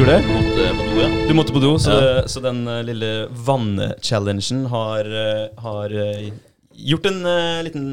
[0.00, 0.28] Du gjorde det?
[0.32, 1.08] Måtte på do, ja.
[1.28, 2.28] Du måtte på do, så, Ja.
[2.28, 6.30] så den eh, lille vannchallengen har, eh, har eh,
[6.72, 7.18] gjort en
[7.66, 7.92] liten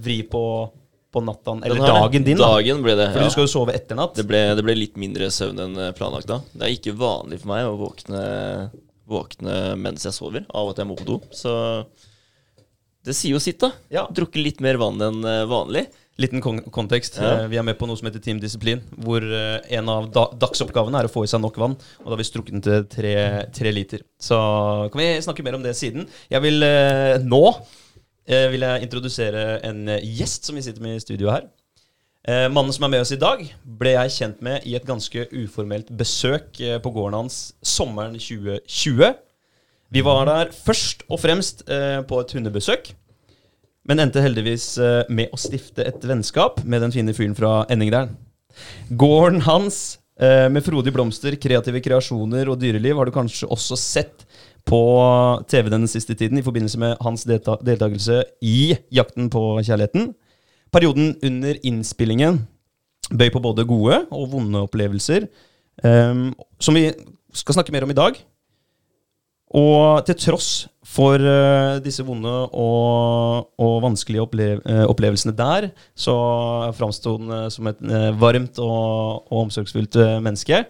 [0.00, 0.72] vri på,
[1.12, 2.38] på natta, eller dagen din.
[2.38, 2.54] da.
[2.54, 3.10] Dagen ble det.
[3.12, 3.28] Fordi ja.
[3.28, 4.14] du skal jo sove etter natt.
[4.16, 6.40] Det ble, det ble litt mindre søvn enn planlagt da.
[6.54, 8.24] Det er ikke vanlig for meg å våkne,
[9.12, 11.20] våkne mens jeg sover, av at jeg må på do.
[11.36, 11.52] Så
[13.04, 13.74] det sier jo sitt, da.
[13.92, 14.06] Ja.
[14.08, 15.20] Drukke litt mer vann enn
[15.52, 15.84] vanlig.
[16.20, 17.16] Liten kon kontekst.
[17.16, 17.44] Ja.
[17.44, 20.26] Eh, Vi er med på noe som heter Team Disiplin, hvor eh, en av da
[20.44, 21.76] dagsoppgavene er å få i seg nok vann.
[22.02, 23.14] Og da har vi strukket den til tre,
[23.54, 24.04] tre liter.
[24.20, 24.36] Så
[24.92, 26.04] kan vi snakke mer om det siden.
[26.30, 27.42] Jeg vil eh, nå
[28.22, 31.48] vil jeg introdusere en gjest som vi sitter med i studio her.
[32.54, 35.88] Mannen som er med oss i dag, ble jeg kjent med i et ganske uformelt
[35.98, 39.10] besøk på gården hans sommeren 2020.
[39.90, 42.92] Vi var der først og fremst på et hundebesøk.
[43.88, 48.14] Men endte heldigvis eh, med å stifte et vennskap med den fine fyren fra Enningdalen.
[49.00, 54.26] Gården hans eh, med frodige blomster, kreative kreasjoner og dyreliv har du kanskje også sett
[54.68, 54.82] på
[55.50, 60.12] TV den siste tiden i forbindelse med hans delta deltakelse i Jakten på kjærligheten.
[60.72, 62.44] Perioden under innspillingen
[63.10, 65.26] bøy på både gode og vonde opplevelser,
[65.82, 66.22] eh,
[66.62, 66.86] som vi
[67.34, 68.22] skal snakke mer om i dag.
[69.52, 70.50] Og til tross
[70.92, 76.14] for uh, disse vonde og, og vanskelige opplev eh, opplevelsene der, så
[76.76, 77.80] framsto han eh, som et
[78.20, 80.64] varmt og, og omsorgsfullt menneske.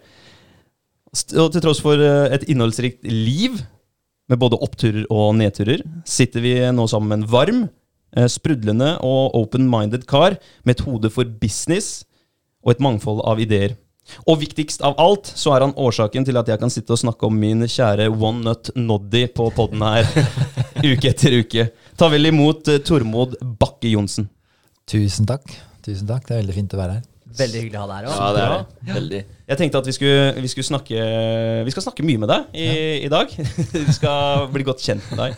[1.13, 3.59] Og til tross for et innholdsrikt liv,
[4.31, 7.59] med både oppturer og nedturer, sitter vi nå sammen med en varm,
[8.31, 12.05] sprudlende og open-minded kar med et hode for business
[12.63, 13.75] og et mangfold av ideer.
[14.27, 17.27] Og viktigst av alt så er han årsaken til at jeg kan sitte og snakke
[17.27, 20.07] om min kjære One Nut Noddy på podden her
[20.91, 21.69] uke etter uke.
[21.99, 24.27] Ta vel imot eh, Tormod Bakke Johnsen.
[24.89, 25.47] Tusen takk.
[25.85, 26.27] Tusen takk.
[26.27, 27.09] Det er veldig fint å være her.
[27.33, 28.11] Veldig hyggelig å ha deg her.
[28.13, 28.93] Ja, det er det.
[28.93, 29.23] Veldig.
[29.49, 31.05] Jeg tenkte at vi skulle, vi skulle snakke
[31.65, 32.69] Vi skal snakke mye med deg i,
[33.07, 33.33] i dag.
[33.73, 35.37] vi skal bli godt kjent med deg.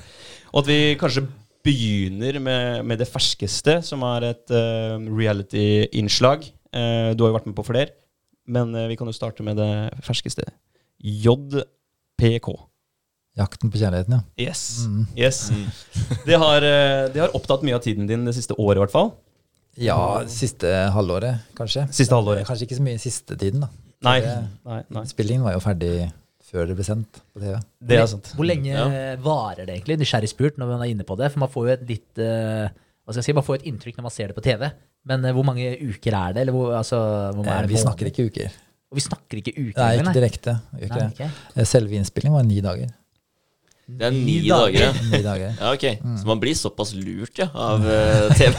[0.51, 1.25] Og at vi kanskje
[1.65, 6.45] begynner med, med det ferskeste, som er et uh, reality-innslag.
[6.69, 7.89] Uh, du har jo vært med på flere,
[8.47, 9.69] men eh, vi kan jo starte med det
[10.05, 10.45] ferskeste.
[11.01, 12.49] JPK.
[13.35, 14.21] Jakten på kjærligheten, ja.
[14.47, 14.61] Yes.
[14.87, 15.05] Mm.
[15.19, 15.39] yes.
[16.25, 18.93] Det, har, eh, det har opptatt mye av tiden din det siste året, i hvert
[18.93, 19.09] fall.
[19.75, 19.97] Ja,
[20.31, 21.83] siste halvåret, kanskje.
[21.91, 22.45] Siste halvåret.
[22.47, 23.69] Kanskje ikke så mye siste tiden, da.
[24.07, 24.19] Nei.
[24.23, 24.37] Det-
[24.69, 25.03] nei, nei.
[25.09, 25.91] Spillingen var jo ferdig
[26.45, 27.57] før det ble sendt på TV.
[27.83, 28.31] Det er sant.
[28.37, 28.85] Hvor lenge Ja.
[29.19, 29.97] varer det egentlig?
[29.99, 31.31] Nysgjerrig spurt når man er inne på det.
[31.33, 32.69] For man får jo et litt eh,
[33.05, 34.67] Hva skal jeg si, man får et inntrykk når man ser det på TV.
[35.05, 36.41] Men eh, hvor mange uker er det?
[36.45, 36.99] Eller hvor, altså,
[37.37, 38.53] hvor Eh, er det vi snakker ikke uker.
[38.91, 39.79] Og vi snakker ikke uker.
[39.81, 40.55] Nei, ikke direkte.
[40.73, 40.79] Uker.
[40.79, 41.27] Nei, ikke det.
[41.29, 41.57] ok.
[41.61, 42.93] Eh, Selve innspillingen var ni dager.
[43.85, 44.91] Det er ni dager, ja.
[45.11, 45.51] Ni dager.
[45.61, 45.83] Ja, ok.
[46.17, 48.55] Så man blir såpass lurt, ja, av eh, TV.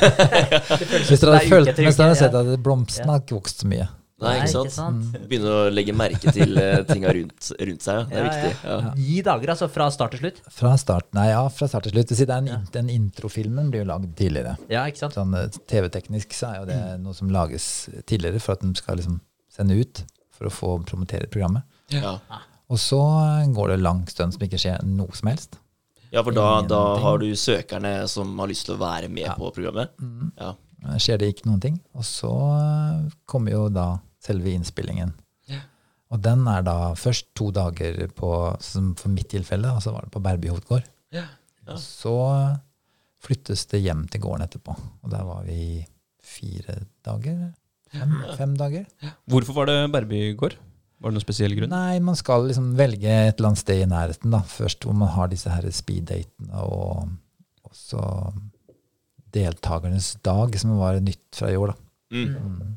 [1.09, 3.71] Hvis dere er hadde følt mens dere hadde sett at blomstene har ikke vokst så
[3.73, 3.89] mye.
[4.17, 5.11] Nei, ikke sant?
[5.29, 7.99] Begynne å legge merke til uh, tinga rundt, rundt seg.
[8.09, 8.53] Det er Ja, viktig.
[8.71, 8.93] Ja.
[8.97, 10.39] Ni dager, altså fra start til slutt?
[10.57, 12.15] Fra start, nei, ja, fra start til slutt.
[12.17, 12.57] Si, den, ja.
[12.73, 14.55] Den introfilmen blir jo lagd tidligere.
[14.73, 15.19] Ja, ikke sant?
[15.19, 17.67] Sånn eh, TV-teknisk så er jo det noe som lages
[18.09, 19.21] tidligere for at de skal liksom
[19.53, 20.01] sende ut
[20.37, 21.69] for å få promotere programmet.
[21.93, 22.17] Ja.
[22.73, 25.61] Og så eh, går det lang stund som ikke skjer noe som helst.
[26.09, 29.53] ja, for da, da har du søkerne som har lyst til å være med på
[29.61, 29.93] programmet.
[30.41, 30.55] Ja.
[30.89, 31.77] Eh, Skjer det ikke noen ting.
[31.93, 33.91] Og så eh, kommer jo da
[34.27, 35.15] selve innspillingen.
[36.15, 38.31] Og den er da først to dager på,
[38.63, 40.87] som for mitt tilfelle, altså var det på Berby hovedgård.
[41.15, 41.25] Ja.
[41.67, 42.15] Og Så
[43.27, 44.77] flyttes det hjem til gården etterpå.
[45.03, 45.83] Og der var vi
[46.23, 47.49] fire dager.
[47.91, 48.87] Fem, fem dager.
[49.27, 50.55] Hvorfor var det Berby gård?
[51.03, 51.75] Var det noen spesiell grunn?
[51.75, 54.41] Nei, man skal liksom velge et eller annet sted i nærheten, da.
[54.47, 57.11] Først hvor man har disse her speeddatene og
[57.67, 58.01] også
[59.35, 61.83] deltakernes dag, som var nytt fra i år, da.
[62.15, 62.77] Mm.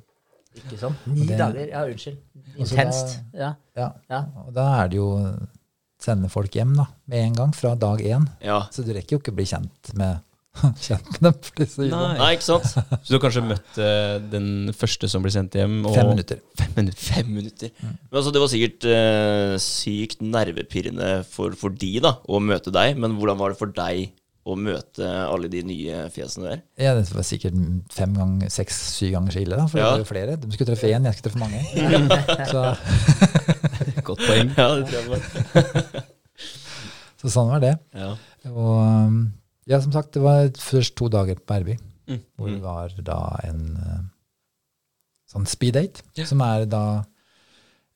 [0.60, 1.08] Ikke sant?
[1.10, 2.18] Ni det- dager, ja, unnskyld.
[2.60, 3.18] Intenst.
[3.34, 3.54] Ja.
[3.78, 3.92] Ja.
[4.12, 4.24] Ja.
[4.48, 5.10] Og da er det jo
[6.00, 8.26] sende folk hjem da, med en gang, fra dag én.
[8.44, 8.62] ja.
[8.72, 10.22] Så du rekker jo ikke å bli kjent med,
[10.86, 11.34] kjent med dem.
[11.44, 11.98] For det er så ille.
[12.00, 12.18] Nei.
[12.22, 12.70] Nei, ikke sant?
[12.72, 15.82] Så du har kanskje møtt uh, den første som blir sendt hjem?
[15.86, 16.40] Og Fem minutter.
[16.60, 17.04] Fem minutter.
[17.10, 17.74] Fem minutter.
[17.84, 22.96] Men altså, Det var sikkert uh, sykt nervepirrende for, for de da, å møte deg,
[23.00, 24.10] men hvordan var det for deg
[24.54, 26.62] å møte alle de nye fjesene der?
[26.81, 27.54] Ja, det var sikkert
[27.94, 29.66] fem ganger, seks, syv ganger så ille, da.
[29.68, 29.86] For Ja.
[29.86, 30.36] det var jo flere.
[30.42, 31.62] De skulle treffe én, jeg skulle treffe mange.
[32.51, 32.63] så,
[34.10, 34.54] Godt poeng.
[34.60, 35.22] Ja, det tror jeg var.
[37.19, 37.74] så sånn var det.
[37.98, 38.13] Ja.
[38.50, 39.19] Og um,
[39.69, 41.78] ja, som sagt, det var først to dager på Berby,
[42.10, 42.22] Mm.
[42.40, 42.63] hvor det Mm.
[42.63, 44.10] var da en
[45.30, 46.25] sånn speed date, ja.
[46.25, 47.04] som er da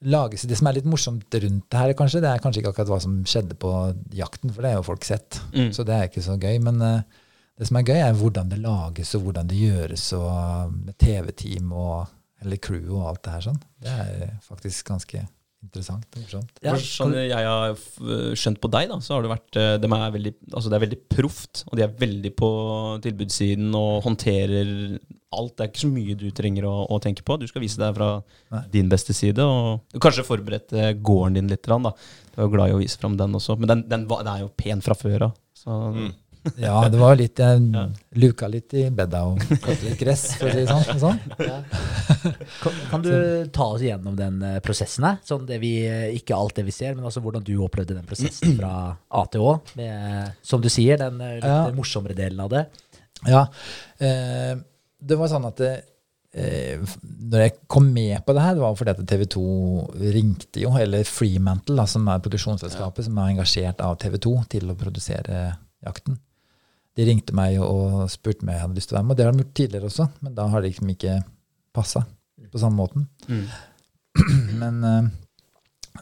[0.06, 2.92] lages, Det som er litt morsomt rundt det her, kanskje, det er kanskje ikke akkurat
[2.94, 3.72] hva som skjedde på
[4.16, 5.40] jakten, for det har jo folk sett.
[5.54, 5.70] Mm.
[5.76, 6.58] Så det er ikke så gøy.
[6.64, 7.22] Men uh,
[7.60, 10.98] det som er gøy, er hvordan det lages, og hvordan det gjøres, og uh, med
[11.02, 12.12] TV-team og
[12.44, 13.60] eller crew og alt det her sånn.
[13.80, 15.22] Det er faktisk ganske
[15.64, 16.52] interessant interessant.
[16.64, 17.74] Ja, sånn jeg har
[18.38, 21.02] skjønt på deg, da, så har det vært de er veldig, altså Det er veldig
[21.16, 22.50] proft, og de er veldig på
[23.06, 24.74] tilbudssiden og håndterer
[25.34, 25.56] alt.
[25.58, 27.38] Det er ikke så mye du trenger å, å tenke på.
[27.42, 28.10] Du skal vise deg fra
[28.54, 28.64] Nei.
[28.76, 31.66] din beste side, og kanskje forberedt eh, gården din litt.
[31.66, 31.80] Da.
[31.80, 34.44] Du er jo glad i å vise fram den også, men den, den, den er
[34.44, 35.40] jo pen fra før av.
[35.58, 36.12] Så Mm.
[36.66, 37.84] Ja, det var litt Jeg Ja.
[38.20, 40.90] luka litt i bedda og klarte litt gress, for å si det sånn.
[40.92, 41.20] og sånn.
[42.64, 43.12] Kan, kan du
[43.56, 45.18] ta oss gjennom den eh, prosessen her?
[45.28, 45.72] Sånn det vi,
[46.20, 48.74] ikke alt det vi ser, men altså hvordan du opplevde den prosessen fra
[49.10, 49.56] A til Å.
[49.80, 51.64] Med, som du sier, den eh, litt Ja.
[51.76, 52.66] morsommere delen av det.
[53.30, 53.46] Ja.
[54.04, 54.54] Eh,
[55.04, 55.72] det var sånn at det,
[56.36, 56.80] eh,
[57.32, 59.44] når jeg kom med på det her, det var fordi at TV 2
[60.16, 64.72] ringte jo, eller Freemantle, da, som er produksjonsselskapet som er engasjert av TV 2 til
[64.72, 65.42] å produsere
[65.84, 66.20] jakten.
[66.94, 69.26] De ringte meg og spurte om jeg hadde lyst til å være med, og det
[69.26, 71.16] har de gjort tidligere også, men da har det liksom ikke
[71.74, 72.04] passa
[72.54, 73.08] på samme måten.
[73.28, 73.46] Mm.
[74.62, 75.06] Men eh,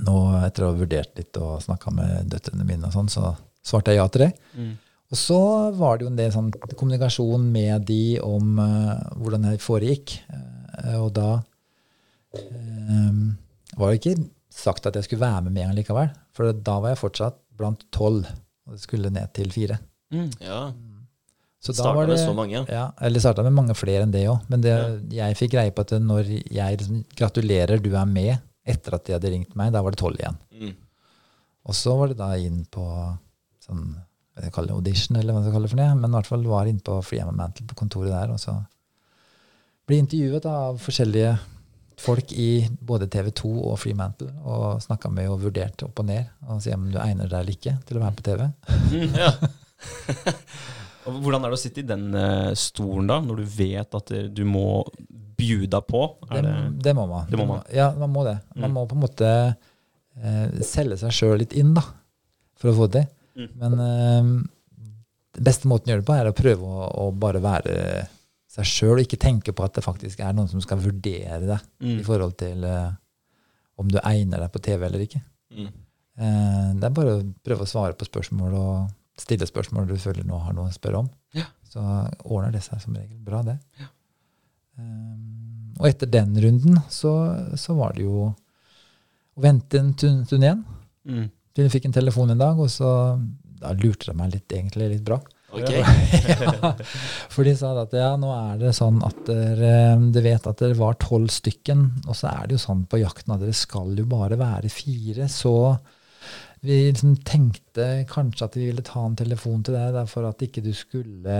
[0.03, 3.33] nå, etter å ha vurdert litt og snakka med døtrene mine og sånn, så
[3.63, 4.31] svarte jeg ja til det.
[4.55, 4.73] Mm.
[5.11, 5.39] Og så
[5.75, 10.15] var det jo en del sånn kommunikasjon med de om uh, hvordan det foregikk.
[10.31, 11.29] Uh, og da
[12.39, 13.17] uh,
[13.75, 14.15] var det ikke
[14.51, 16.13] sagt at jeg skulle være med med en gang likevel.
[16.35, 18.23] For da var jeg fortsatt blant tolv,
[18.67, 19.81] og det skulle ned til fire.
[20.11, 20.29] Mm.
[20.43, 20.61] Ja.
[21.61, 22.63] Så da Starta var det, med så mange, ja.
[22.73, 22.85] ja.
[23.05, 24.47] Eller starta med mange flere enn det òg.
[24.49, 24.75] Men det,
[25.13, 29.15] jeg fikk greie på at når jeg liksom, gratulerer, du er med, etter at de
[29.15, 30.39] hadde ringt meg, da var det tolv igjen.
[30.57, 30.73] Mm.
[31.69, 32.85] Og så var det da inn på
[33.61, 33.91] sånn
[34.31, 36.69] hva jeg kaller audition, eller hva jeg kaller for det, men i hvert fall var
[36.71, 38.55] inn på Freeman Mantle på kontoret der, og så
[39.89, 41.33] ble intervjuet av forskjellige
[42.01, 46.31] folk i både TV 2 og Freemantle, og snakka med og vurderte opp og ned,
[46.47, 48.47] og se om du egner deg eller ikke til å være med på TV.
[48.95, 49.33] Mm, ja.
[51.05, 54.43] hvordan er det å sitte i den eh, stolen da, når du vet at du
[54.47, 54.65] må
[55.41, 56.03] bjuda på?
[56.29, 56.55] Det, det,
[56.85, 57.25] det må man.
[57.31, 57.63] Det må man.
[57.73, 58.37] Ja, man må det.
[58.55, 58.75] Man Mm.
[58.77, 59.29] må på en måte
[60.21, 61.81] eh, selge seg sjøl litt inn, da,
[62.59, 63.11] for å få det til.
[63.41, 63.51] Mm.
[63.63, 64.31] Men eh,
[65.39, 67.75] den beste måten å gjøre det på, er å prøve å, å bare være
[68.51, 71.61] seg sjøl, og ikke tenke på at det faktisk er noen som skal vurdere deg
[71.81, 71.99] Mm.
[72.01, 72.89] i forhold til eh,
[73.81, 75.21] om du egner deg på TV eller ikke.
[75.55, 75.69] Mm.
[76.21, 80.27] Eh, det er bare å prøve å svare på spørsmål og stille spørsmål du føler
[80.27, 81.09] nå har noe å spørre om.
[81.37, 81.47] Ja.
[81.71, 83.57] Så ordner det seg som regel bra, det.
[84.79, 87.13] Um, og etter den runden så,
[87.59, 90.65] så var det jo å vente en stund igjen.
[91.07, 91.29] Mm.
[91.51, 92.89] Til jeg fikk en telefon en dag, og så
[93.61, 95.19] da lurte de meg litt, egentlig litt bra.
[95.51, 95.67] Ok.
[95.75, 96.71] ja,
[97.31, 99.73] for de sa at ja, nå er det sånn at dere,
[100.13, 103.35] de vet at dere var tolv stykken, og så er det jo sånn på jakten
[103.35, 105.55] at dere skal jo bare være fire, så
[106.61, 110.61] vi liksom tenkte kanskje at vi ville ta en telefon til deg for at ikke
[110.61, 111.37] du skulle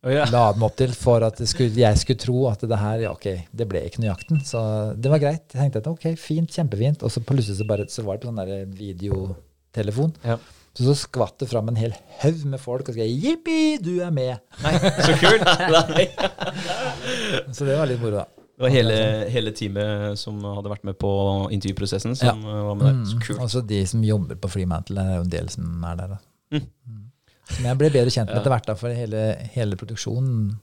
[0.00, 0.24] oh, ja.
[0.32, 3.10] la dem opp til for at det skulle, jeg skulle tro at det her ja,
[3.12, 4.40] ok, det ble ikke noe jakten.
[4.48, 4.60] Så
[4.96, 5.44] det var greit.
[5.52, 7.04] Jeg tenkte at ok, fint, kjempefint.
[7.04, 10.12] Og så plutselig så, bare, så var det på sånn videotelefon.
[10.24, 10.36] Ja.
[10.76, 14.12] Så, så skvatt det fram en hel haug med folk og skrev 'jippi, du er
[14.12, 14.38] med'.
[15.04, 15.46] Så kult!
[17.56, 18.26] Så det var litt moro, da.
[18.56, 18.94] Det var hele,
[19.28, 21.10] hele teamet som hadde vært med på
[21.52, 22.60] intervjuprosessen, som ja.
[22.70, 23.02] var med der.
[23.04, 23.24] Så Mm.
[23.26, 23.40] kult.
[23.44, 26.14] Og så de som jobber på Freemantle, er jo en del som er der.
[26.14, 26.18] Da.
[26.56, 27.02] Mm.
[27.58, 29.20] Men jeg ble bedre kjent med etter hvert, da, for hele,
[29.52, 30.54] hele produksjonen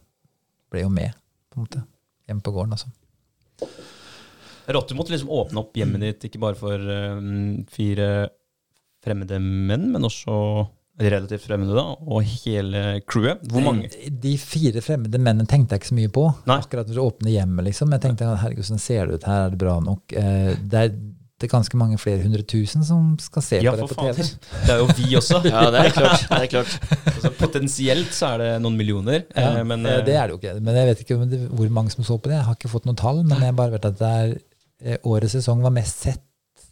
[0.74, 1.14] ble jo med,
[1.54, 1.84] på en måte.
[2.28, 2.90] Hjemme på gården, altså.
[4.74, 8.30] Rått, du måtte liksom åpne opp hjemmet ditt, ikke bare for um, fire
[9.04, 10.34] fremmede menn, men også
[11.02, 13.42] relativt fremmede, da, og hele crewet.
[13.50, 13.90] Hvor mange?
[14.22, 16.28] De fire fremmede mennene tenkte jeg ikke så mye på.
[16.50, 16.60] Nei.
[16.62, 17.96] Akkurat når du åpner hjemmet, liksom.
[17.96, 20.14] Jeg tenkte herregud, sånn ser det ut her, er det bra nok?
[20.14, 23.82] Eh, det, er, det er ganske mange flere hundre tusen som skal se Ja, på
[23.82, 24.28] det på TV.
[24.68, 25.42] Det er jo vi også.
[25.50, 26.28] Ja, det er klart.
[26.30, 26.76] Det er klart.
[27.16, 30.42] Altså, potensielt så er det noen millioner, Ja, eh, men eh, det er det jo
[30.44, 30.54] ikke.
[30.62, 32.38] Men jeg vet ikke det, hvor mange som så på det.
[32.38, 34.14] Jeg har ikke fått noen tall, men jeg bare vet at det
[34.84, 36.22] er årets sesong var mest sett,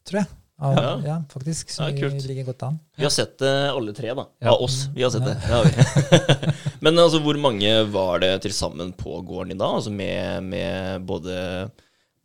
[0.05, 0.29] tror jeg.
[0.61, 0.93] Av, ja.
[1.07, 1.15] Ja.
[1.33, 1.69] faktisk.
[1.73, 2.79] Så Ja, vi ligger godt an.
[2.95, 4.27] Vi har sett det alle tre, da.
[4.45, 4.53] Ja.
[4.61, 4.83] Oss.
[4.93, 5.37] Vi har sett det.
[5.41, 6.51] vi.
[6.85, 9.79] Men altså, hvor mange var det til sammen på gården i dag?
[9.79, 11.71] Altså med, med både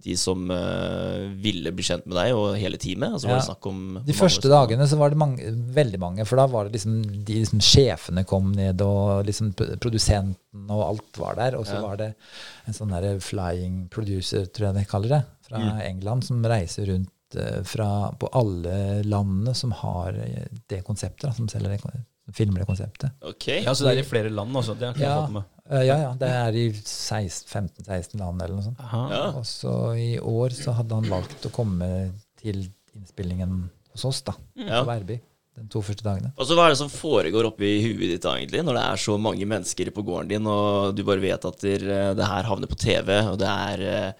[0.06, 3.16] de som uh, ville bli kjent med deg, og hele teamet?
[3.16, 6.38] Altså, var det snakk om De første dagene så var det mange, veldig mange, for
[6.38, 11.40] da var det liksom de liksom sjefene kom ned, og liksom produsenten og alt var
[11.40, 11.56] der.
[11.58, 11.82] Og så Ja.
[11.88, 12.10] var det
[12.68, 15.80] en sånn der flying producer, tror jeg de kaller det, fra Mm.
[15.88, 21.32] England, som reiser rundt eh, fra, på alle landene som har eh, det konseptet, da,
[21.34, 22.04] som selger det,
[22.34, 23.10] filmer det konseptet.
[23.22, 23.48] Ok.
[23.64, 24.74] ja, så det er i flere land også.
[24.78, 25.20] Det har ikke jeg Ja.
[25.26, 25.44] fått med.
[25.70, 28.82] Eh, ja, ja, det er i 15-16 land eller noe sånt.
[28.92, 29.22] Ja.
[29.38, 31.88] Og så i år så hadde han valgt å komme
[32.40, 32.66] til
[32.96, 34.82] innspillingen hos oss, da, Ja.
[34.82, 35.20] på Værby,
[35.56, 36.32] de to første dagene.
[36.36, 39.18] Altså, Hva er det som foregår oppi huet ditt da, egentlig, når det er så
[39.18, 43.10] mange mennesker på gården din, og du bare vet at det her havner på TV,
[43.32, 44.14] og det er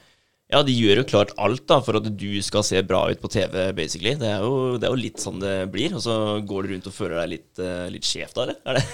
[0.46, 3.30] Ja, de gjør jo klart alt da for at du skal se bra ut på
[3.34, 4.12] TV, basically.
[4.20, 5.96] Det er jo, det er jo litt sånn det blir.
[5.98, 6.14] Og så
[6.46, 8.60] går du rundt og føler deg litt, uh, litt sjef da, eller?
[8.62, 8.84] Er det?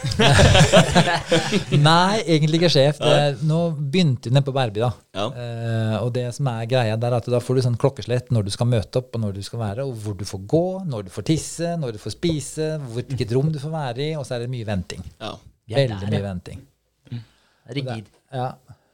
[1.91, 3.03] Nei, egentlig ikke sjef.
[3.05, 4.91] Det, nå begynte vi nede på Bærby, da.
[5.13, 5.29] Ja.
[5.29, 8.49] Uh, og det som er greia der, er at da får du sånn klokkeslett når
[8.49, 11.05] du skal møte opp, og når du skal være, og hvor du får gå, når
[11.05, 14.39] du får tisse, når du får spise, hvilket rom du får være i, og så
[14.39, 15.05] er det mye venting.
[15.21, 15.37] ja.
[15.73, 16.27] Veldig mye ja.
[16.27, 16.65] venting.
[17.73, 18.09] Rigid.
[18.33, 18.49] Ja,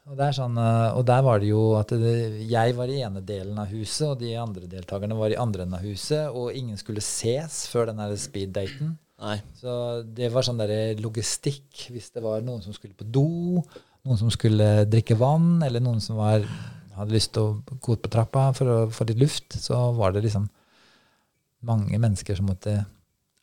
[0.09, 2.13] og, sånn, eh, og der var det jo at det,
[2.49, 5.77] jeg var i ene delen av huset, og de andre deltakerne var i andre enden
[5.77, 8.95] av huset, og ingen skulle ses før den speed-daten.
[9.19, 9.37] Nei.
[9.59, 9.71] Så
[10.15, 13.61] det var sånn der logistikk hvis det var noen som skulle på do,
[14.07, 16.45] noen som skulle drikke vann, eller noen som var,
[16.95, 20.15] hadde lyst til å gå ut på trappa for å få litt luft, så var
[20.15, 20.47] det liksom
[21.67, 22.79] mange mennesker som måtte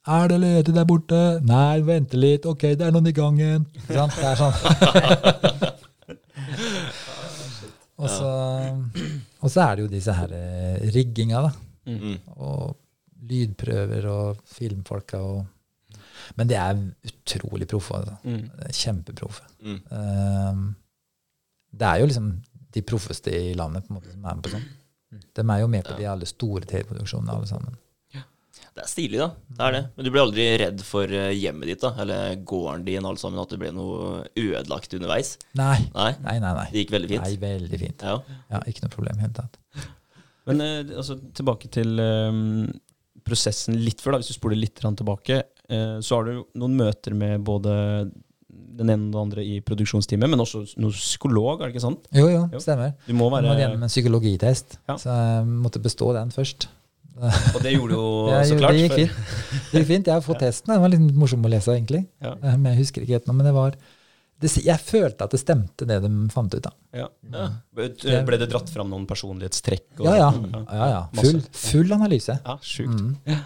[0.08, 1.22] Er det ledig der borte?
[1.44, 2.46] Nei, vente litt.
[2.46, 3.66] Ok, det er noen i gangen.
[3.74, 4.14] Ikke sant?
[4.16, 5.72] Det er sånn.
[7.96, 8.30] og, så,
[9.40, 11.52] og så er det jo disse her eh, rigginga, da
[11.86, 12.16] Mm.
[12.42, 12.72] og
[13.30, 15.44] lydprøver og filmfolka og
[16.34, 17.94] Men de er utrolig proffe.
[17.94, 18.16] Altså.
[18.24, 18.48] Mm.
[18.74, 19.44] Kjempeproffe.
[19.62, 19.76] Mm.
[19.94, 20.64] Um,
[21.70, 22.42] det er jo liksom
[22.74, 24.64] de proffeste i landet på en måte som er med på sånn.
[25.38, 27.76] De er jo med på de alle store TV-produksjonene, alle sammen.
[28.76, 29.26] Det er stilig, da.
[29.56, 29.82] Det er det.
[29.96, 31.94] Men du ble aldri redd for eh, hjemmet ditt, da?
[32.02, 35.30] Eller gården din, alt sammen, at det ble noe ødelagt underveis?
[35.56, 36.10] Nei, Nei?
[36.26, 36.52] nei, nei.
[36.58, 36.66] nei.
[36.74, 37.24] Det gikk veldig fint?
[37.24, 38.04] Nei, veldig fint.
[38.04, 38.18] Ja.
[38.52, 39.88] Ja, ikke noe problem i det hele tatt.
[40.46, 42.42] Men eh, altså, tilbake til eh,
[43.26, 45.40] prosessen litt før, da, hvis du spoler litt tilbake.
[45.72, 47.72] eh, så har du noen møter med både
[48.76, 52.06] den ene og den andre i produksjonsteamet, men også noen psykolog, er det ikke sant?
[52.12, 52.60] Jo, jo, Jo.
[52.60, 52.92] stemmer.
[53.08, 54.96] Du må Jeg må gjennom en psykologitest, Ja.
[55.00, 56.68] så jeg måtte bestå den først.
[57.56, 58.72] Og det gjorde jo Ja, så klart.
[58.76, 59.20] det gikk fint.
[59.72, 60.06] Det gikk fint.
[60.10, 60.72] Jeg har fått testen.
[60.74, 62.02] Den var litt morsom å lese, egentlig.
[62.20, 62.34] Ja.
[62.42, 63.36] Eh, Men jeg husker ikke helt nå.
[63.38, 63.76] Men det var
[64.36, 66.60] det, Jeg følte at det stemte, det de fant ut.
[66.66, 66.70] da.
[66.92, 67.06] Ja.
[67.72, 67.86] Ble
[68.28, 69.86] ble det dratt fram noen personlighetstrekk?
[70.00, 70.28] og- Ja, ja.
[70.68, 70.98] Ja, ja.
[71.22, 72.36] Full, full analyse.
[72.44, 73.00] Ja, sjukt.
[73.00, 73.16] Mm.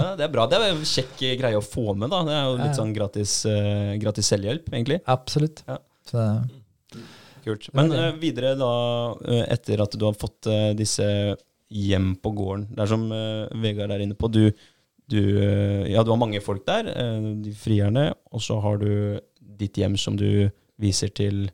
[0.00, 0.46] Ja, det er bra.
[0.50, 2.10] Det er en kjekk greie å få med.
[2.10, 2.24] da.
[2.26, 4.98] Det er jo litt sånn gratis, uh, gratis selvhjelp, egentlig.
[5.06, 5.62] Absolutt.
[5.68, 5.78] Ja.
[6.10, 6.26] Så,
[7.44, 7.70] Kult.
[7.72, 9.14] Men eh, videre da,
[9.48, 10.44] etter at du har fått
[10.76, 11.06] disse
[11.70, 14.28] hjem på gården Det er som eh, Vegard er inne på.
[14.32, 14.50] Du,
[15.10, 19.20] du, eh, ja, du har mange folk der, eh, de frierne, og så har du
[19.60, 20.48] ditt hjem som du
[20.80, 21.50] viser til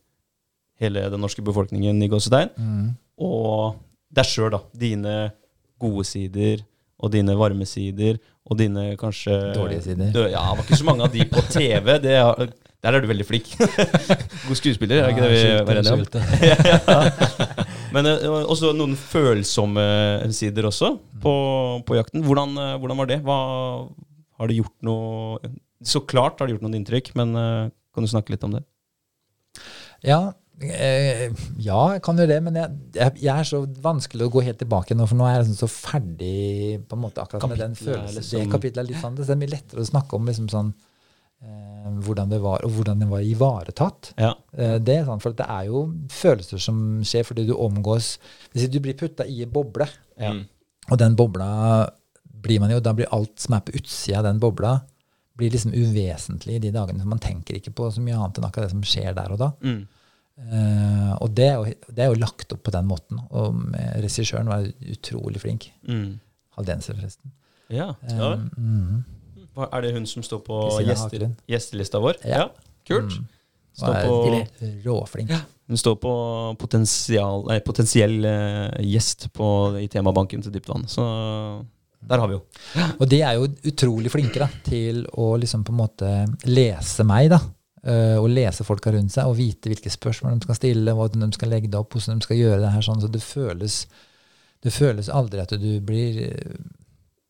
[0.80, 2.50] hele den norske befolkningen i gåsetegn.
[2.56, 2.86] mm.
[3.18, 3.76] Og
[4.12, 4.58] deg sjøl, da.
[4.76, 5.14] Dine
[5.80, 6.60] gode sider
[7.00, 10.10] og dine varme sider og dine kanskje Dårlige sider.
[10.12, 11.96] Dø- Ja, det var ikke så mange av de på TV.
[12.04, 12.50] Det er,
[12.86, 13.50] der er du veldig flink.
[14.46, 16.04] God skuespiller, er ikke det vi var enige om?
[17.96, 19.84] Men eh, også noen følsomme
[20.36, 21.34] sider også på,
[21.88, 22.22] på jakten.
[22.26, 23.20] Hvordan, eh, hvordan var det?
[23.26, 23.38] Hva,
[24.38, 25.52] har det gjort noe
[25.86, 28.62] Så klart har det gjort noen inntrykk, men eh, kan du snakke litt om det?
[30.04, 30.20] Ja,
[30.60, 34.44] eh, ja, jeg kan jo det, men jeg, jeg, jeg er så vanskelig å gå
[34.44, 37.62] helt tilbake nå, for nå er jeg liksom så ferdig på en måte akkurat med
[37.64, 38.20] den følelsen.
[38.20, 40.74] liksom- Det kapitlet er litt sånn, det er mye lettere å snakke om liksom sånn,
[40.76, 40.85] eh,
[42.06, 44.12] hvordan det var, og hvordan det var ivaretatt.
[44.18, 44.32] Ja.
[44.56, 48.16] Eh, det for det er jo følelser som skjer fordi du omgås
[48.52, 49.86] Hvis du blir putta i en boble,
[50.18, 50.32] Ja.
[50.32, 50.46] Mm.
[50.90, 51.90] og den bobla
[52.24, 54.80] blir man jo, da blir alt som er på utsida av den bobla,
[55.36, 57.04] blir liksom uvesentlig i de dagene.
[57.04, 59.50] Man tenker ikke på så mye annet enn akkurat det som skjer der og da.
[59.62, 59.82] Mm.
[60.36, 63.20] Uh, og det er, jo, det er jo lagt opp på den måten.
[63.30, 63.56] Og
[64.04, 65.70] regissøren var utrolig flink.
[65.88, 66.18] Mm.
[66.56, 67.32] Haldenser, forresten.
[67.68, 67.94] ja.
[68.08, 68.32] Ja.
[68.32, 69.04] Eh, mm,
[69.64, 72.20] er det hun som står på gjester, gjestelista vår?
[72.28, 72.48] Ja.
[72.86, 73.16] Kult.
[73.16, 73.26] Mm.
[73.76, 74.18] Står på,
[74.84, 75.30] råflink.
[75.30, 76.12] Ja, hun står på
[76.60, 79.48] potensial, nei, potensiell eh, gjest på,
[79.82, 80.86] i temabanken til Dypt vann.
[80.88, 81.04] Så
[82.06, 82.42] der har vi jo.
[83.00, 86.10] Og de er jo utrolig flinke da, til å liksom på en måte
[86.48, 87.42] lese meg, da.
[87.86, 91.36] Uh, og lese folka rundt seg, og vite hvilke spørsmål de skal stille, hvordan de
[91.36, 93.02] skal legge det opp, hvordan de skal gjøre det her sånn.
[93.02, 93.76] Så det føles,
[94.64, 96.18] det føles aldri at du blir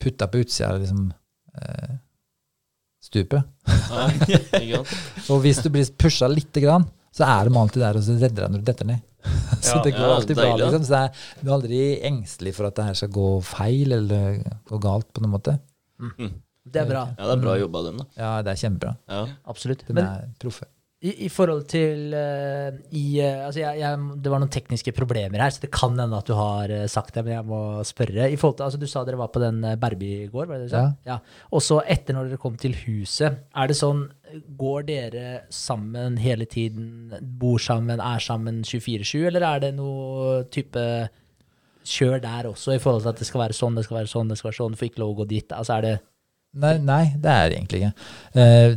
[0.01, 1.11] putta på utsida liksom,
[1.61, 1.99] eh,
[3.07, 3.43] stupet.
[5.33, 6.87] Og hvis du blir pusha lite grann,
[7.17, 9.05] så er de alltid der og så redder deg når du detter ned.
[9.65, 10.51] så Ja, det går ja, alltid bra.
[10.61, 10.85] liksom.
[10.87, 11.79] Så er, du er aldri
[12.11, 15.57] engstelig for at det her skal gå feil eller gå galt på noen måte.
[16.67, 17.07] Det er bra.
[17.17, 18.07] Ja, det er bra jobba av dem, da.
[18.21, 18.93] Ja, det er kjempebra.
[19.09, 19.23] Ja.
[19.49, 19.85] Absolutt.
[19.87, 20.67] De Men er proffe.
[21.05, 25.43] I, i forhold til uh, i, uh, altså jeg, jeg, Det var noen tekniske problemer
[25.45, 28.31] her, så det kan hende at du har uh, sagt det, men jeg må spørre.
[28.33, 30.67] I forhold til, altså Du sa dere var på den uh, i gård, var det
[30.67, 30.87] det du sa?
[31.05, 31.19] Ja.
[31.53, 34.07] Og så etter når dere kom til huset, er det sånn
[34.59, 40.83] Går dere sammen hele tiden, bor sammen, er sammen 24-7, eller er det noe type
[41.87, 44.33] kjør der også, i forhold til at det skal være sånn, det skal være sånn,
[44.33, 45.55] det skal være sånn, du får ikke lov å gå dit?
[45.55, 45.97] Altså er det
[46.57, 48.05] Nei, nei, det er egentlig ikke.
[48.41, 48.75] Eh,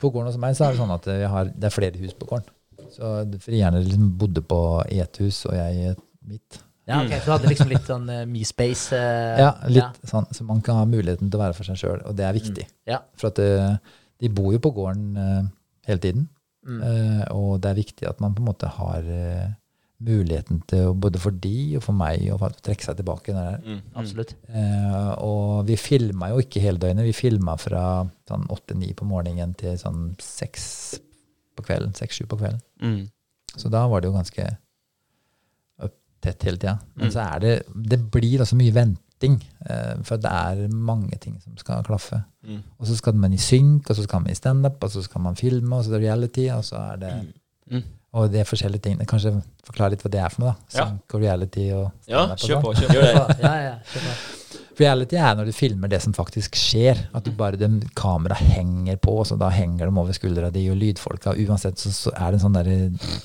[0.00, 2.14] på gården hos meg så er det sånn at vi har, det er flere hus
[2.18, 2.48] på gården.
[2.90, 3.12] Så
[3.44, 4.58] frierne liksom bodde på
[4.90, 5.94] ett hus, og jeg i
[6.32, 6.58] mitt.
[6.90, 8.96] Ja, ok, Så du hadde liksom litt sånn uh, me-space?
[8.96, 12.00] eh, Ja, litt sånn, så man kan ha muligheten til å være for seg sjøl,
[12.08, 12.64] og det er viktig.
[12.90, 12.98] Ja.
[13.20, 13.76] For at eh,
[14.18, 15.48] de bor jo på gården
[15.86, 16.28] hele tiden,
[16.60, 16.82] Mm.
[17.32, 19.06] og det er viktig at man på en måte har
[20.00, 23.34] muligheten til, både for de og for meg, å trekke seg tilbake.
[23.36, 23.58] Er.
[23.60, 23.80] Mm.
[24.00, 24.34] Absolutt.
[24.48, 27.84] Eh, og vi filma jo ikke hele døgnet, vi filma fra
[28.28, 31.00] sånn åtte-ni på morgenen til sånn seks
[31.56, 32.60] på kvelden, seks-sju på kvelden.
[32.80, 33.10] Mm.
[33.56, 34.48] Så da var det jo ganske
[36.20, 36.78] tett hele tida.
[36.96, 37.12] Men Mm.
[37.14, 37.52] så er det
[37.88, 39.40] Det blir altså mye venting.
[39.66, 42.24] eh, For det er mange ting som skal klaffe.
[42.46, 42.62] Mm.
[42.78, 45.20] Og så skal man i synk, og så skal man i standup, og så skal
[45.22, 47.34] man filme, og så er det reality, og så er det
[47.70, 47.82] Mm.
[48.18, 48.98] Og det er forskjellige ting.
[49.06, 49.36] Kanskje
[49.66, 50.74] forklare litt hva det er for noe, da.
[50.74, 50.86] Ja.
[50.90, 52.62] Synk og reality og Ja, og Kjør sånn.
[52.64, 52.72] på.
[52.74, 52.94] kjør på.
[52.96, 53.40] Gjør det.
[53.44, 54.36] Ja, ja, kjør på.
[54.80, 57.02] Reality er når du filmer det som faktisk skjer.
[57.14, 60.62] At du bare den kameraet henger på, og så da henger de over skuldra di,
[60.72, 62.70] og lydfolka Uansett så, så er det en sånn der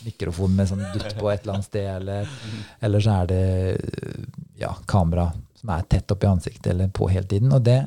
[0.06, 2.34] mikrofon med sånn dutt på et eller annet sted, eller,
[2.84, 3.42] eller så er det
[4.60, 7.54] ja, kamera som er tett oppi ansiktet eller på hele tiden.
[7.56, 7.80] Og det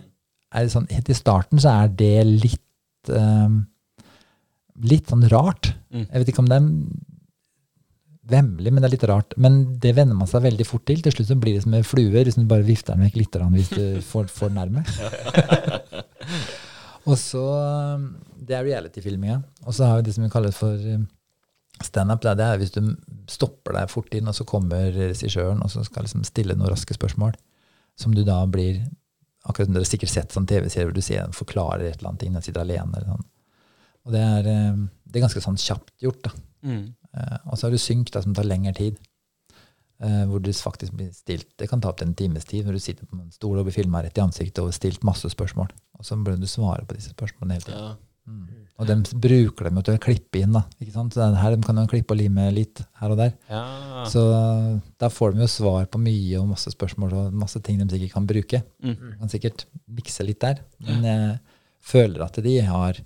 [0.48, 3.66] er sånn Helt i starten så er det litt ehm,
[4.84, 5.72] Litt sånn rart.
[5.90, 6.04] Mm.
[6.06, 6.68] Jeg vet ikke om det er
[8.28, 9.34] vemmelig, men det er litt rart.
[9.40, 11.00] Men det venner man seg veldig fort til.
[11.02, 13.38] Til slutt så blir det som en fluer, hvis du bare vifter den vekk litt
[13.56, 14.84] hvis du får for nærme.
[17.08, 17.44] og så
[18.48, 19.40] Det er reality-filminga.
[19.66, 21.08] Og så har vi det som vi kaller for um,
[21.84, 22.22] standup.
[22.22, 22.82] Det er- hvis du
[23.28, 26.94] stopper deg fort inn, og så kommer regissøren og så skal liksom stille noen raske
[26.96, 27.34] spørsmål,
[27.98, 28.84] som du da blir
[29.48, 32.20] Akkurat som dere sikkert sett sånn TV-serier hvor du ser en forklarer et eller annet
[32.20, 32.90] ting, den sitter alene.
[32.98, 33.22] eller sånn.
[34.08, 36.22] Og det er, um, det er ganske sånn kjapt gjort.
[36.24, 36.32] da.
[36.66, 36.86] Mm.
[37.14, 38.98] Eh, og så har du synk da, som tar lengre tid.
[39.98, 42.76] Eh, hvor du faktisk blir stilt Det kan ta opp til en times tid når
[42.76, 45.72] du sitter på en stol og blir filma rett i ansiktet og stilt masse spørsmål.
[45.98, 47.88] Og så bør du svare på disse spørsmålene hele tiden.
[47.88, 47.96] Ja.
[48.28, 48.46] Mm.
[48.78, 48.94] Og de
[49.24, 50.54] bruker dem jo til å klippe inn.
[50.54, 51.16] da, ikke sant?
[51.16, 53.32] Så her de kan de klippe og lime litt her og der.
[53.50, 53.64] Ja.
[54.06, 54.22] Så
[55.00, 58.14] da får de jo svar på mye og masse spørsmål og masse ting de sikkert
[58.14, 58.62] kan bruke.
[58.84, 59.16] Mm.
[59.18, 60.62] Kan sikkert mikse litt der.
[60.78, 61.40] Men jeg
[61.82, 63.02] føler at de har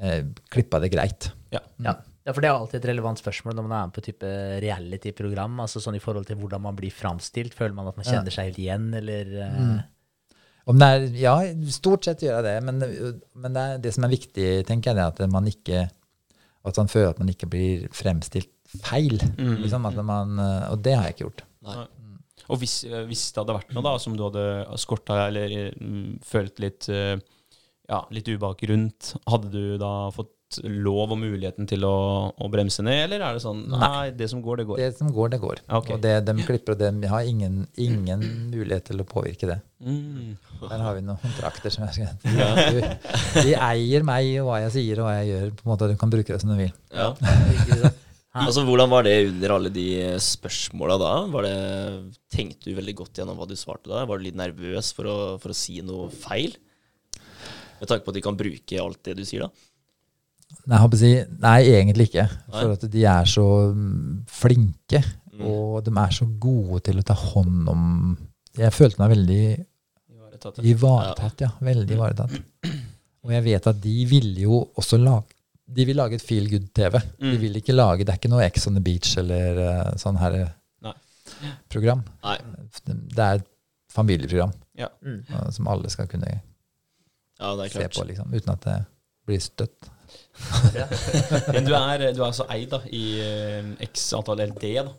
[0.00, 0.20] eh,
[0.52, 1.30] klippa det greit.
[1.54, 1.62] Ja.
[1.84, 1.96] Ja.
[2.26, 4.30] ja, for det er alltid et relevant spørsmål når man er med på type
[4.64, 5.58] reality-program.
[5.64, 7.56] altså sånn I forhold til hvordan man blir framstilt.
[7.56, 9.82] Føler man at man kjenner seg helt igjen, eller eh, Mm.
[10.64, 11.32] Om det er, ja,
[11.68, 12.54] stort sett gjør jeg det.
[12.64, 12.78] Men,
[13.36, 15.82] men det, er, det som er viktig, tenker jeg, det er at man ikke
[16.64, 18.48] at man føler at man ikke blir fremstilt
[18.80, 19.18] feil.
[19.36, 19.58] Mm.
[19.60, 21.44] Liksom, at man, og det har jeg ikke gjort.
[21.68, 21.84] Nei.
[22.52, 24.44] Og hvis, hvis det hadde vært noe da som du hadde
[24.80, 27.16] skorta eller mm, følt litt, eh,
[27.90, 31.96] ja, litt ubehag rundt, hadde du da fått lov og muligheten til å,
[32.30, 34.80] å bremse ned, eller er det sånn Nei, det som går, det går.
[34.82, 35.62] Det som går, det går.
[35.80, 35.96] Okay.
[35.96, 39.58] Og det de klipper, og dem har ingen, ingen mulighet til å påvirke det.
[39.84, 40.36] Mm.
[40.62, 42.86] Der har vi noen kontrakter som jeg skal de,
[43.42, 45.50] de eier meg og hva jeg sier og hva jeg gjør.
[45.58, 46.72] på en måte Du kan bruke det som du vil.
[46.94, 47.12] Ja.
[48.34, 49.86] Altså, Hvordan var det under alle de
[50.18, 51.10] spørsmåla da?
[51.30, 51.58] Var det,
[52.34, 54.00] tenkte du veldig godt gjennom hva du svarte da?
[54.10, 56.56] Var du litt nervøs for å, for å si noe feil?
[57.84, 59.50] Med tanke på at de kan bruke alt det du sier, da?
[60.70, 61.10] Nei, jeg si,
[61.42, 62.24] nei egentlig ikke.
[62.48, 62.60] Nei.
[62.62, 63.44] For at de er så
[63.74, 65.02] mm, flinke,
[65.34, 65.40] Mm.
[65.50, 67.86] og de er så gode til å ta hånd om
[68.54, 69.38] Jeg følte meg veldig
[70.14, 70.60] Ivaretatt.
[70.62, 71.48] ivaretatt, ja.
[71.60, 72.36] Veldig ivaretatt.
[73.24, 75.34] Og jeg vet at de ville jo også lage
[75.66, 77.00] De vil lage et feel good-TV.
[77.18, 77.40] De Mm.
[77.40, 80.34] vil ikke lage Det er ikke noe Ex on the Beach eller uh, sånn her
[80.38, 80.48] eh,
[80.86, 80.94] Nei.
[81.68, 82.04] program.
[82.22, 82.38] Nei.
[82.86, 83.48] Det er et
[83.90, 84.52] familieprogram
[85.02, 85.24] Mm.
[85.34, 86.30] uh, som alle skal kunne
[87.44, 88.78] Ja, det er se på, liksom, uten at det
[89.28, 89.90] blir støtt.
[91.54, 94.94] Men du er, du er altså eid da, i eh, x antall eller det, da.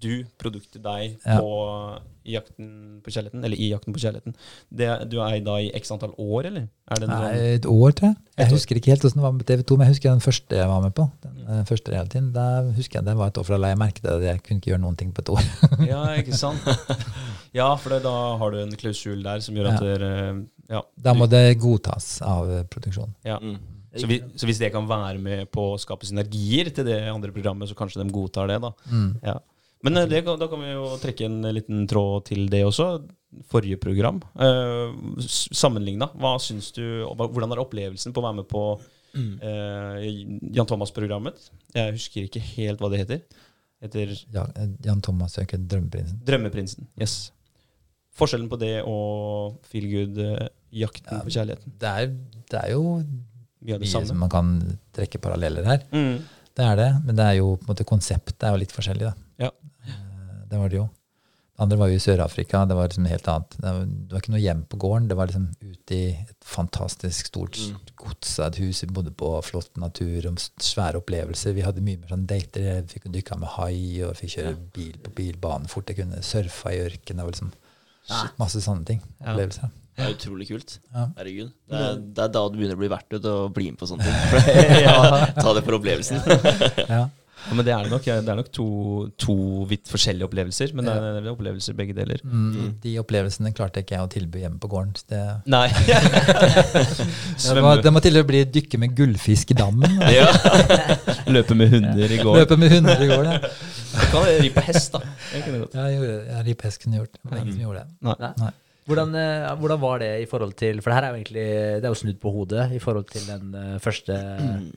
[0.00, 1.36] Du, produktet, deg, Ja.
[1.36, 4.34] på i Jakten på kjærligheten, eller i Jakten på kjærligheten.
[4.72, 6.68] Det, du er eid da i x antall år, eller?
[6.88, 8.16] Er det Nei, et år, tror jeg.
[8.40, 10.70] Jeg husker ikke helt hvordan det var med TV2, men jeg husker den første jeg
[10.70, 11.06] var med på.
[11.24, 11.66] Den mm.
[11.68, 12.30] første tiden.
[12.36, 12.46] Da
[12.76, 14.84] husker jeg det var et år, fra da jeg merket at jeg kunne ikke gjøre
[14.86, 15.50] noen ting på et år.
[15.92, 16.64] ja, ikke sant?
[17.50, 19.86] Ja, for da har du en klausul der som gjør at Ja.
[19.88, 20.10] dere
[20.70, 23.14] ja, Da må det godtas av eh, produksjonen.
[23.26, 23.38] ja.
[23.42, 23.58] Mm.
[23.90, 27.32] Så, vi, så hvis det kan være med på å skape synergier til det andre
[27.34, 28.70] programmet, så kanskje de godtar det, da.
[28.86, 29.08] Mm.
[29.26, 29.32] Ja.
[29.82, 32.86] Men eh, det, da kan vi jo trekke en liten tråd til det også.
[33.50, 34.20] Forrige program.
[34.38, 34.94] Eh,
[35.26, 36.82] Sammenligna, hva syns du
[37.18, 38.62] Hvordan er opplevelsen på å være med på
[39.18, 40.06] eh,
[40.54, 41.50] Jan Thomas-programmet?
[41.74, 43.20] Jeg husker ikke helt hva det heter.
[43.82, 46.22] Heter Ja, eh, Jan Thomas søker Drømmeprinsen.
[46.26, 46.86] Drømmeprinsen.
[47.00, 47.32] Yes.
[48.18, 51.22] Forskjellen på det og Feel Good, eh, Jakten Ja.
[51.24, 51.72] på kjærligheten.
[51.78, 52.06] Det er,
[52.50, 52.82] det er jo
[53.62, 54.06] Mye av det mye samme.
[54.06, 55.82] som man kan trekke paralleller her.
[55.92, 56.22] Mm.
[56.56, 59.10] Det er det, men det er jo på en måte konseptet er jo litt forskjellig,
[59.10, 59.14] da.
[59.46, 59.50] Ja.
[59.86, 60.88] Eh, Det var det jo.
[61.60, 62.62] Andre var jo i Sør-Afrika.
[62.66, 63.50] Det var liksom helt annet.
[63.60, 65.08] Det var, det var ikke noe hjem på gården.
[65.08, 67.58] Det var liksom ute i et fantastisk stort
[68.00, 68.80] gods av et hus.
[68.82, 71.52] Vi bodde på flott natur og svære opplevelser.
[71.52, 72.64] Vi hadde mye mer sånn dater.
[72.64, 75.86] Jeg fikk dykka med hai og fikk kjøre bil på bilbanen fort.
[75.92, 77.26] Jeg kunne surfa i ørkenen.
[77.28, 77.52] Det liksom
[78.40, 79.02] masse sånne ting.
[79.20, 79.68] Opplevelser.
[79.68, 79.70] Ja.
[80.00, 80.76] Det er utrolig kult.
[80.96, 81.52] Herregud.
[81.70, 83.88] Det er, det er da du begynner å bli verdt det å bli med på
[83.90, 84.84] sånne ting.
[85.44, 86.22] Ta det for opplevelsen.
[86.88, 87.06] Ja.
[87.48, 88.04] Ja, men det er nok.
[88.04, 88.64] Det er nok to,
[89.20, 89.34] to
[89.70, 92.20] vidt forskjellige opplevelser, men det er opplevelser begge deler.
[92.20, 94.92] Mm, de opplevelsene klarte ikke jeg å tilby hjemme på gården.
[94.98, 95.64] så Det, Nei.
[97.54, 100.00] det, må, det må til å bli dykke med gullfisk i dammen.
[100.12, 100.28] Ja.
[101.32, 102.42] Løpe med hunder i gården.
[102.42, 103.36] Løpe med hunder i gården.
[103.38, 103.52] Ja.
[103.90, 105.00] Du kan ri på hest, da.
[105.74, 107.22] Ja, jeg ri på hest kunne gjort det.
[107.24, 107.96] Men ingen som gjorde det.
[108.04, 108.34] Nei.
[108.44, 108.52] Nei.
[108.90, 111.44] Hvordan, eh, hvordan var det i forhold til For det her er jo egentlig
[111.80, 114.16] Det er jo snudd på hodet i forhold til den eh, første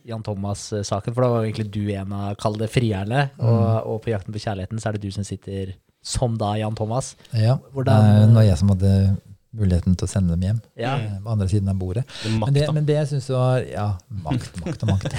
[0.08, 1.13] Jan Thomas-saken.
[1.15, 3.26] For da var jo egentlig du en av, kall det, frierne.
[3.41, 5.73] Og, og på Jakten på kjærligheten så er det du som sitter
[6.04, 7.13] som da Jan Thomas.
[7.32, 8.93] Ja, Hvordan- det var jeg som hadde
[9.54, 10.60] muligheten til å sende dem hjem.
[10.82, 10.95] Ja.
[10.97, 12.04] eh, På andre siden av bordet.
[12.23, 15.13] Det Men det, men det jeg syns var Ja, makt, makt og makt.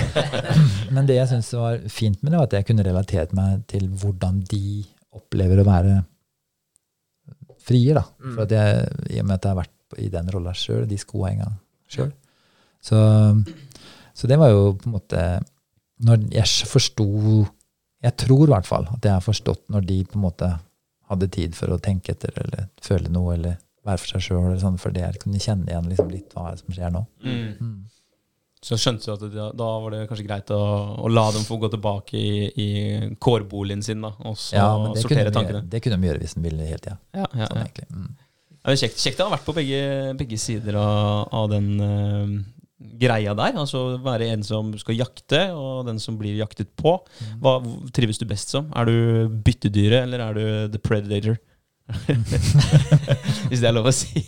[0.94, 3.86] men det jeg syns var fint med det, var at jeg kunne relatert meg til
[3.88, 6.02] hvordan de opplever å være
[7.64, 7.98] frier.
[8.00, 8.04] da.
[8.20, 8.36] Mm.
[8.36, 11.30] For jeg, I og med at jeg har vært i den rolla sjøl, de skoa
[11.30, 11.58] en gang
[11.94, 12.12] sjøl.
[12.84, 12.98] Så,
[14.12, 15.20] så det var jo på en måte
[16.04, 17.06] Når jeg forsto
[18.04, 20.50] Jeg tror i hvert fall at jeg har forstått når de på en måte
[21.08, 24.78] hadde tid for å tenke etter eller føle noe eller være for seg sjøl, sånn,
[24.80, 27.02] fordi jeg kunne kjenne igjen liksom litt hva som skjer nå.
[27.24, 27.50] Mm.
[27.60, 27.74] Mm.
[28.64, 30.60] Så skjønte du at det, da var det kanskje greit å,
[31.04, 32.68] å la dem få gå tilbake i, i
[33.20, 35.60] kårboligen sin, da, og så Ja, sortere tankene.
[35.60, 36.96] gjøre, det kunne de gjøre hvis de ville hele tida.
[37.12, 37.88] Ja, ja, Sånn, ja.
[37.92, 38.08] Mm.
[38.64, 39.80] Ja, kjekt, kjekt å ha vært på begge,
[40.16, 42.32] begge sider av, av den uh,
[43.04, 43.58] greia der.
[43.60, 46.96] Altså være en som skal jakte, og den som blir jaktet på.
[47.20, 47.34] Mm.
[47.44, 47.58] Hva
[47.92, 48.72] trives du best som?
[48.72, 51.36] Er du byttedyret, eller er du the predator?
[53.50, 54.24] Hvis det er lov å si.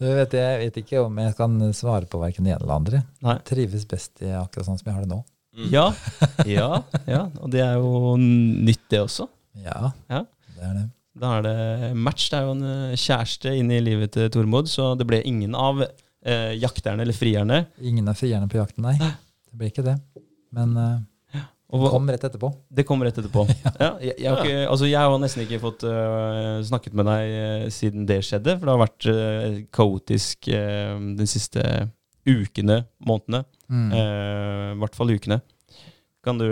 [0.00, 3.02] Du vet, jeg vet ikke om jeg kan svare på verken det ene eller andre.
[3.20, 3.34] Nei.
[3.36, 5.20] Jeg trives best i akkurat sånn som jeg har det nå.
[5.68, 5.90] Ja,
[6.48, 6.68] ja,
[7.10, 7.24] ja.
[7.42, 9.26] Og det er jo nytt, det også.
[9.60, 10.22] Ja, Ja.
[10.56, 10.86] det er det.
[11.20, 12.28] Da er det match.
[12.30, 15.56] Det er jo en eh, kjæreste inn i livet til Tormod, så det ble ingen
[15.58, 17.64] av eh, jakterne eller frierne.
[17.82, 18.94] Ingen av frierne på jakten, nei.
[19.50, 19.98] Det ble ikke det.
[20.54, 20.96] Men uh,
[21.70, 22.50] Og hva- kom rett etterpå.
[22.68, 23.44] Det kommer rett etterpå.
[23.84, 27.34] ja, jeg, jeg, har ikke, altså jeg har nesten ikke fått uh, snakket med deg
[27.36, 31.64] uh, siden det skjedde, for det har vært uh, kaotisk de siste
[32.26, 33.44] ukene, månedene.
[33.70, 33.90] Mm.
[33.94, 35.38] I hvert fall ukene.
[36.26, 36.46] Kan du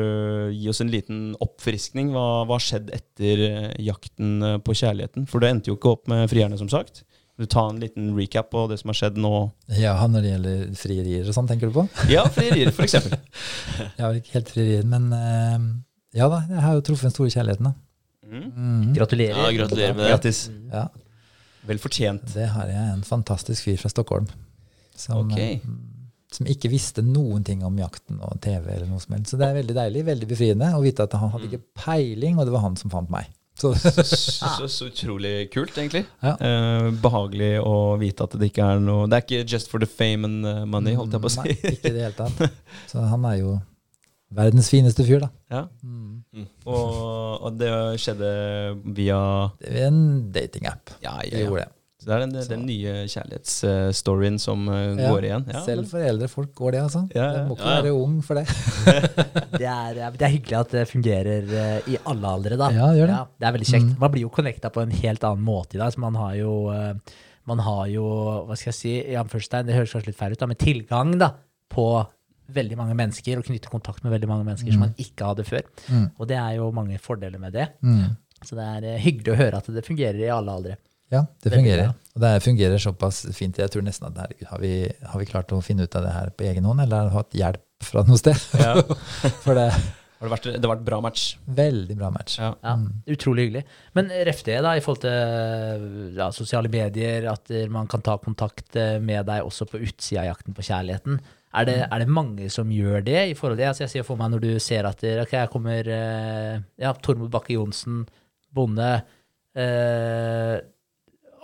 [0.55, 2.13] gi oss en liten oppfriskning?
[2.15, 3.43] Hva har skjedd etter
[3.83, 5.27] jakten på kjærligheten?
[5.29, 7.03] For det endte jo ikke opp med frierne, som sagt.
[7.39, 9.31] Vil du ta en liten recap på det som har skjedd nå?
[9.79, 11.85] Ja, når det gjelder frierier og sånn, tenker du på?
[12.11, 13.15] Ja, frierier, for eksempel.
[13.99, 15.69] Jeg har ikke helt frierier, men eh,
[16.19, 17.75] ja da, jeg har jo truffet den store kjærligheten, da.
[18.29, 18.49] Mm.
[18.49, 18.89] Mm.
[18.97, 19.39] Gratulerer.
[19.39, 20.11] Ja, gratulerer med det.
[20.17, 20.41] Grattis.
[20.73, 20.89] Ja,
[21.69, 22.27] Vel fortjent.
[22.35, 24.27] det har jeg en fantastisk fyr fra Stockholm.
[24.99, 25.39] Som, Ok.
[25.39, 25.63] eh,
[26.35, 29.31] som ikke visste noen ting om jakten og TV eller noe som helst.
[29.31, 32.49] Så det er veldig deilig, veldig befriende å vite at han hadde ikke peiling, og
[32.49, 33.31] det var han som fant meg.
[33.59, 33.73] Så,
[34.07, 36.05] Så, så utrolig kult, egentlig.
[36.23, 36.37] Ja.
[36.39, 39.89] Eh, behagelig å vite at det ikke er noe Det er ikke just for the
[39.91, 41.43] fame and uh, money, holdt jeg på å si.
[41.43, 42.61] Nei, ikke det hele tatt.
[42.91, 43.57] Så han er jo
[44.39, 45.33] verdens fineste fyr, da.
[45.51, 45.65] ja.
[45.83, 46.45] Mm.
[46.69, 48.29] og, og det skjedde
[48.95, 49.19] via
[49.87, 50.01] en
[50.35, 50.93] datingapp.
[51.03, 51.47] Ja, ja, ja.
[51.47, 51.73] gjorde det.
[52.09, 55.43] Så det er den, den nye kjærlighetsstoryen som uh, Ja, går igjen.
[55.53, 57.03] Ja, Selv for eldre folk går det, altså.
[57.13, 57.27] Ja.
[57.35, 58.47] Du må ikke være ung for det.
[59.59, 62.69] Det er, det er hyggelig at det fungerer eh, i alle aldre, da.
[62.73, 63.17] Ja, gjør det.
[63.41, 63.89] det er veldig kjekt.
[63.89, 63.97] Mm.
[64.01, 65.91] Man blir jo connecta på en helt annen måte i dag.
[65.93, 67.17] Så man har jo, eh,
[67.51, 68.05] man har jo
[68.47, 71.13] hva skal jeg si, i anførselstegn, det høres kanskje litt feil ut, da, men tilgang
[71.21, 71.33] da,
[71.75, 71.89] på
[72.55, 75.67] veldig mange mennesker, og knytte kontakt med veldig mange mennesker som man ikke hadde før.
[75.89, 76.07] Mm.
[76.15, 77.67] Og det er jo mange fordeler med det.
[77.83, 78.15] Mm.
[78.45, 80.79] Så det er eh, hyggelig å høre at det fungerer i alle aldre.
[81.15, 81.95] Ja, det fungerer.
[82.17, 83.57] Og det fungerer såpass fint.
[83.61, 84.73] Jeg tror nesten at her, har vi,
[85.13, 87.17] har vi klart å finne ut av det her på egen hånd, eller har vi
[87.17, 88.37] hatt hjelp fra noe sted?
[88.59, 88.75] Ja.
[89.45, 89.71] For det
[90.19, 91.25] Har det, vært, det har vært bra match.
[91.47, 92.41] veldig bra match.
[92.43, 92.49] Ja.
[92.67, 92.73] Ja,
[93.15, 93.61] Utrolig hyggelig.
[93.95, 98.75] Men ref det, da, i forhold til ja, sosiale medier, at man kan ta kontakt
[98.77, 101.21] eh, med deg også på utsida av jakten på kjærligheten.
[101.55, 103.21] Er det, er det mange som gjør det?
[103.31, 103.69] i forhold til det?
[103.71, 106.91] Altså jeg ser for meg når du ser at eh, ok, her kommer eh, ja,
[106.99, 108.03] Tormod Bakke Johnsen,
[108.53, 108.91] bonde,
[109.55, 110.59] eh,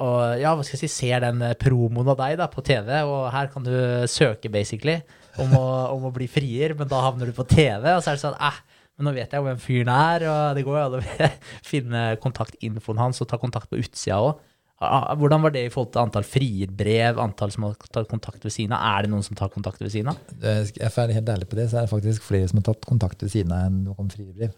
[0.03, 2.91] og ja, hva skal jeg si, ser den eh, promoen av deg da, på TV,
[3.07, 3.75] og her kan du
[4.11, 4.99] søke basically
[5.43, 8.19] om å, om å bli frier, men da havner du på TV, og så er
[8.19, 8.59] det sånn, eh,
[8.95, 11.31] men nå vet jeg hvem fyren er, og det går jo an å
[11.73, 14.43] finne kontaktinfoen hans og ta kontakt på utsida òg.
[14.85, 18.75] Hvordan var det i forhold til antall frierbrev, antall som har tatt kontakt ved siden
[18.75, 18.83] av?
[18.91, 20.19] Er det noen som tar kontakt ved siden av?
[20.43, 23.23] Jeg er helt ærlig på det, så er det faktisk flere som har tatt kontakt
[23.25, 24.53] ved siden av enn om frierbrev.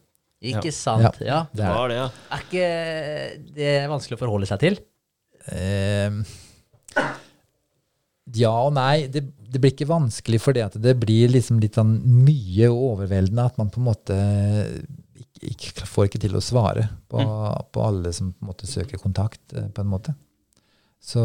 [0.44, 1.20] Ikke sant?
[1.24, 1.44] Ja.
[1.52, 2.08] Det er, Var det, ja.
[2.32, 2.66] Er ikke
[3.56, 4.80] det vanskelig å forholde seg til?
[5.52, 6.10] Eh,
[8.36, 9.06] ja og nei.
[9.12, 13.44] Det, det blir ikke vanskelig fordi at det blir liksom litt sånn mye og overveldende
[13.46, 14.16] at man på en måte
[15.46, 17.22] ikke, ikke, får ikke til å svare på,
[17.72, 20.16] på alle som på en måte søker kontakt, eh, på en måte.
[21.06, 21.22] Så,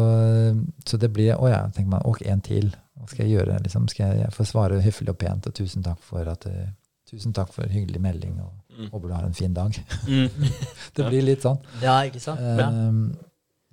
[0.86, 2.04] så det blir Å ja, tenker man.
[2.06, 2.68] Ok, en til.
[3.00, 3.56] Hva skal jeg gjøre?
[3.64, 6.70] Liksom, skal jeg få svare høflig og pent, og tusen takk for at eh,
[7.12, 8.86] Tusen takk for hyggelig melding, og Mm.
[8.88, 9.74] håper du har en fin dag.
[10.08, 10.30] Mm.
[10.96, 11.58] det blir litt sånn.
[11.82, 12.40] Ja, ikke sant?
[12.40, 12.70] Ja.
[12.72, 13.10] Um,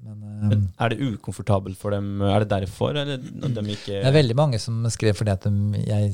[0.05, 2.21] men um, Er det ukomfortabelt for dem?
[2.23, 5.81] Er det derfor, eller de ikke Det er veldig mange som skrev fordi at de,
[5.83, 6.13] jeg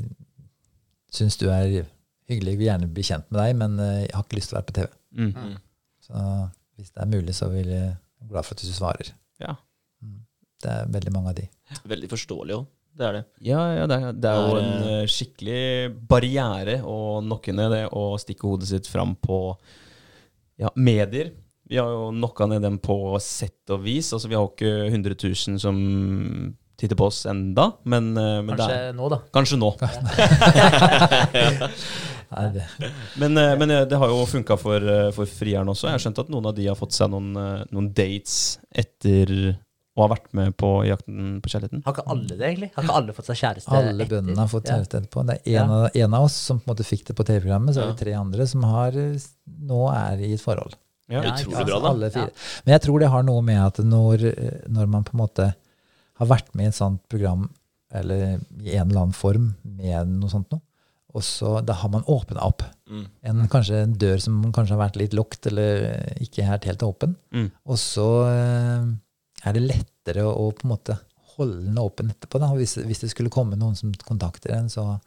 [1.14, 1.86] syns du er
[2.30, 4.60] hyggelig, vil gjerne bli kjent med deg, men eh, jeg har ikke lyst til å
[4.60, 4.88] være på TV.
[5.22, 5.34] mm.
[5.36, 5.54] Mm.
[6.06, 6.24] Så
[6.76, 9.12] hvis det er mulig, så vil jeg er glad for at du svarer.
[9.42, 9.56] Ja.
[10.04, 10.20] Mm.
[10.62, 11.46] Det er veldig mange av de.
[11.88, 12.68] Veldig forståelig òg.
[12.96, 13.24] Det er det.
[13.44, 15.64] Ja, ja det, er, det er jo en eh, skikkelig
[16.08, 19.40] barriere å nokke ned det å stikke hodet sitt fram på
[20.62, 21.34] ja, medier.
[21.70, 24.12] Vi har jo knocka ned dem på sett og vis.
[24.14, 25.80] Altså, vi har ikke 100 000 som
[26.78, 29.22] titter på oss enda, men, eh, men Kanskje er, nå, da.
[29.34, 29.70] kanskje nå.
[33.16, 34.82] Men, eh, men eh, det har jo funka for,
[35.16, 35.88] for frieren også.
[35.88, 37.30] Jeg har skjønt at noen av de har fått seg noen,
[37.70, 39.32] noen dates etter
[39.96, 41.84] å ha vært med på Jakten på kjærligheten.
[41.86, 42.72] Har ikke alle det, egentlig?
[42.76, 43.72] Har ikke alle fått seg kjæreste?
[43.72, 44.10] alle etter?
[44.18, 45.24] bøndene har fått kjæreste etterpå.
[45.30, 47.78] Det er en, av, en av oss som på en måte fikk det på TV-programmet,
[47.78, 48.98] så er det tre andre som har,
[49.72, 50.76] nå er i et forhold.
[51.12, 51.22] Ja.
[51.22, 51.90] Ja, Utrolig bra, da.
[51.94, 52.32] Alle fire.
[52.66, 55.50] Men jeg tror det har noe med at når, eh, når man på en måte
[56.18, 57.50] har vært med i et sånt program,
[57.96, 60.62] eller i en eller annen form med noe sånt noe,
[61.16, 63.06] og så da har man åpna opp Mm.
[63.24, 65.88] en, kanskje en dør som kanskje har vært litt lukket, eller
[66.22, 67.16] ikke helt, helt åpen.
[67.34, 67.48] Mm.
[67.66, 68.84] Og så eh,
[69.50, 70.98] er det lettere å, å på en måte
[71.36, 72.40] holde den åpen etterpå.
[72.44, 72.52] Da.
[72.54, 75.00] Hvis, hvis det skulle komme noen som kontakter en, så,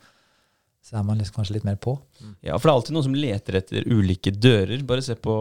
[0.88, 1.98] så er man liksom kanskje litt mer på.
[2.40, 4.80] Ja, for det er alltid noen som leter etter ulike dører.
[4.88, 5.34] Bare se på,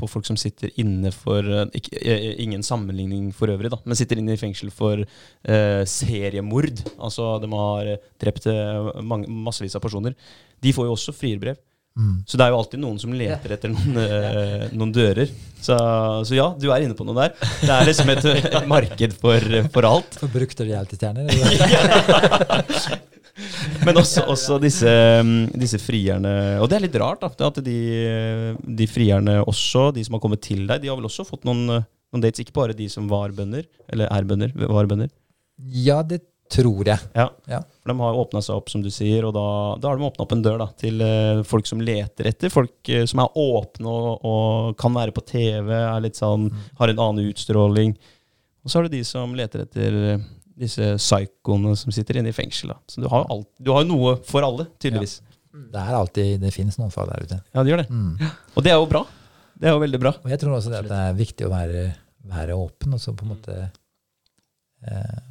[0.00, 3.98] på folk som sitter inne for eh, ikke, eh, Ingen sammenligning for øvrig, da, men
[3.98, 6.80] sitter inne i fengsel for eh, seriemord.
[6.96, 10.16] Altså de har eh, drept eh, mange, massevis av personer.
[10.64, 11.60] De får jo også frierbrev.
[11.96, 12.16] Mm.
[12.28, 15.28] Så det er jo alltid noen som leter etter noen, eh, noen dører.
[15.60, 15.76] Så,
[16.28, 17.36] så ja, du er inne på noe der.
[17.60, 20.16] Det er liksom et, marked for, for alt.
[20.22, 21.28] For brukte reality-stjerner.
[21.28, 23.04] eller?
[23.84, 24.88] Men også, også disse,
[25.26, 26.30] mm, disse frierne
[26.62, 27.50] Og det er litt rart, da.
[27.50, 27.76] At de,
[28.80, 31.66] de frierne også, de som har kommet til deg, de har vel også fått noen,
[31.68, 32.44] noen dates?
[32.44, 35.12] Ikke bare de som var bønder, eller er bønder, var bønder.
[35.56, 36.22] Ja, det
[36.52, 36.98] tror jeg.
[37.16, 37.26] Ja.
[37.50, 37.60] Ja.
[37.82, 39.46] For de har åpna seg opp, som du sier, og da,
[39.82, 42.52] da har de åpna opp en dør da, til eh, folk som leter etter.
[42.52, 46.92] Folk eh, som er åpne og, og kan være på TV, er litt sånn, har
[46.92, 47.96] en annen utstråling.
[48.62, 52.36] Og så har du de som leter etter eh, disse psykoene som sitter inne i
[52.36, 52.72] fengsel.
[52.72, 52.78] Da.
[52.88, 55.20] Så du har alt, du har noe for alle, tydeligvis.
[55.56, 57.38] Det er alltid, det finnes noen fag der ute.
[57.54, 57.88] Ja, det gjør det.
[57.92, 58.34] Mm.
[58.54, 59.02] Og det er jo bra.
[59.56, 60.12] Det er jo veldig bra.
[60.20, 61.84] Og jeg tror også det det er viktig å være,
[62.28, 63.56] være åpen, og så på en måte
[64.84, 65.22] eh,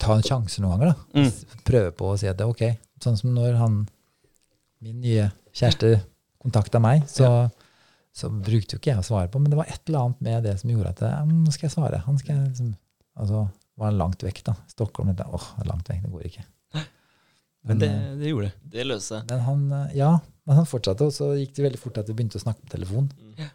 [0.00, 0.92] ta en sjanse noen ganger.
[0.92, 1.24] da.
[1.24, 1.62] Mm.
[1.70, 2.66] Prøve på å si at det er ok.
[3.04, 3.80] Sånn som når han,
[4.84, 6.02] min nye kjæreste
[6.40, 7.48] kontakta meg, så,
[8.16, 10.44] så brukte jo ikke jeg å svare på, men det var et eller annet med
[10.48, 12.04] det som gjorde at ja, nå skal jeg svare.
[12.06, 12.74] Han skal liksom,
[13.20, 13.46] altså,
[13.80, 14.56] var langt vekk, da.
[14.70, 16.44] Stockholm, det åh, langt vekk, det går ikke.
[17.68, 18.70] Men det, eh, det gjorde det.
[18.76, 19.32] Det løste seg.
[19.32, 20.12] men han, eh, ja,
[20.48, 22.72] men han fortsatte, og så gikk det veldig fort at vi begynte å snakke på
[22.72, 23.10] telefon.
[23.20, 23.50] Mm.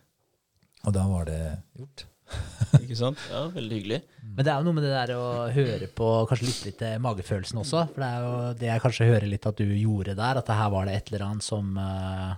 [0.85, 1.39] Og da var det
[1.79, 2.05] gjort.
[2.83, 3.21] Ikke sant?
[3.31, 3.99] Ja, veldig hyggelig.
[4.21, 7.03] Men det er jo noe med det der å høre på, kanskje lytte litt til
[7.05, 7.83] magefølelsen også.
[7.93, 10.57] For det er jo det jeg kanskje hører litt at du gjorde der, at det
[10.61, 12.31] her var det et eller annet som, eh,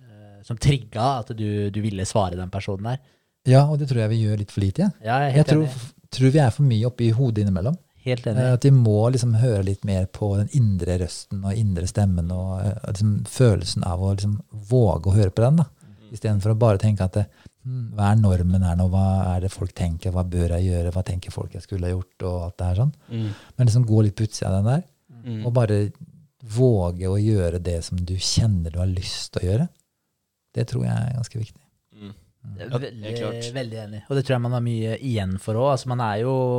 [0.00, 3.00] eh, som trigga at du, du ville svare den personen der.
[3.48, 4.90] Ja, og det tror jeg vi gjør litt for lite.
[4.90, 4.92] Ja.
[5.00, 5.88] Ja, jeg er Jeg helt tror.
[6.10, 7.76] Tror vi er for mye oppi hodet innimellom.
[8.04, 8.52] Helt Eh, enig.
[8.54, 12.60] At vi må liksom høre litt mer på den indre røsten og indre stemmen og
[12.64, 14.38] eh, liksom følelsen av å liksom
[14.70, 15.56] våge å høre på den.
[15.60, 15.66] da.
[16.10, 17.26] Istedenfor å bare tenke at det,
[17.64, 20.92] hm, hva er normen her nå, hva er det folk tenker, hva bør jeg gjøre,
[20.96, 22.94] hva tenker folk jeg skulle ha gjort, og alt det her sånn.
[23.12, 23.28] Mm.
[23.58, 24.82] Men liksom gå litt på utsida av den der,
[25.20, 25.44] Mm.
[25.44, 25.92] og bare
[26.56, 29.66] våge å gjøre det som du kjenner du har lyst til å gjøre.
[30.56, 31.59] Det tror jeg er ganske viktig.
[32.40, 32.94] Det Ja, er.
[32.96, 34.00] Veldig, veldig enig.
[34.08, 35.74] Og det tror jeg man har mye igjen for òg.
[35.74, 36.00] Altså man,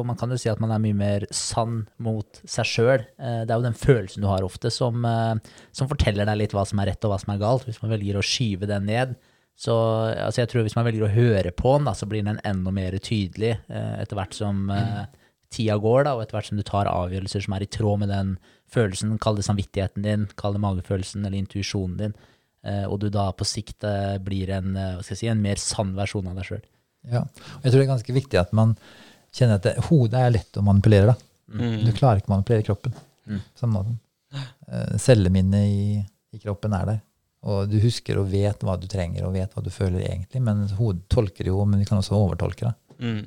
[0.05, 3.05] man kan jo si at man er mye mer sann mot seg sjøl.
[3.17, 5.35] Det er jo den følelsen du har ofte, som, eh,
[5.73, 7.65] som forteller deg litt hva som er rett og hva som er galt.
[7.65, 9.17] Hvis man velger å skyve den ned.
[9.61, 9.73] Så
[10.15, 12.73] altså jeg tror hvis man velger å høre på den, da, så blir den enda
[12.73, 15.11] mer tydelig eh, etter hvert som mm.
[15.53, 18.13] tida går, da, og etter hvert som du tar avgjørelser som er i tråd med
[18.13, 18.35] den
[18.71, 22.30] følelsen, kall det samvittigheten din, kall det magefølelsen eller intuisjonen din, eh,
[22.87, 25.61] og du da på sikt eh, blir en, eh, hva skal jeg si, en mer
[25.61, 26.61] sann versjon av deg sjøl.
[27.11, 27.23] Ja.
[27.25, 28.75] Og jeg tror det er ganske viktig at man
[29.33, 31.13] kjenner at det, hodet er lett å manipulere.
[31.15, 31.15] da.
[31.51, 31.85] Mm.
[31.87, 32.93] Du klarer ikke å manipulere kroppen
[33.27, 33.39] Mm.
[33.55, 33.97] samme måten.
[34.71, 37.01] Eh, Celleminnet i, i kroppen er der.
[37.43, 40.67] Og du husker og vet hva du trenger og vet hva du føler egentlig, men
[40.77, 42.73] hodet tolker jo, men vi kan også overtolke det.
[43.01, 43.21] Mm.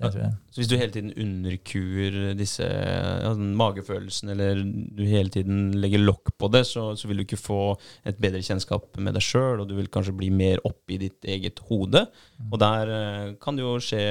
[0.00, 6.32] Så hvis du hele tiden underkuer disse ja, magefølelsen, eller du hele tiden legger lokk
[6.40, 7.60] på det, så, så vil du ikke få
[8.08, 11.28] et bedre kjennskap med deg sjøl, og du vil kanskje bli mer oppi i ditt
[11.28, 12.06] eget hode.
[12.48, 14.02] Og der uh, kan det jo skje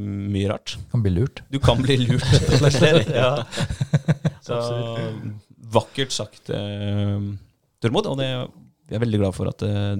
[0.00, 0.78] mye rart.
[0.92, 1.44] kan bli lurt.
[1.52, 3.12] Du kan bli lurt, rett og slett.
[3.24, 3.44] Ja.
[4.44, 4.56] Så
[5.74, 7.20] vakkert sagt, uh,
[7.84, 8.08] Tormod.
[8.08, 8.30] Og det,
[8.88, 9.92] jeg er veldig glad for at uh,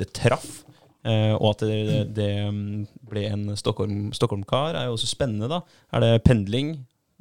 [0.00, 0.60] det traff.
[1.00, 5.62] Eh, og at det, det mm, ble en Stockholm- Stockholm-kar, er jo også spennende, da.
[5.96, 6.74] Er det pendling,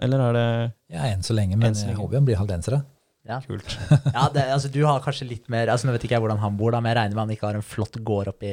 [0.04, 0.48] eller er det
[0.96, 2.84] Ja, enn så lenge, men så jeg håper han blir haldensere.
[3.30, 3.42] Ja.
[3.46, 3.76] kult?
[4.16, 6.56] Ja, det, altså du har kanskje litt mer altså Nå vet ikke jeg hvordan han
[6.58, 8.52] bor, da, men jeg regner med han ikke har en flott gård oppi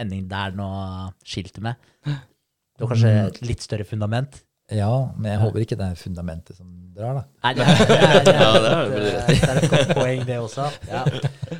[0.00, 0.68] ending der nå
[1.22, 1.76] skiltet med.
[2.08, 4.40] Du har kanskje et litt større fundament?
[4.70, 7.24] Ja, men jeg håper ikke det er fundamentet som drar, da.
[7.44, 10.24] Nei, det er, det er, det er, Ja, det er det er et godt poeng,
[10.28, 10.66] det også.
[10.86, 11.02] Ja.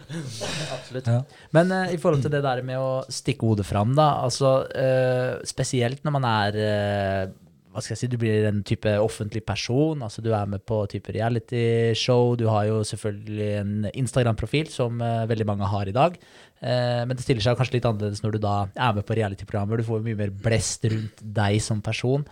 [0.77, 1.11] Absolutt.
[1.11, 1.21] Ja.
[1.57, 5.39] Men uh, i forhold til det der med å stikke hodet fram, da, altså uh,
[5.49, 7.39] spesielt når man er uh,
[7.71, 10.03] hva skal jeg si, Du blir en type offentlig person.
[10.03, 12.35] altså Du er med på type realityshow.
[12.37, 16.19] Du har jo selvfølgelig en Instagram-profil, som uh, veldig mange har i dag.
[16.61, 19.79] Uh, men det stiller seg kanskje litt annerledes når du da er med på reality-programmer.
[19.79, 22.27] Du får jo mye mer blest rundt deg som person.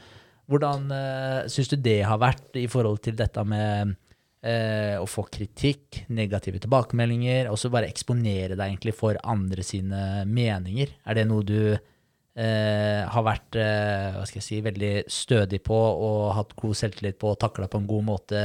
[0.48, 5.26] Hvordan uh, syns du det har vært i forhold til dette med uh, å få
[5.28, 10.94] kritikk, negative tilbakemeldinger, og så bare eksponere deg egentlig for andre sine meninger?
[11.04, 15.76] Er det noe du uh, har vært eh, hva skal jeg si, veldig stødig på
[15.76, 18.44] og hatt god selvtillit på og takla på en god måte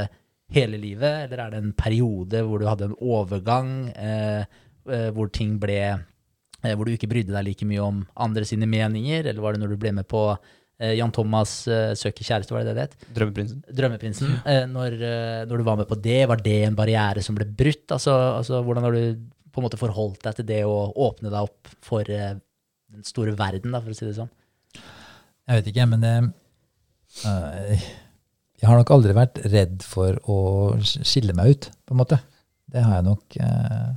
[0.54, 4.42] hele livet, eller er det en periode hvor du hadde en overgang, eh,
[4.90, 8.66] eh, hvor ting ble eh, Hvor du ikke brydde deg like mye om andre sine
[8.66, 12.54] meninger, eller var det når du ble med på eh, Jan Thomas eh, søker kjæreste,
[12.54, 13.08] var det det det het?
[13.14, 13.60] Drømmeprinsen?
[13.78, 14.32] Drømmeprinsen.
[14.50, 17.46] Eh, når, eh, når du var med på det, var det en barriere som ble
[17.46, 17.86] brutt?
[17.94, 19.20] Altså, altså, hvordan har du
[19.54, 22.34] på en måte forholdt deg til det å åpne deg opp for eh,
[22.94, 24.32] den store verden, da, for å si det sånn?
[25.44, 26.14] Jeg vet ikke, men det
[27.28, 27.86] øh,
[28.64, 30.38] jeg har nok aldri vært redd for å
[30.80, 32.18] skille meg ut, på en måte.
[32.70, 33.90] Det har jeg nok øh,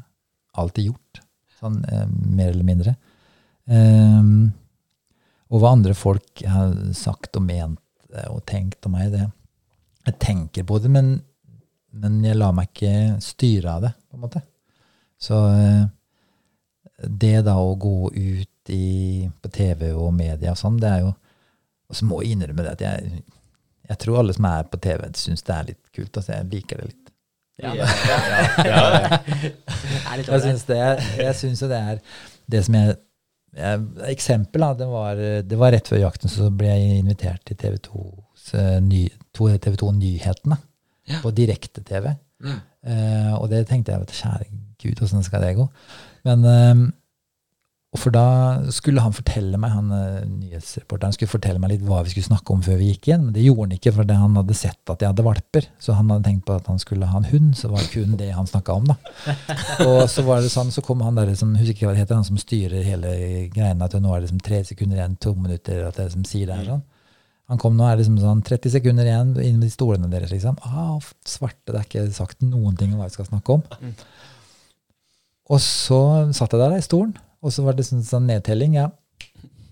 [0.60, 1.22] alltid gjort,
[1.60, 2.96] sånn øh, mer eller mindre.
[3.72, 4.50] Ehm,
[5.48, 7.80] og hva andre folk har sagt og ment
[8.14, 9.26] eh, og tenkt om meg, det
[10.08, 11.14] Jeg tenker på det, men,
[11.92, 14.42] men jeg lar meg ikke styre av det, på en måte.
[15.20, 15.86] Så eh,
[17.08, 21.12] det da å gå ut i, på TV og media og sånn, det er jo
[21.88, 23.22] Og så må jeg innrømme det at jeg,
[23.88, 26.18] jeg tror alle som er på TV, syns det er litt kult.
[26.20, 27.06] Altså, jeg liker det litt.
[27.64, 27.72] Ja.
[27.74, 27.86] ja,
[30.68, 32.02] det, er- jeg syns jo det er
[32.52, 32.98] det som jeg
[34.08, 34.74] Eksempel, da.
[34.78, 38.78] Det var, det var rett før jakten, så ble jeg invitert til TV 2s eh,
[38.84, 40.60] ny, TV 2 Nyhetene
[41.24, 42.12] på direkte-TV.
[42.44, 42.60] Mm.
[42.88, 44.50] Eh, og det tenkte jeg kjære
[44.84, 45.66] gud, åssen skal det gå?
[46.28, 46.84] Men eh,
[47.96, 48.24] og For da
[48.76, 52.52] skulle han fortelle meg, han eh, nyhetsreporteren skulle fortelle meg litt hva vi skulle snakke
[52.52, 53.22] om før vi gikk inn.
[53.30, 55.70] Men det gjorde han ikke, for han hadde sett at jeg hadde valper.
[55.80, 58.18] Så han hadde tenkt på at han skulle ha en hund, så var det kun
[58.20, 58.90] det han snakka om.
[58.92, 58.98] da.
[59.88, 62.20] Og så var det sånn, så kom han der som husker ikke hva det heter,
[62.20, 63.14] han som styrer hele
[63.56, 66.52] greiene, at nå er det liksom tre sekunder igjen, to minutter, at det som sier
[66.52, 66.86] det her sånn.
[67.48, 70.34] Han kom nå er det liksom sånn 30 sekunder igjen inn med de stolene deres.
[70.36, 70.58] liksom.
[70.68, 73.64] Ah, svarte, det er ikke sagt noen ting om hva vi skal snakke om.
[75.56, 76.02] Og så
[76.36, 78.78] satt jeg der i stolen, og så var det sånn, sånn nedtelling.
[78.80, 78.88] Ja,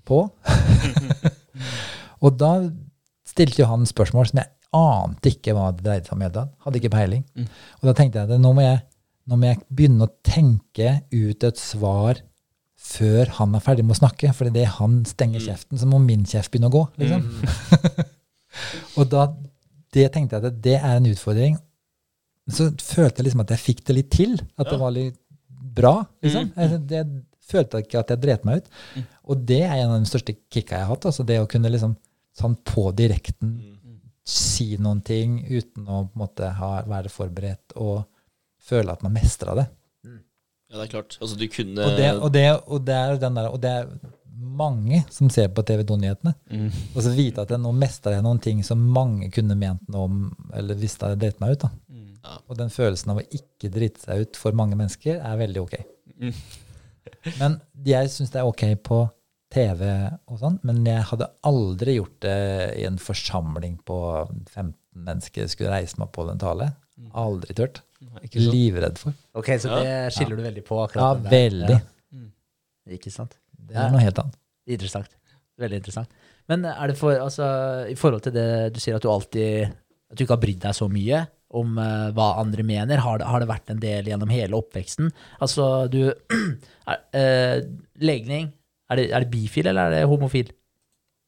[0.06, 0.20] på.
[2.24, 2.52] og da
[3.28, 6.24] stilte jo han spørsmål som jeg ante ikke hva det dreide seg om.
[6.36, 6.44] det.
[6.66, 7.24] Hadde ikke peiling.
[7.38, 7.48] Mm.
[7.80, 8.80] Og da tenkte jeg at nå må jeg,
[9.32, 12.22] nå må jeg begynne å tenke ut et svar
[12.86, 14.34] før han er ferdig med å snakke.
[14.36, 15.46] For idet han stenger Mm.
[15.48, 16.84] kjeften, så må min kjeft begynne å gå.
[17.02, 17.24] liksom.
[19.00, 19.26] og da
[19.96, 21.56] det tenkte jeg at det er en utfordring.
[22.52, 24.36] Så følte jeg liksom at jeg fikk det litt til.
[24.60, 25.18] At det var litt
[25.50, 25.96] bra.
[26.22, 26.52] liksom.
[26.52, 26.60] Mm.
[26.62, 27.06] Jeg, det
[27.46, 28.70] følte ikke at jeg dret meg ut.
[28.96, 29.06] Mm.
[29.32, 31.06] Og det er en av de største kicka jeg har hatt.
[31.12, 31.96] altså Det å kunne liksom
[32.36, 34.00] sånn på direkten Mm.
[34.26, 38.06] si noen ting uten å på en måte ha, være forberedt og
[38.66, 39.68] føle at man mestra det.
[40.66, 41.18] Ja, det er klart.
[41.22, 43.88] Altså, du kunne Og det, og det, og det er den der, og det er
[44.36, 46.34] mange som ser på TV 2-nyhetene.
[46.52, 46.72] Mm.
[46.96, 50.10] Og så vite at jeg nå mestra jeg noen ting som mange kunne ment noe
[50.10, 50.18] om,
[50.54, 51.60] eller hvis det hadde dritt meg ut.
[51.68, 51.70] da.
[51.88, 52.10] Mm.
[52.26, 52.38] Ja.
[52.50, 55.76] Og den følelsen av å ikke drite seg ut for mange mennesker er veldig ok.
[56.20, 56.34] Mm.
[57.40, 59.00] Men jeg syns det er ok på
[59.56, 59.82] TV
[60.28, 62.38] og sånn, men jeg hadde aldri gjort det
[62.82, 63.98] i en forsamling på
[64.52, 64.74] 15
[65.06, 65.48] mennesker.
[65.52, 66.72] Skulle reise meg på en tale.
[67.16, 67.82] Aldri tørt.
[68.36, 69.14] Livredd for.
[69.36, 69.80] Ok, så Ja.
[69.84, 71.78] det skiller du veldig på Ja, akkurat den veldig.
[71.82, 72.96] Ja.
[72.96, 73.38] Ikke sant?
[73.58, 74.36] Det er noe helt annet.
[74.68, 75.10] Interessant.
[75.60, 76.10] Veldig interessant.
[76.48, 79.72] Men er det for, altså, i forhold til det du sier at du alltid
[80.12, 81.24] At du ikke har brydd deg så mye,
[81.58, 83.02] om uh, hva andre mener?
[83.04, 85.10] Har det, har det vært en del gjennom hele oppveksten?
[85.44, 86.02] Altså, du
[86.92, 87.58] er, uh,
[88.04, 88.52] Legning,
[88.92, 90.52] er det, er det bifil eller er det homofil?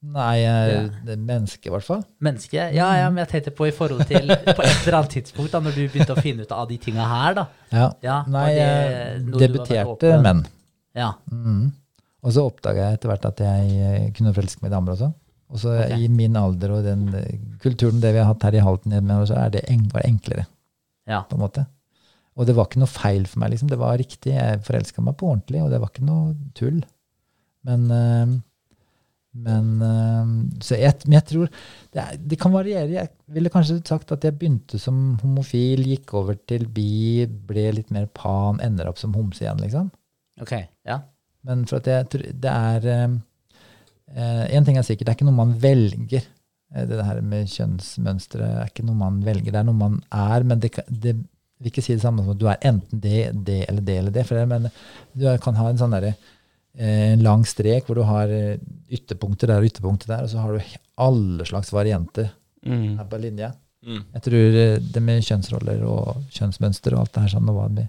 [0.07, 2.03] Nei, jeg, det er menneske, i hvert fall.
[2.23, 2.59] Menneske?
[2.75, 5.61] Ja, ja, men jeg tenkte på i forhold til På et eller annet tidspunkt, da
[5.63, 7.45] når du begynte å finne ut av de tinga her, da.
[7.73, 7.87] Ja.
[8.05, 10.43] Ja, Nei, det jeg debuterte menn.
[10.97, 11.15] Ja.
[11.33, 11.71] Mm.
[12.25, 15.09] Og så oppdaga jeg etter hvert at jeg eh, kunne forelske meg i damer også.
[15.47, 16.03] Og så okay.
[16.03, 18.95] i min alder og den eh, kulturen det vi har hatt her i Halten,
[19.29, 20.45] så er det var det enklere,
[21.07, 21.21] ja.
[21.23, 21.63] på en måte.
[22.37, 23.69] Og det var ikke noe feil for meg, liksom.
[23.71, 24.35] Det var riktig.
[24.35, 26.83] Jeg forelska meg på ordentlig, og det var ikke noe tull.
[27.65, 28.35] Men eh,
[29.37, 30.29] men eh,
[30.63, 32.93] Så jeg, men jeg tror det, er, det kan variere.
[32.95, 37.93] Jeg ville kanskje sagt at jeg begynte som homofil, gikk over til bi, ble litt
[37.93, 39.91] mer pan, ender opp som homse igjen, liksom.
[40.41, 40.55] Ok.
[40.87, 41.01] Ja.
[41.47, 42.87] Men for at jeg tror det er
[44.15, 46.23] eh, eh, En ting er sikkert, det er ikke noe man velger.
[46.75, 50.43] Eh, Det her med kjønnsmønstre er ikke noe man velger, det er noe man er.
[50.43, 51.15] Men det, det
[51.59, 54.11] vil ikke si det samme som at du er enten det, det eller det eller
[54.11, 54.25] det.
[54.27, 54.71] For jeg mener,
[55.13, 56.15] du kan ha en sånn derre
[56.77, 58.29] eh, en lang strek hvor du har
[58.89, 62.33] ytterpunkter der og ytterpunkter der, og så har du alle slags varianter
[62.67, 62.97] Mm.
[62.97, 63.51] her på linja.
[63.85, 63.99] Mm.
[64.13, 64.55] Jeg tror
[64.91, 67.85] det med kjønnsroller og kjønnsmønster og alt det her sånn, og hva det,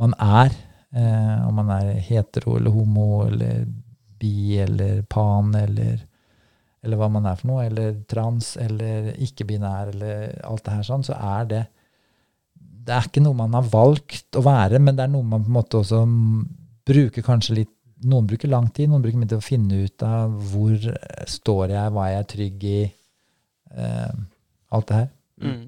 [0.00, 0.50] man er,
[0.96, 3.66] eh, om man er hetero eller homo eller
[4.20, 5.98] bi eller pan eller,
[6.84, 11.06] eller hva man er for noe, eller trans eller ikke-binær eller alt det her sånn,
[11.06, 11.66] så er det
[12.80, 15.52] det er ikke noe man har valgt å være, men det er noe man på
[15.52, 16.00] en måte også
[16.88, 20.32] bruker kanskje litt Noen bruker lang tid, noen bruker mye til å finne ut av
[20.54, 20.86] hvor
[21.28, 22.78] står jeg, hva er jeg trygg i,
[23.76, 24.14] eh,
[24.72, 25.10] alt det her.
[25.44, 25.58] Mm.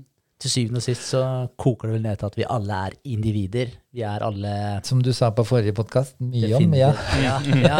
[0.42, 1.20] Til syvende og sist så
[1.60, 3.68] koker det vel ned til at vi alle er individer.
[3.94, 4.54] Vi er alle
[4.86, 6.74] Som du sa på forrige podkast, mye om.
[6.74, 6.88] Ja.
[7.22, 7.78] Ja, ja,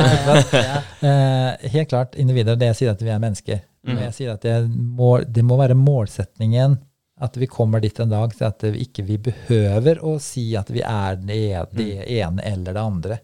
[0.55, 0.79] ja.
[1.03, 2.55] Eh, helt klart individer.
[2.61, 3.65] Det jeg sier at vi er mennesker.
[3.83, 3.99] Mm.
[4.05, 6.79] Jeg sier at det, må, det må være målsetningen
[7.23, 10.71] at vi kommer dit en dag til at vi ikke vi behøver å si at
[10.75, 11.43] vi er det,
[11.75, 11.91] det
[12.21, 13.19] ene eller det andre.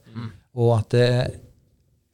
[0.58, 1.08] Og at det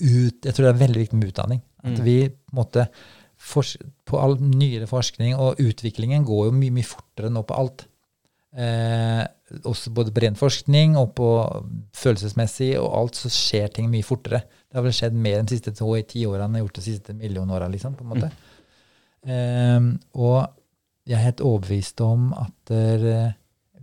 [0.04, 1.60] ut, Jeg tror det er veldig viktig med utdanning.
[1.84, 6.72] At vi på en måte fors- På all nyere forskning, og utviklingen går jo mye,
[6.74, 7.86] mye fortere nå på alt.
[8.54, 9.22] Eh,
[9.66, 11.28] også både på ren forskning og på
[11.98, 14.44] følelsesmessig og alt, så skjer ting mye fortere.
[14.46, 16.86] Det har vel skjedd mer de siste to ti årene enn jeg har gjort de
[16.88, 18.30] siste millionåra, liksom, måte.
[19.26, 20.38] Eh, og
[21.04, 23.34] jeg er helt overbevist om at eh,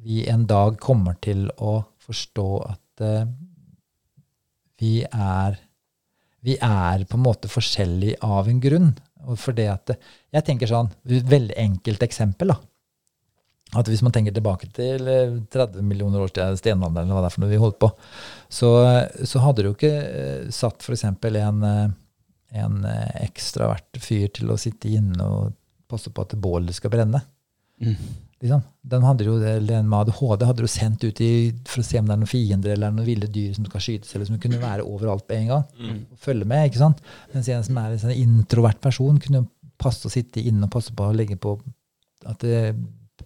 [0.02, 3.28] vi en dag kommer til å forstå at eh,
[4.82, 5.60] vi er
[6.42, 8.88] vi er på en måte forskjellige av en grunn.
[9.30, 9.92] Og for det at
[10.34, 12.54] Jeg tenker sånn, et veldig enkelt eksempel.
[12.54, 12.58] da,
[13.80, 17.32] at Hvis man tenker tilbake til eh, 30 millioner år siden stenalderen, eller hva det
[17.32, 17.92] er for noe vi holdt på,
[18.50, 18.72] så,
[19.24, 21.06] så hadde du jo ikke eh, satt f.eks.
[21.06, 21.86] en, eh,
[22.64, 25.56] en eh, ekstravert fyr til å sitte inne og
[25.92, 27.24] passe på at bålet skal brenne.
[27.80, 27.96] Mm.
[28.42, 28.62] Liksom.
[28.92, 31.32] Den hadde jo, eller en med ADHD hadde du sendt ut i,
[31.70, 34.16] for å se om det er noen fiender eller noen ville dyr som skal skytes,
[34.16, 35.68] eller som kunne være overalt på en gang.
[36.10, 37.04] Og følge med, ikke sant?
[37.36, 39.46] Mens en som er en sånn introvert person, kunne
[39.82, 41.56] passe å sitte inne og passe på å legge på
[42.30, 42.74] at det,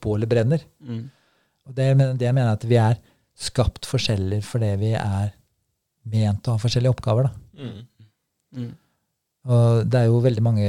[0.04, 0.64] bålet brenner.
[0.84, 1.06] Mm.
[1.66, 1.88] Og det,
[2.20, 3.00] det jeg mener at vi er
[3.36, 5.32] skapt forskjeller fordi vi er
[6.12, 7.30] ment å ha forskjellige oppgaver.
[7.30, 7.64] da.
[7.64, 7.78] Mm.
[8.56, 8.74] Mm.
[9.52, 10.68] Og det er jo veldig mange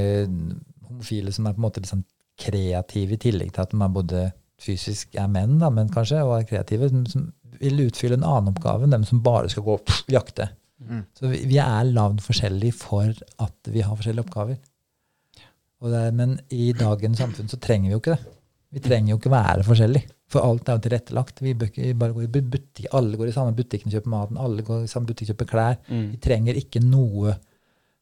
[0.87, 2.05] homofile som er på en måte liksom
[2.41, 4.27] kreative, i tillegg til at de er både
[4.61, 7.27] fysisk er menn, da, men kanskje, og er kreative, som, som
[7.61, 10.51] vil utfylle en annen oppgave enn dem som bare skal gå og jakte.
[10.81, 11.03] Mm.
[11.17, 13.09] Så vi, vi er lagd forskjellig for
[13.43, 14.59] at vi har forskjellige oppgaver.
[15.85, 18.33] Og det er, men i dagens samfunn så trenger vi jo ikke det.
[18.77, 20.09] Vi trenger jo ikke være forskjellige.
[20.33, 21.41] For alt er jo tilrettelagt.
[21.45, 24.13] Vi, bør vi bare går i bu- butikk, alle går i samme butikken og kjøper
[24.13, 24.41] maten.
[24.43, 25.77] Alle går i samme butikk og kjøper klær.
[25.87, 26.07] Mm.
[26.17, 27.37] Vi trenger ikke noe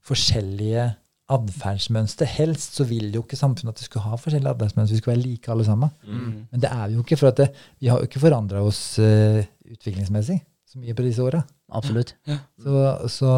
[0.09, 0.87] forskjellige
[1.33, 2.29] atferdsmønster.
[2.29, 4.95] Helst så vil jo ikke samfunnet at vi skulle ha forskjellige atferdsmønster.
[4.95, 5.93] Vi skulle være like alle sammen.
[6.05, 6.35] Mm.
[6.51, 7.49] Men det er vi jo ikke, for at det,
[7.81, 10.41] vi har jo ikke forandra oss uh, utviklingsmessig
[10.75, 11.45] så mye på disse åra.
[11.75, 12.15] Absolutt.
[12.61, 13.31] Så, så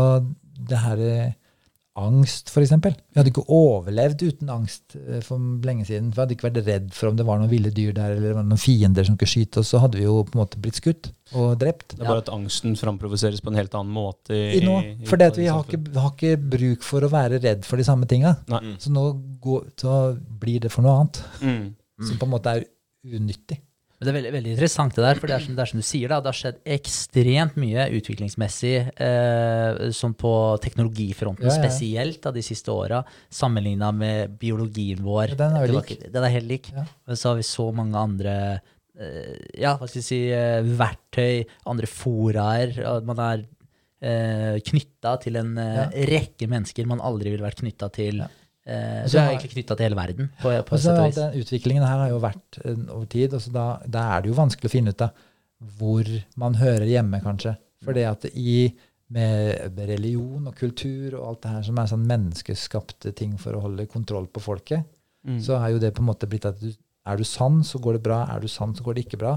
[0.68, 1.34] det her eh,
[1.96, 2.94] angst, eksempel.
[3.12, 6.10] Vi hadde ikke overlevd uten angst eh, for lenge siden.
[6.12, 8.36] Vi hadde ikke vært redd for om det var noen ville dyr der, eller det
[8.38, 9.72] var noen fiender som kunne skyte oss.
[9.72, 11.96] Så hadde vi jo på en måte blitt skutt og drept.
[11.96, 14.36] Det er bare at angsten framprovoseres på en helt annen måte.
[14.36, 14.76] I nå,
[15.08, 18.36] for vi har ikke, har ikke bruk for å være redd for de samme tinga.
[18.82, 19.08] Så nå
[19.42, 21.74] går, så blir det for noe annet, Mm.
[22.06, 22.66] som på en måte er
[23.16, 23.60] unyttig.
[23.96, 25.80] Men det er veldig, veldig interessant det der, for det er, som, det er som
[25.80, 31.56] du sier, da, det har skjedd ekstremt mye utviklingsmessig eh, som på teknologifronten Ja, ja.
[31.62, 33.00] spesielt da, de siste åra,
[33.32, 35.32] sammenligna med biologien vår.
[35.32, 36.06] Ja, den er jo Det lik.
[36.12, 36.70] Den er helt lik.
[36.76, 38.36] Men så har vi så mange andre
[39.00, 39.34] eh,
[39.64, 42.76] ja, hva skal jeg si, eh, verktøy, andre foraer.
[43.08, 43.46] Man er
[44.04, 48.26] eh, knytta til en eh, rekke mennesker man aldri ville vært knytta til
[49.06, 50.30] så jeg er egentlig knytta til hele verden.
[50.42, 51.14] på, på Og sett og vis.
[51.20, 54.32] den utviklingen her har jo vært eh, over tid, og så da, da er det
[54.32, 55.10] jo vanskelig å finne ut av
[55.78, 56.04] hvor
[56.36, 57.54] man hører hjemme, kanskje.
[57.84, 58.74] For det at i
[59.14, 63.60] med religion og kultur og alt det her som er sånn menneskeskapte ting for å
[63.68, 64.84] holde kontroll på folket,
[65.26, 65.40] Mm.
[65.42, 66.68] så er jo det på en måte blitt at du,
[67.06, 68.20] er du sann, så går det bra.
[68.30, 69.32] Er du sann, så går det ikke bra.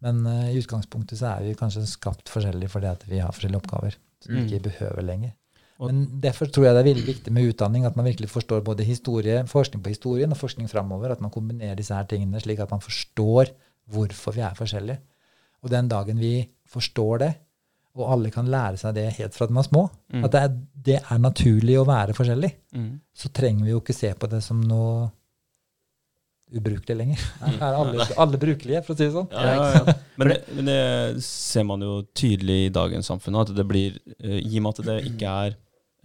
[0.00, 3.60] Men uh, i utgangspunktet så er vi kanskje skapt forskjellig fordi at vi har forskjellige
[3.60, 4.46] oppgaver som vi Mm.
[4.48, 5.32] ikke behøver lenger.
[5.80, 8.84] Men derfor tror jeg det er veldig viktig med utdanning, at man virkelig forstår både
[8.88, 11.12] historie, forskning på historien og forskning framover.
[11.12, 13.50] At man kombinerer disse her tingene slik at man forstår
[13.92, 14.98] hvorfor vi er forskjellige.
[15.62, 17.34] Og den dagen vi forstår det,
[17.96, 20.24] og alle kan lære seg det helt fra de er små, Mm.
[20.24, 20.56] at det er,
[20.86, 23.00] det er naturlig å være forskjellig, Mm.
[23.14, 25.10] så trenger vi jo ikke se på det som noe
[26.56, 27.22] ubrukelig lenger.
[27.40, 29.28] Her er alle, alle brukelige, for å si det sånn.
[29.32, 29.94] Ja, ja, ja.
[30.16, 34.38] Men, det, men det ser man jo tydelig i dagens samfunn at det blir eh,
[34.44, 35.56] I og med at det ikke er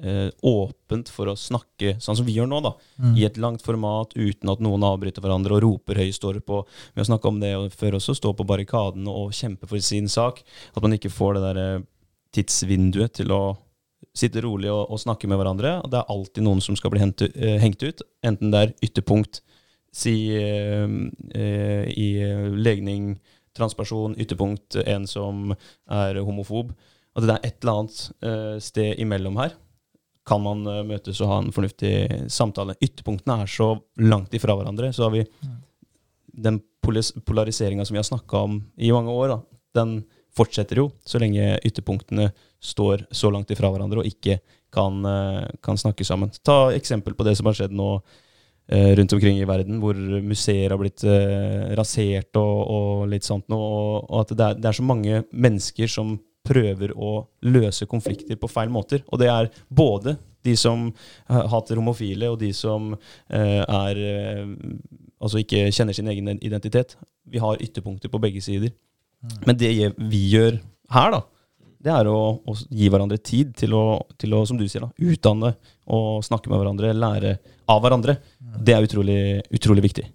[0.02, 2.72] åpent for å snakke sånn som vi gjør nå, da,
[3.02, 3.18] Mm.
[3.18, 6.64] i et langt format uten at noen avbryter hverandre og roper høy står på
[6.96, 10.08] vi å snakke om det og før også, stå på barrikaden og kjempe for sin
[10.08, 10.42] sak.
[10.76, 11.82] At man ikke får det der eh,
[12.34, 13.42] tidsvinduet til å
[14.18, 15.76] sitte rolig og, og snakke med hverandre.
[15.84, 18.62] Og det er alltid noen som skal bli hengt, ut- eh, hengt ut, enten det
[18.62, 19.42] er ytterpunkt
[19.94, 20.88] si eh,
[21.36, 23.20] eh, i eh, legning,
[23.54, 25.52] transperson, ytterpunkt, en som
[25.92, 26.72] er homofob.
[27.16, 29.52] At det er et eller annet eh, sted imellom her.
[30.32, 31.94] Kan man eh, møtes og ha en fornuftig
[32.32, 32.78] samtale?
[32.80, 34.94] Ytterpunktene er så langt ifra hverandre.
[34.96, 35.26] Så har vi
[36.32, 39.40] den polariseringa som vi har snakka om i mange år, da,
[39.82, 39.98] den
[40.32, 42.30] fortsetter jo så lenge ytterpunktene
[42.64, 44.40] står så langt ifra hverandre og ikke
[44.72, 46.32] kan, eh, kan snakke sammen.
[46.40, 47.90] Ta eksempel på det som har skjedd nå
[48.72, 51.04] eh, rundt omkring i verden, hvor museer har blitt
[51.76, 55.26] rasert og, og litt sånt noe, og, og at det er, det er så mange
[55.36, 56.16] mennesker som
[56.48, 57.14] prøver å
[57.46, 59.04] løse konflikter på feil måter.
[59.12, 64.58] Og det er både de som eh, hater homofile, og de som eh, er eh,
[65.22, 66.96] Altså ikke kjenner sin egen identitet.
[67.30, 68.72] Vi har ytterpunkter på begge sider.
[69.46, 69.70] Men det
[70.10, 70.56] vi gjør
[70.96, 71.20] her, da,
[71.78, 73.84] det er å, å gi hverandre tid til å,
[74.18, 75.52] til å, som du sier, da, utdanne
[75.94, 77.36] og snakke med hverandre, lære
[77.70, 78.16] av hverandre.
[78.66, 79.20] Det er utrolig,
[79.54, 80.08] utrolig viktig.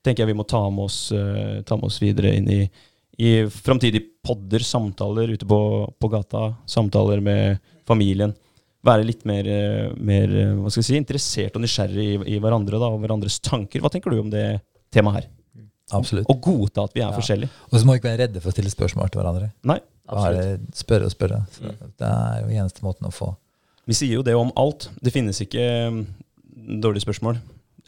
[0.00, 2.62] Tenker jeg vi må ta med oss, ta med oss videre inn i,
[3.20, 5.58] i framtidige podder, samtaler ute på,
[6.00, 7.58] på gata, samtaler med
[7.88, 8.32] familien.
[8.86, 12.38] Være litt mer, eh, mer eh, hva skal jeg si, interessert og nysgjerrig i, i
[12.40, 13.82] hverandre da, og hverandres tanker.
[13.84, 14.46] Hva tenker du om det
[14.94, 15.28] temaet her?
[15.98, 16.28] Absolutt.
[16.30, 17.16] Og godta at vi er Ja.
[17.16, 17.50] forskjellige.
[17.68, 19.52] Og så må vi ikke være redde for å stille spørsmål til hverandre.
[19.68, 19.80] Nei.
[20.08, 20.64] absolutt.
[20.64, 21.40] Bare spørre og spørre.
[21.60, 21.78] Mm.
[22.00, 23.34] Det er jo eneste måten å få
[23.90, 24.88] Vi sier jo det om alt.
[25.02, 26.00] Det finnes ikke mm,
[26.80, 27.40] dårlige spørsmål.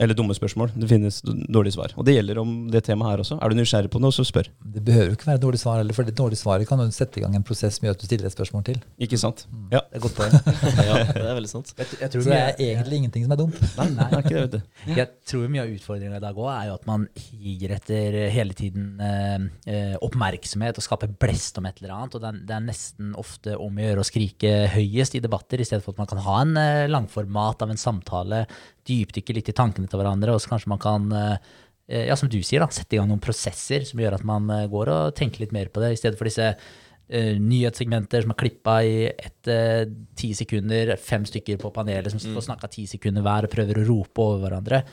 [0.03, 0.73] Eller dumme spørsmål.
[0.75, 1.95] Det finnes dårlige svar.
[1.97, 3.39] Og det gjelder om det temaet her også.
[3.39, 4.49] Er du nysgjerrig på noe, så spør.
[4.75, 7.21] Det behøver jo ikke være dårlig svar heller, for det dårlige svaret kan jo sette
[7.21, 8.81] i gang en prosess som gjør at du stiller et spørsmål til.
[9.07, 9.45] Ikke sant?
[9.71, 9.83] Ja.
[9.87, 10.35] Det er et godt poeng.
[10.89, 11.73] ja, det er veldig sant.
[11.79, 13.61] Jeg, jeg, tror Så det er er egentlig ingenting som er dumt.
[13.79, 14.95] Nei, nei, det er ikke det, vet du.
[14.99, 18.57] jeg tror mye av utfordringa i dag òg er jo at man higer etter hele
[18.59, 22.17] tiden eh, eh, oppmerksomhet og skaper blest om et eller annet.
[22.17, 25.63] Og det er, det er nesten ofte om å gjøre å skrike høyest i debatter,
[25.63, 28.45] i stedet for at man kan ha en eh, langformat av en samtale,
[28.89, 31.51] dypdykke litt i tankene til hverandre, og så kanskje man kan eh,
[31.89, 34.51] eh, ja, som du sier, da, sette i gang noen prosesser som gjør at man
[34.53, 38.35] eh, går og tenker litt mer på det, i stedet for disse uh, nyhetssegmenter som
[38.35, 39.87] er klippa i ett eh,
[40.19, 43.89] ti sekunder, fem stykker på panelet som får snakka ti sekunder hver og prøver å
[43.89, 44.85] rope over hverandre.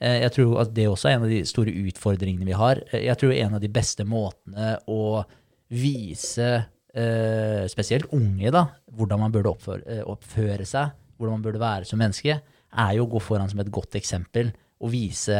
[0.00, 2.80] Uh, jeg tror at det også er en av de store utfordringene vi har.
[2.94, 5.26] Jeg tror en av de beste måtene å
[5.74, 6.56] vise
[7.68, 8.62] spesielt unge da,
[8.96, 12.38] hvordan man burde oppføre, oppføre seg, hvordan man burde være som menneske,
[12.76, 14.52] er jo å gå foran som et godt eksempel
[14.82, 15.38] og vise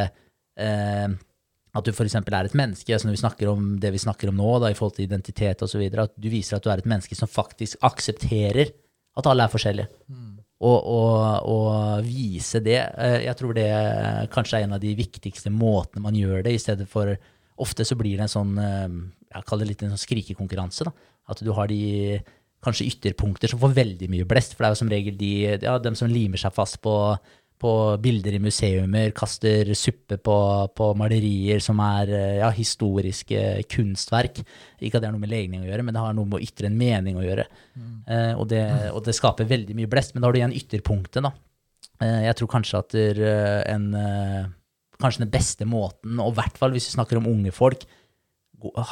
[0.57, 1.07] eh,
[1.77, 2.15] at du f.eks.
[2.17, 4.77] er et menneske, altså når vi snakker om det vi snakker om nå, da, i
[4.77, 8.71] forhold til identitet osv., at du viser at du er et menneske som faktisk aksepterer
[9.17, 9.87] at alle er forskjellige.
[10.57, 12.79] Og, og, og vise det.
[12.97, 13.67] eh, Jeg tror det
[14.33, 17.13] kanskje er en av de viktigste måtene man gjør det, i stedet for
[17.57, 18.97] Ofte så blir det en sånn eh,
[19.33, 20.85] Jeg kaller det litt en sånn skrikekonkurranse.
[20.85, 20.91] da.
[21.29, 22.17] At du har de
[22.63, 24.55] kanskje ytterpunkter som får veldig mye blest.
[24.55, 25.33] For det er jo som regel de,
[25.63, 26.95] ja, dem som limer seg fast på,
[27.61, 30.37] på bilder i museumer, kaster suppe på,
[30.77, 33.43] på malerier som er eh, ja, historiske
[33.73, 34.43] kunstverk.
[34.77, 36.45] Ikke at det har noe med legning å gjøre, men det har noe med å
[36.45, 37.47] ytre en mening å gjøre.
[38.05, 40.13] Eh, og, det, og det skaper veldig mye blest.
[40.13, 41.33] Men da har du igjen ytterpunktet, da.
[42.03, 43.25] Eh, jeg tror kanskje at der,
[43.73, 44.45] en eh,
[44.97, 47.83] Kanskje den beste måten, og i hvert fall hvis vi snakker om unge folk,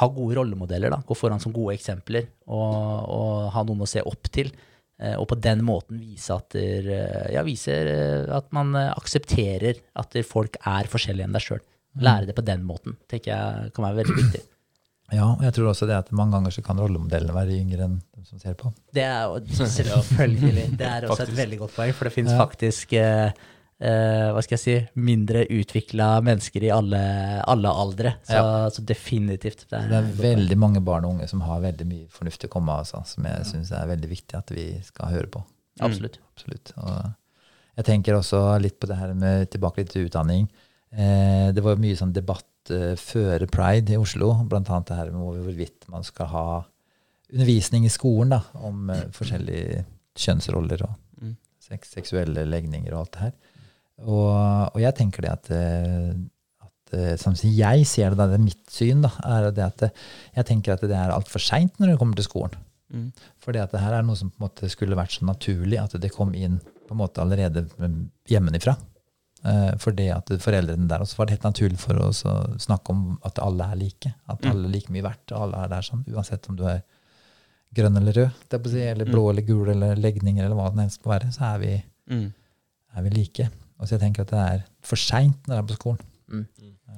[0.00, 0.90] ha gode rollemodeller.
[0.94, 4.52] da, Gå foran som gode eksempler og, og ha noen å se opp til.
[5.00, 9.80] eh, Og på den måten vise at, der, eh, ja, viser eh, at man aksepterer
[9.96, 11.64] at folk er forskjellige enn deg sjøl.
[11.96, 14.42] Lære det på den måten tenker jeg kan være veldig viktig.
[15.14, 18.00] Ja, og jeg tror også det at mange ganger så kan rollemodellene være yngre enn
[18.16, 18.72] de som ser på.
[18.92, 22.40] Det er jo selvfølgelig Det er også et veldig godt poeng, for det finnes Ja.
[22.42, 23.30] faktisk eh,
[23.80, 27.00] eh, hva skal jeg si, mindre utvikla mennesker i alle,
[27.44, 28.14] alle aldre.
[28.26, 28.40] Så,
[28.76, 29.66] så definitivt.
[29.70, 32.54] Det er, Det er veldig mange barn og unge som har veldig mye fornuftig å
[32.56, 35.44] komme av, altså, som jeg syns er veldig viktig at vi skal høre på.
[35.84, 36.20] Absolutt.
[36.32, 36.72] Absolutt.
[36.80, 37.12] Og
[37.76, 40.46] jeg tenker også litt på det her med tilbake litt til utdanning.
[40.96, 45.10] Eh, det var mye sånn debatt eh, før pride i Oslo, blant annet det her
[45.12, 46.46] med hvorvidt man skal ha
[47.32, 49.84] undervisning i skolen da, om eh, forskjellige
[50.16, 51.30] kjønnsroller og Mm.
[51.64, 53.32] seks, seksuelle legninger og alt det her.
[54.04, 56.10] Og, og jeg tenker det at, eh,
[56.66, 59.90] at eh, som jeg ser det, det er mitt syn, da, er det at eh,
[60.36, 62.58] jeg tenker at det er altfor seint når det kommer til skolen.
[62.92, 63.06] Mm.
[63.42, 66.12] For det her er noe som på en måte skulle vært så naturlig at det
[66.14, 67.64] kom inn på en måte allerede
[68.30, 68.76] hjemmefra.
[69.82, 72.32] For det at foreldrene der også var det helt naturlig for oss å
[72.62, 74.12] snakke om at alle er like.
[74.30, 74.50] At Mm.
[74.50, 76.80] alle er like mye verdt, alle er der sånn, uansett om du er
[77.74, 78.30] grønn eller rød,
[78.74, 79.30] er eller blå Mm.
[79.30, 82.32] eller gul eller legninger eller hva det helst må være, så er vi, Mm.
[82.96, 83.50] er vi like.
[83.76, 86.04] Og så jeg tenker at det er for seint når det er på skolen.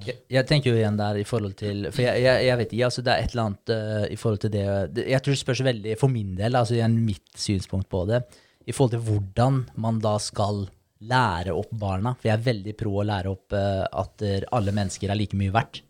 [0.06, 2.86] Jeg, jeg tenker jo igjen der i forhold til For jeg, jeg, jeg vet ikke,
[2.86, 4.64] altså det er et eller annet uh, i forhold til det,
[5.04, 8.22] Jeg tror det spørs veldig, for min del, altså igjen mitt synspunkt på det,
[8.68, 10.66] i forhold til hvordan man da skal
[11.08, 12.14] lære opp barna.
[12.18, 15.38] For jeg er veldig pro å lære opp uh, at eh, alle mennesker er like
[15.38, 15.82] mye verdt.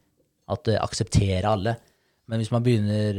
[0.52, 1.76] At uh, akseptere alle.
[2.28, 3.16] Men hvis man begynner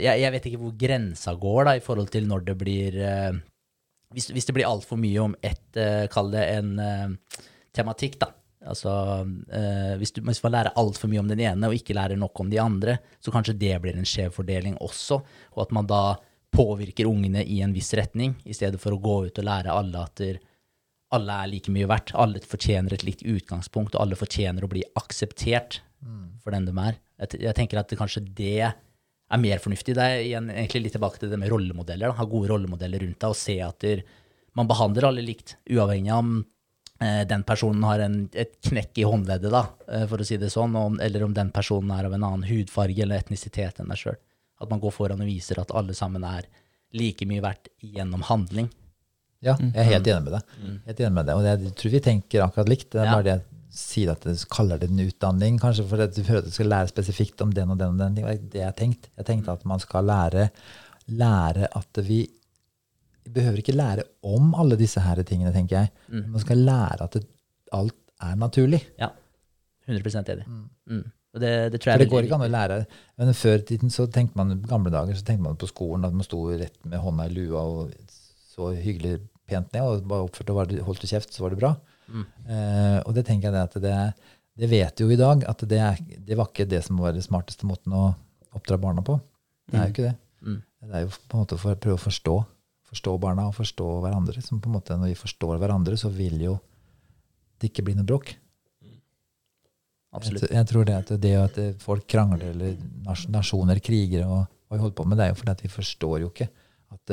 [0.00, 2.94] jeg, jeg vet ikke hvor grensa går da i forhold til når det blir
[4.14, 7.40] hvis, hvis det blir altfor mye om ett, uh, kall det en eh,
[7.76, 8.32] tematikk, da.
[8.68, 8.90] Altså,
[9.54, 12.40] eh, hvis, du, hvis man lærer altfor mye om den ene og ikke lærer nok
[12.42, 15.20] om de andre, så kanskje det blir en skjev fordeling også,
[15.54, 16.02] og at man da
[16.52, 20.02] påvirker ungene i en viss retning, i stedet for å gå ut og lære alle
[20.02, 20.40] at der,
[21.14, 22.12] alle er like mye verdt.
[22.18, 25.80] Alle fortjener et likt utgangspunkt, og alle fortjener å bli akseptert
[26.42, 26.98] for den de er.
[27.22, 28.72] Jeg, jeg tenker at det, kanskje det
[29.28, 29.96] er mer fornuftig.
[29.96, 32.10] Det er igjen egentlig litt tilbake til det med rollemodeller.
[32.10, 32.18] Da.
[32.20, 34.04] Ha gode rollemodeller rundt deg og se at der,
[34.56, 36.32] man behandler alle likt, uavhengig av om
[37.04, 40.50] eh, den personen har en, et knekk i håndleddet, da, eh, for å si det
[40.54, 44.00] sånn, om, eller om den personen er av en annen hudfarge eller etnisitet enn deg
[44.00, 44.18] sjøl.
[44.58, 46.48] At man går foran og viser at alle sammen er
[46.96, 48.72] like mye verdt gjennom handling.
[49.44, 50.56] Ja, jeg er helt enig med deg.
[50.88, 51.36] Helt enig med deg.
[51.38, 52.88] Og det, jeg tror vi tenker akkurat likt.
[52.90, 53.36] Det er bare det
[53.78, 56.70] sier at du kaller det en utdanning, kanskje for at du føler at du skal
[56.72, 58.16] lære spesifikt om den og den og den.
[58.16, 59.12] Det var ikke det jeg tenkte.
[59.20, 60.48] Jeg tenkte at man skal lære,
[61.20, 62.24] lære at vi
[63.28, 65.92] behøver ikke lære om alle disse her tingene, tenker jeg.
[66.32, 67.24] Man skal lære at det,
[67.76, 68.82] alt er naturlig.
[68.98, 69.12] Ja.
[69.88, 70.44] 100 enig.
[70.86, 71.04] Mm.
[71.34, 72.78] Og det, det tror jeg For det går ikke an å lære.
[73.20, 76.16] Men før i tiden så tenkte man, gamle dager så tenkte man på skolen at
[76.16, 77.92] man sto rett med hånda i lua og
[78.48, 79.18] så hyggelig
[79.48, 81.76] pent ned og bare oppførte og holdt kjeft, så var det bra.
[82.08, 83.96] Eh, og det tenker jeg det at det,
[84.58, 87.24] det vet jo i dag at det, er, det var ikke det som var den
[87.24, 88.10] smarteste måten å
[88.56, 89.18] oppdra barna på.
[89.68, 90.14] Det er jo ikke det.
[90.42, 90.60] Mm.
[90.88, 92.36] Det er jo på en måte for å prøve å forstå.
[92.88, 94.42] Forstå barna og forstå hverandre.
[94.44, 96.56] Som på en måte Når vi forstår hverandre, så vil jo
[97.58, 98.32] det ikke bli noe bråk.
[100.14, 100.46] Absolutt.
[100.46, 102.78] Jeg, jeg tror det at det at folk krangler, eller
[103.28, 106.30] nasjoner kriger, og vi holder på med, det er jo fordi at vi forstår jo
[106.32, 106.48] ikke
[106.94, 107.12] at,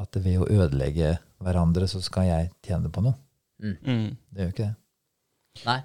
[0.00, 3.18] at ved å ødelegge hverandre, så skal jeg tjene på noe.
[3.62, 4.16] Mm.
[4.34, 4.74] Det gjør ikke det.
[5.66, 5.78] Nei.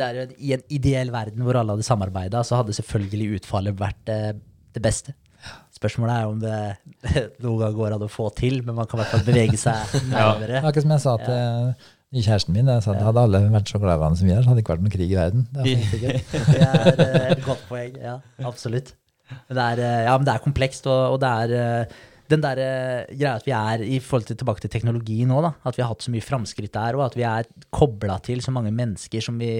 [0.00, 3.76] Det er jo I en ideell verden hvor alle hadde samarbeida, så hadde selvfølgelig utfallet
[3.80, 4.30] vært eh,
[4.72, 5.12] det beste.
[5.76, 6.56] Spørsmålet er om det
[7.44, 9.80] noen gang går an å få til, men man kan i hvert fall bevege seg
[9.96, 10.60] Det nærmere.
[10.60, 12.22] er ikke som jeg sa til ja.
[12.28, 12.72] kjæresten min.
[12.72, 14.60] Jeg sa at Hadde alle vært så glad i hverandre som vi er, så hadde
[14.60, 15.46] det ikke vært noen krig i verden.
[15.56, 16.20] Det er.
[16.54, 18.00] Det er eh, et godt poeng.
[18.00, 18.16] Ja,
[18.48, 18.94] absolutt.
[19.48, 21.98] Men det er, eh, ja, men det er komplekst, og, og det er eh,
[22.30, 25.54] den der uh, greia at vi er i forhold til tilbake til teknologi nå, da,
[25.66, 28.54] at vi har hatt så mye framskritt der, og at vi er kobla til så
[28.54, 29.52] mange mennesker som vi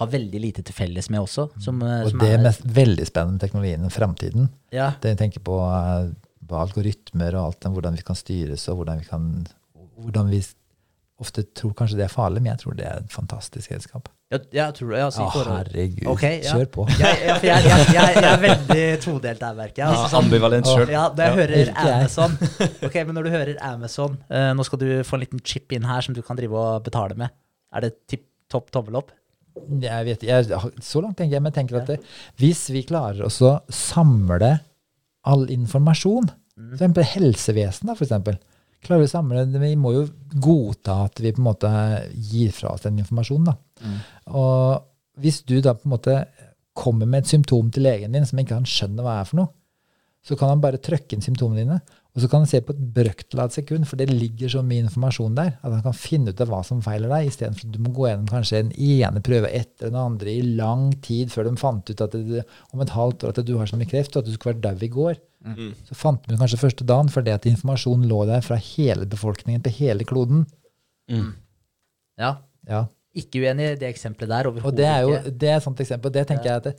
[0.00, 1.48] har veldig lite til felles med også.
[1.60, 5.14] Som, uh, Og som det er, mest veldig spennende med teknologien i framtiden, ja, det
[5.14, 6.12] jeg tenker på, uh,
[6.52, 9.28] algoritmer og alt, hvordan vi kan styres, og hvordan vi kan
[10.02, 10.42] hvordan vi
[11.22, 14.10] ofte tror kanskje det er farlig, men jeg tror det er et fantastisk redskap.
[14.32, 15.00] Jeg, jeg tror det.
[15.02, 16.06] Ja, herregud.
[16.14, 16.56] Okay, ja.
[16.56, 16.86] Kjør på.
[16.88, 19.86] Jeg, ja, jeg, jeg, jeg, jeg er veldig todelt der, merker jeg.
[19.86, 20.92] Ja, Altså, sånn- ambivalent sjøl.
[20.92, 22.36] Ja, når jeg hører Amazon
[22.88, 25.86] Ok, men når du hører Amazon uh, Nå skal du få en liten chip inn
[25.88, 27.34] her som du kan drive og betale med.
[27.76, 29.12] Er det tipp topp tommel opp?
[29.82, 30.70] Jeg vet, ikke.
[30.84, 31.98] så langt tenker jeg, men jeg tenker at det,
[32.40, 33.32] hvis vi klarer å
[33.72, 34.54] samle
[35.28, 38.38] all informasjon, for eksempel helsevesenet eksempel,
[38.82, 40.06] klarer vi å samle, vi må jo
[40.42, 41.72] godta at vi på en måte
[42.12, 43.56] gir fra oss den informasjonen da.
[44.34, 46.16] Og hvis du da på en måte
[46.74, 49.52] kommer med et symptom til legen din som ikke han skjønner hva er for noe,
[50.22, 51.80] så kan han bare trykke inn symptomene dine,
[52.12, 54.60] og så kan han se på et brøkdel av et sekund, for det ligger så
[54.66, 57.74] mye informasjon der, at han kan finne ut av hva som feiler deg, istedenfor at
[57.74, 61.48] du må gå gjennom kanskje en ene prøve etter den andre i lang tid før
[61.48, 64.14] de fant ut at det, om et halvt år at du har så mye kreft,
[64.14, 65.18] og at du skulle vært dau i går.
[65.88, 69.72] Så fant vi kanskje første dagen, fordi at informasjonen lå der fra hele befolkningen på
[69.80, 70.44] hele kloden.
[71.10, 71.32] Mm.
[72.20, 72.36] Ja.
[72.68, 72.84] Ja.
[73.18, 74.48] Ikke uenig i det eksempelet der.
[74.62, 76.12] Og det er jo det er et sånt eksempel.
[76.14, 76.76] Det tenker jeg at det,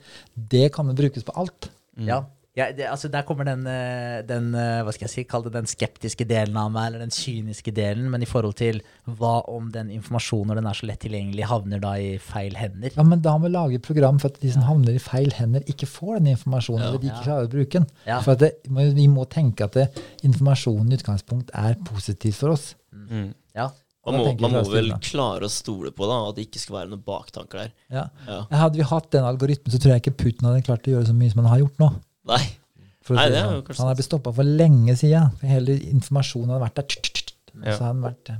[0.54, 1.68] det kan brukes på alt.
[2.00, 2.24] Ja.
[2.54, 5.56] Ja, det, altså Der kommer den, eh, den eh, hva skal jeg si, kall det
[5.56, 8.06] den skeptiske delen av meg, eller den kyniske delen.
[8.12, 8.78] Men i forhold til
[9.10, 12.94] hva om den informasjonen, når den er så lett tilgjengelig, havner da i feil hender?
[12.94, 15.34] Ja, Men da må vi lage et program for at de som havner i feil
[15.34, 17.90] hender, ikke får den informasjonen, eller de ikke klarer å bruke den.
[18.06, 18.20] Ja.
[18.22, 19.88] For at det, vi må tenke at det,
[20.22, 22.70] informasjonen i utgangspunkt er positivt for oss.
[22.94, 23.32] Mm.
[23.58, 23.72] Ja.
[24.04, 26.94] Man må, man må vel klare å stole på da, at det ikke skal være
[26.94, 27.70] noen baktanker der.
[27.90, 28.08] Ja.
[28.28, 28.42] Ja.
[28.62, 31.16] Hadde vi hatt den algoritmen, så tror jeg ikke Putin hadde klart å gjøre så
[31.16, 31.94] mye som han har gjort nå.
[32.30, 32.42] Nei.
[33.04, 33.58] For Nei, det er sånn.
[33.58, 35.32] jo kanskje han er blitt stoppa for lenge siden.
[35.40, 36.86] For hele informasjonen hadde vært der.
[36.88, 37.76] tsk, tsk, tsk, Ja.
[37.76, 38.38] Så hadde han vært eh,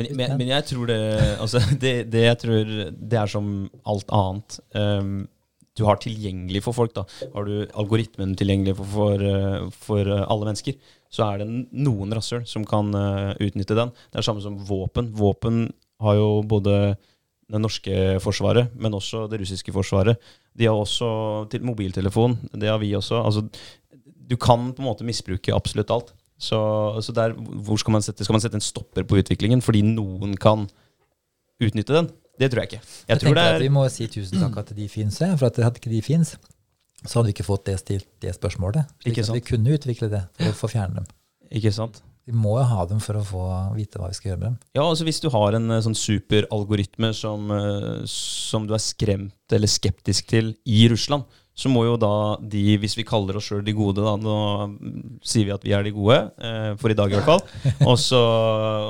[0.00, 1.00] Men, men, men jeg tror det
[1.36, 3.48] Altså, det, det jeg tror Det er som
[3.84, 4.60] alt annet.
[4.72, 5.16] Um,
[5.76, 7.04] du har tilgjengelig for folk, da.
[7.34, 10.78] Har du algoritmen tilgjengelig for, for, uh, for uh, alle mennesker,
[11.12, 13.92] så er det noen rasshøl som kan uh, utnytte den.
[13.92, 15.10] Det er det samme som våpen.
[15.18, 15.66] Våpen
[16.00, 16.96] har jo både
[17.52, 20.18] det norske forsvaret, men også det russiske forsvaret.
[20.56, 21.08] De har også
[21.52, 22.34] til mobiltelefon.
[22.52, 23.20] Det har vi også.
[23.22, 23.44] Altså,
[24.26, 26.12] du kan på en måte misbruke absolutt alt.
[26.38, 26.58] Så,
[27.00, 30.34] så der, hvor skal man sette Skal man sette en stopper på utviklingen fordi noen
[30.36, 30.66] kan
[31.64, 32.10] utnytte den?
[32.36, 32.82] Det tror jeg ikke.
[33.08, 35.80] Jeg, Jeg at Vi er må si tusen takk at de fins, for at hadde
[35.80, 36.34] ikke de fins,
[37.06, 38.90] så hadde vi ikke fått det stilt det spørsmålet.
[39.00, 41.08] Slik Ikke at vi kunne utvikle det for å få fjerne dem.
[41.56, 42.02] Ikke sant?
[42.26, 43.46] Vi må jo ha dem for å få
[43.76, 44.60] vite hva vi skal gjøre med dem.
[44.74, 49.54] Ja, altså Hvis du har en eh, sånn superalgoritme som, eh, som du er skremt
[49.54, 53.62] eller skeptisk til i Russland, så må jo da de, hvis vi kaller oss sjøl
[53.64, 54.34] de gode, da, nå
[54.74, 57.40] mm, sier vi at vi er de gode, eh, for i dag i hvert fall,
[57.92, 58.20] og så,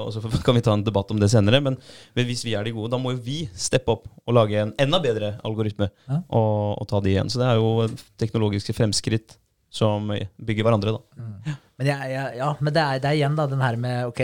[0.01, 1.77] og så kan vi ta en debatt om det senere, men,
[2.17, 4.99] hvis vi er de gode, da må jo vi steppe opp og lage en enda
[5.05, 7.31] bedre algoritme og, og ta de igjen.
[7.31, 7.87] Så det er jo
[8.19, 9.37] teknologiske fremskritt
[9.71, 10.09] som
[10.41, 11.61] bygger hverandre, da.
[11.77, 14.23] Men, jeg, jeg, ja, men det, er, det er igjen da den her med ok,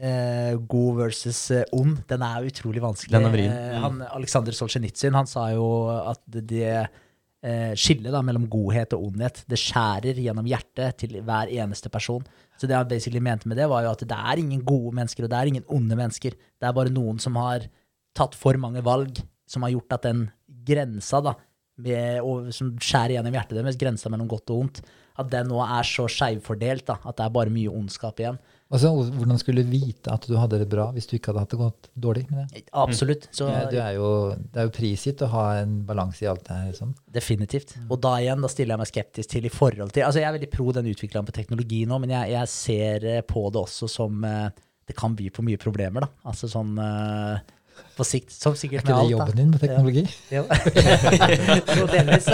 [0.00, 2.02] eh, god versus eh, ond.
[2.10, 3.14] Den er utrolig vanskelig.
[3.14, 3.54] Den er vrien.
[3.54, 9.10] Eh, han, Aleksandr Solzjenitsyn han sa jo at det eh, skillet da, mellom godhet og
[9.10, 12.24] ondhet det skjærer gjennom hjertet til hver eneste person.
[12.60, 15.24] Så det han basically mente med det, var jo at det er ingen gode mennesker,
[15.24, 16.36] og det er ingen onde mennesker.
[16.36, 17.64] Det er bare noen som har
[18.16, 20.26] tatt for mange valg, som har gjort at den
[20.68, 21.34] grensa da,
[21.84, 24.82] med, og, som skjærer gjennom hjertet deres, grensa mellom godt og ondt,
[25.20, 28.40] at den nå er så skeivfordelt at det er bare mye ondskap igjen.
[28.70, 31.54] Altså, Hvordan skulle du vite at du hadde det bra hvis du ikke hadde hatt
[31.54, 32.62] det gått dårlig med det?
[32.70, 33.26] Absolutt.
[33.34, 36.54] Så du er jo, det er jo prisgitt å ha en balanse i alt det
[36.54, 36.68] her.
[36.70, 36.94] Liksom.
[37.10, 37.74] definitivt.
[37.88, 40.36] Og da igjen, da stiller jeg meg skeptisk til i forhold til Altså, jeg er
[40.38, 43.90] veldig pro den utviklingen på teknologi nå, men jeg, jeg ser eh, på det også
[43.90, 44.46] som eh,
[44.86, 46.10] Det kan by på mye problemer, da.
[46.30, 47.42] Altså sånn eh,
[47.96, 49.00] på sikt, som sikkert med alt.
[49.00, 50.04] Er ikke det jobben din med teknologi?
[50.30, 50.42] Ja.
[51.78, 52.28] jo, delvis.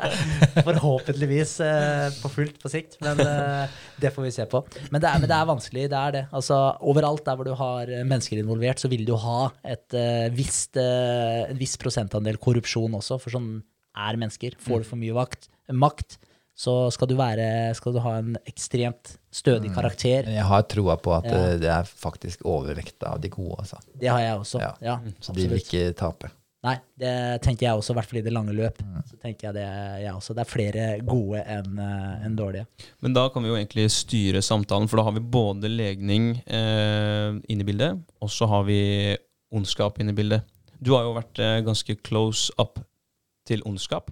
[0.68, 4.62] Forhåpentligvis eh, på fullt på sikt, men eh, det får vi se på.
[4.90, 6.24] Men det, er, men det er vanskelig, det er det.
[6.36, 6.60] Altså,
[6.92, 9.98] overalt der hvor du har eh, mennesker involvert, så vil du ha et,
[10.36, 13.52] visst, en viss prosentandel korrupsjon også, for sånn
[13.98, 14.56] er mennesker.
[14.62, 16.18] Får du for mye vakt, makt,
[16.60, 17.44] så skal du, være,
[17.78, 20.26] skal du ha en ekstremt stødig karakter.
[20.28, 21.38] Men jeg har troa på at Ja.
[21.52, 23.56] eh, det er faktisk overvekt av de gode.
[23.62, 23.78] Altså.
[23.96, 24.60] Det har jeg også.
[24.60, 24.74] Ja.
[24.84, 26.30] Ja, Så de vil ikke tape.
[26.62, 28.82] Nei, det tenker jeg også, i hvert fall i det lange løp.
[29.08, 29.62] Så tenker jeg det,
[30.02, 30.34] jeg også.
[30.36, 32.66] Det er flere gode enn en dårlige.
[33.00, 37.32] Men da kan vi jo egentlig styre samtalen, for da har vi både legning eh,
[37.48, 39.16] inn i bildet, og så har vi
[39.56, 40.44] ondskap inn i bildet.
[40.84, 42.76] Du har jo vært eh, ganske close up
[43.48, 44.10] til ondskap.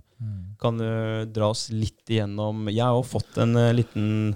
[0.58, 0.88] Kan du
[1.30, 4.34] dra oss litt igjennom Jeg har jo fått en eh, liten,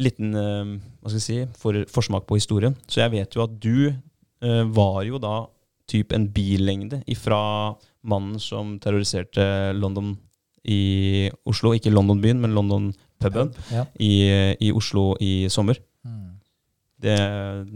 [0.00, 0.70] liten eh,
[1.02, 2.76] hva skal jeg si, for, forsmak på historien.
[2.88, 5.44] Så jeg vet jo at du eh, var jo da
[5.90, 7.74] typ en billengde ifra
[8.08, 9.44] mannen som terroriserte
[9.76, 10.14] London
[10.64, 11.74] i Oslo.
[11.76, 13.84] Ikke London-byen, men London-puben Ja.
[14.00, 14.14] i,
[14.64, 15.76] i Oslo i sommer.
[17.04, 17.14] Det,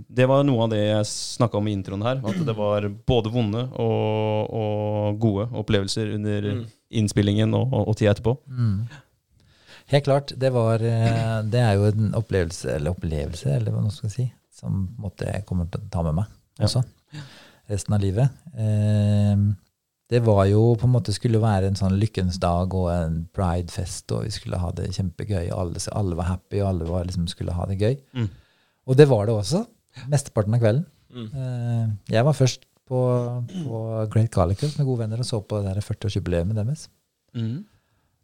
[0.09, 2.23] det var noe av det jeg snakka om i introen her.
[2.25, 6.63] At det var både vonde og, og gode opplevelser under Mm.
[7.03, 8.33] innspillingen og, og tida etterpå.
[8.49, 8.87] Mm.
[9.93, 10.33] Helt klart.
[10.37, 14.27] Det, var, eh, det er jo en opplevelse, eller opplevelse, eller hva man skal si,
[14.53, 16.83] som på måte jeg kommer til å ta med meg Ja.
[17.69, 18.33] Resten av livet.
[18.57, 19.37] Eh,
[20.09, 24.09] det var jo på en måte skulle være en sånn lykkens dag og en pridefest,
[24.17, 25.51] og vi skulle ha det kjempegøy.
[25.53, 27.99] Alle, alle var happy, og alle var, liksom, skulle ha det gøy.
[28.17, 28.29] Mm.
[28.89, 29.65] Og det var det også.
[30.09, 30.85] Mesteparten av kvelden.
[31.13, 31.29] Mm.
[31.29, 33.01] Eh, jeg var først på,
[33.53, 33.81] på
[34.13, 36.87] Great Garlicus med gode venner og så på det der 40-årsjubileet deres.
[37.37, 37.67] Mm.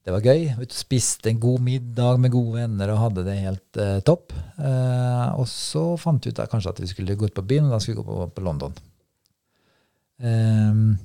[0.05, 0.51] Det var gøy.
[0.61, 4.35] Vi spiste en god middag med gode venner og hadde det helt eh, topp.
[4.61, 7.71] Eh, og så fant vi ut da, kanskje at vi skulle gå ut på byen,
[7.71, 8.77] og da skulle vi gå på, på London.
[10.25, 10.99] Ehm,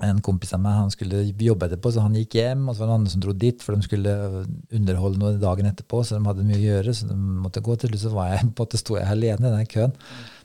[0.00, 2.66] en kompis av meg han skulle jobbe etterpå, så han gikk hjem.
[2.68, 4.14] Og så var det andre som dro dit, for de skulle
[4.76, 6.02] underholde noe dagen etterpå.
[6.06, 7.96] Så de hadde mye å gjøre, så de måtte gå til.
[8.00, 9.96] Så var jeg, på måte sto jeg alene i den køen.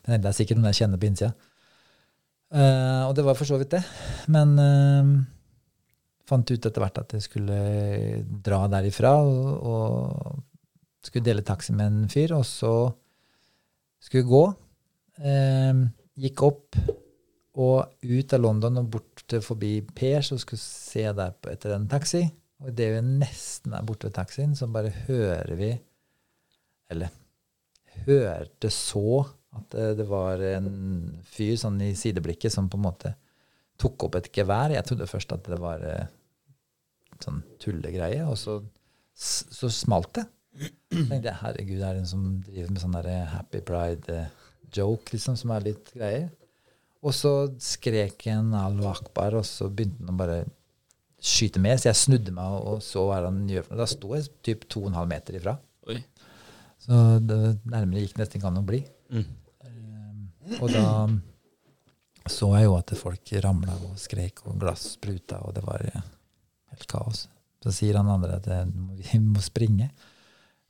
[0.05, 1.31] Det er sikkert noen jeg kjenner på innsida.
[2.55, 3.81] Uh, og det var for så vidt det.
[4.31, 5.15] Men uh,
[6.29, 7.57] fant ut etter hvert at jeg skulle
[8.45, 10.43] dra derifra og, og
[11.05, 12.75] skulle dele taxi med en fyr, og så
[14.03, 14.45] skulle jeg gå.
[15.25, 15.87] Uh,
[16.19, 16.79] gikk opp
[17.55, 21.87] og ut av London og bort til forbi Per, som skulle se der etter en
[21.91, 22.23] taxi.
[22.63, 25.73] Og idet vi nesten er borte ved taxien, så bare hører vi
[26.89, 27.09] Eller
[28.05, 29.23] hørte så
[29.55, 30.67] at det, det var en
[31.25, 33.13] fyr sånn i sideblikket som på en måte
[33.81, 34.73] tok opp et gevær.
[34.75, 36.11] Jeg trodde først at det var eh,
[37.23, 38.59] sånn tullegreie, og så,
[39.15, 40.25] så smalt det.
[40.91, 42.99] Så tenkte jeg herregud, er det en som driver med sånn
[43.31, 46.29] happy pride-joke, liksom, som er litt greier?
[47.05, 47.31] Og så
[47.61, 50.39] skrek en Allahu akbar, og så begynte han å bare
[51.21, 51.77] skyte med.
[51.79, 53.69] Så jeg snudde meg og, så hva han gjør.
[53.77, 55.55] Da sto jeg typ to og en halv meter ifra.
[55.91, 55.99] Oi.
[56.81, 57.39] Så det,
[57.69, 58.81] nærmere gikk nesten ikke an å bli.
[59.13, 59.29] Mm.
[59.69, 60.85] Eh, og da
[62.25, 66.05] så jeg jo at folk ramla og skrek, og glass spruta, og det var eh,
[66.73, 67.27] helt kaos.
[67.61, 68.65] Så sier han andre at eh,
[68.97, 69.91] vi må springe.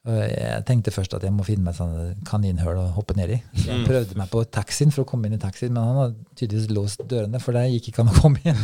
[0.05, 3.37] Jeg tenkte først at jeg må finne meg et sånt kaninhull å hoppe ned i.
[3.57, 6.15] Så jeg prøvde meg på taxien for å komme inn i taxien, men han hadde
[6.37, 8.59] tydeligvis låst dørene, for der gikk ikke an å komme inn.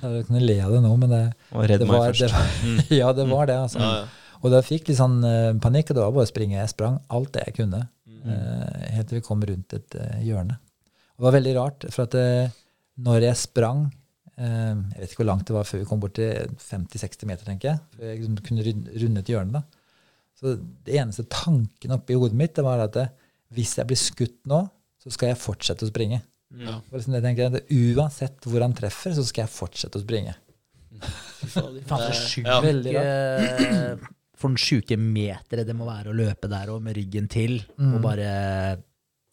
[0.00, 1.68] jeg kunne le av det nå, men det, det var,
[2.08, 2.46] det var,
[3.02, 3.58] Ja, det var det.
[3.66, 3.80] altså.
[4.38, 6.56] Og da fikk litt sånn eh, panikk, og det var bare å springe.
[6.56, 7.80] Jeg sprang alt det jeg kunne,
[8.22, 10.56] eh, helt til vi kom rundt et eh, hjørne.
[11.18, 12.14] Og det var veldig rart, for at
[13.02, 13.80] når jeg sprang
[14.38, 17.72] Jeg vet ikke hvor langt det var før vi kom bort til 50-60 meter, tenker
[17.72, 17.80] jeg.
[17.96, 19.62] Før jeg liksom kunne rund- runde til hjørnet da.
[20.38, 20.52] Så
[20.86, 22.98] det eneste tanken oppi hodet mitt det var at
[23.56, 24.60] hvis jeg blir skutt nå,
[25.02, 26.20] så skal jeg fortsette å springe.
[26.54, 26.76] Ja.
[26.92, 30.36] Liksom det tenker jeg, at Uansett hvor han treffer, så skal jeg fortsette å springe.
[30.98, 31.48] Fy.
[31.56, 32.60] Faen, Det- så sjukt ja.
[32.64, 32.94] Veldig
[34.38, 37.56] For den sjuke meteret det må være å løpe der og med ryggen til.
[37.82, 38.28] Og bare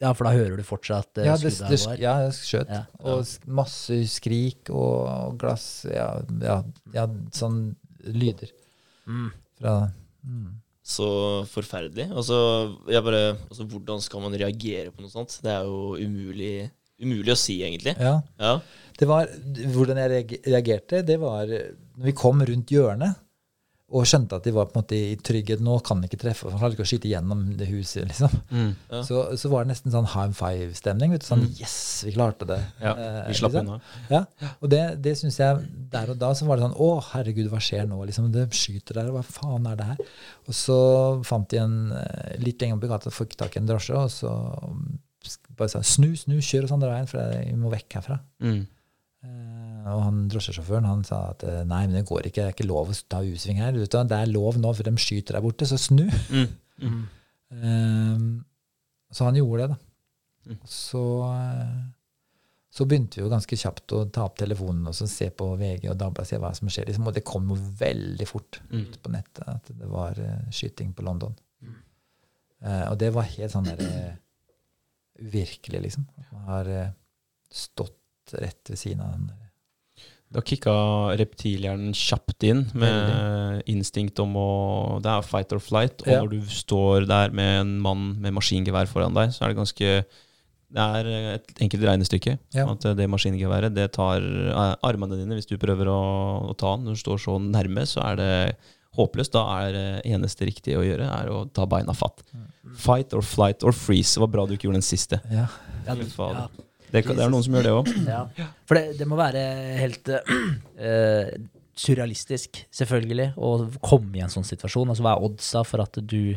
[0.04, 2.02] Ja, for da hører du fortsatt uh, Ja, det, det, skuddet går.
[2.04, 2.72] ja, skjøt.
[2.74, 2.82] Ja.
[3.08, 6.10] Og masse skrik og, glass ja,
[6.44, 6.58] ja,
[6.96, 7.62] ja, sånn
[8.06, 8.52] lyder
[9.06, 9.28] Mm.
[9.60, 9.72] fra
[10.26, 10.48] mm.
[10.86, 11.06] Så
[11.50, 12.08] forferdelig.
[12.14, 12.36] Altså,
[12.90, 15.40] jeg bare, altså, hvordan skal man reagere på noe sånt?
[15.42, 16.68] Det er jo umulig,
[17.02, 17.96] umulig å si, egentlig.
[17.98, 18.20] Ja.
[18.42, 18.52] Ja.
[18.98, 19.30] Det var,
[19.74, 23.18] hvordan jeg reagerte, det var eh, når vi kom rundt hjørnet
[23.96, 25.62] og skjønte at de var på en måte i trygghet.
[25.64, 28.04] Nå kan de ikke treffe, han klarte ikke å skyte gjennom det huset.
[28.10, 28.34] liksom.
[28.52, 28.72] Mm.
[28.92, 29.02] Ja.
[29.08, 31.14] Så, så var det nesten sånn high five-stemning.
[31.16, 31.78] vet du, Sånn yes,
[32.08, 32.60] vi klarte det.
[32.84, 33.70] Ja, Eh, vi slapp liksom.
[33.72, 34.04] unna.
[34.12, 37.48] Ja, og det, det syns jeg Der og da så var det sånn Å, herregud,
[37.52, 38.02] hva skjer nå?
[38.10, 40.14] Liksom, det skyter der, hva faen er det her?
[40.50, 40.78] Og så
[41.28, 44.12] fant de en eh, litt lenger opp i gata, fikk tak i en drosje, og
[44.12, 44.32] så
[44.70, 44.86] mm,
[45.58, 48.20] bare sa snu, snu, kjør oss andre veien, for jeg vi må vekk herfra.
[48.44, 48.64] Mm.
[49.26, 52.56] Eh, og han drosjesjåføren han sa at eh, nei, men det går ikke, det er
[52.56, 53.74] ikke lov å ta U-sving her.
[53.78, 56.06] Vet du, Det er lov nå, for de skyter der borte, så snu.
[56.30, 56.48] Mm.
[56.86, 57.04] Mm.
[57.56, 58.26] Um,
[59.16, 60.52] så han gjorde det, da.
[60.52, 60.58] Mm.
[60.70, 61.02] Så,
[62.76, 65.88] så begynte vi jo ganske kjapt å ta opp telefonen og så se på VG
[65.90, 66.90] og Dagbladet se hva som skjer.
[66.90, 68.84] Liksom, og det kom jo veldig fort Mm.
[68.92, 70.20] ut på nettet at det var
[70.54, 71.34] skyting på London.
[72.66, 73.82] Uh, og det var helt sånn der
[75.22, 76.08] uvirkelig, liksom.
[76.34, 76.70] Man har
[77.54, 77.96] stått
[78.34, 79.42] rett ved siden av den der.
[80.36, 80.72] Da kicka
[81.16, 84.48] reptilhjernen kjapt inn med instinkt om å
[85.04, 86.02] Det er fight or flight.
[86.02, 86.20] Og Ja.
[86.24, 90.06] når du står der med en mann med maskingevær foran deg, så er det ganske
[90.76, 91.06] Det er
[91.36, 92.40] et enkelt regnestykke.
[92.52, 92.66] Ja.
[92.72, 96.86] At det maskingeværet det tar eh, armene dine hvis du prøver å, å ta den.
[96.90, 98.58] Når du står så nærme, så er det
[98.98, 99.32] håpløst.
[99.32, 102.24] Da er det eneste riktige å gjøre er å ta beina fatt.
[102.76, 104.16] Fight or flight or freeze.
[104.18, 105.22] Det var bra du ikke gjorde den siste.
[105.32, 105.48] Ja.
[105.86, 106.48] Ja, det, ja.
[106.96, 107.92] Det, det er noen som gjør det òg.
[108.08, 108.50] Ja.
[108.68, 109.44] For det, det må være
[109.82, 111.30] helt uh,
[111.76, 114.92] surrealistisk, selvfølgelig, å komme i en sånn situasjon.
[114.94, 116.36] Altså, hva er oddsa for at du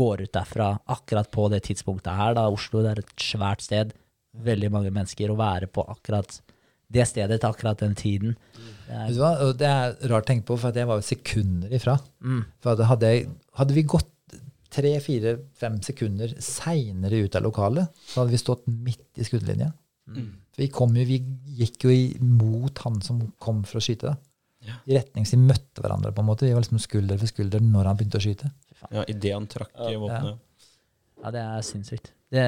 [0.00, 2.36] går ut derfra akkurat på det tidspunktet her?
[2.38, 3.92] Da Oslo det er et svært sted,
[4.46, 5.32] veldig mange mennesker.
[5.32, 6.40] Å være på akkurat
[6.90, 8.36] det stedet til akkurat den tiden.
[8.56, 9.34] Det Vet er, du hva?
[9.46, 11.98] Og det er rart å tenke på, for at jeg var jo sekunder ifra.
[12.24, 13.28] mm, For at hadde, jeg,
[13.60, 14.08] hadde vi gått
[14.70, 19.70] tre, fire, fem sekunder seinere ut av lokalet, så hadde vi stått midt i skuddlinja.
[20.14, 21.20] For vi, kom jo, vi
[21.60, 24.16] gikk jo imot han som kom for å skyte.
[24.66, 24.74] Ja.
[24.90, 26.10] I retning så vi møtte hverandre.
[26.12, 26.44] på en måte.
[26.48, 28.50] Vi var liksom skulder for skulder når han begynte å skyte.
[28.90, 29.96] Ja, Idet han trakk ja.
[30.00, 30.38] våpenet.
[31.22, 32.12] ja, det er sinnssykt.
[32.30, 32.44] Det,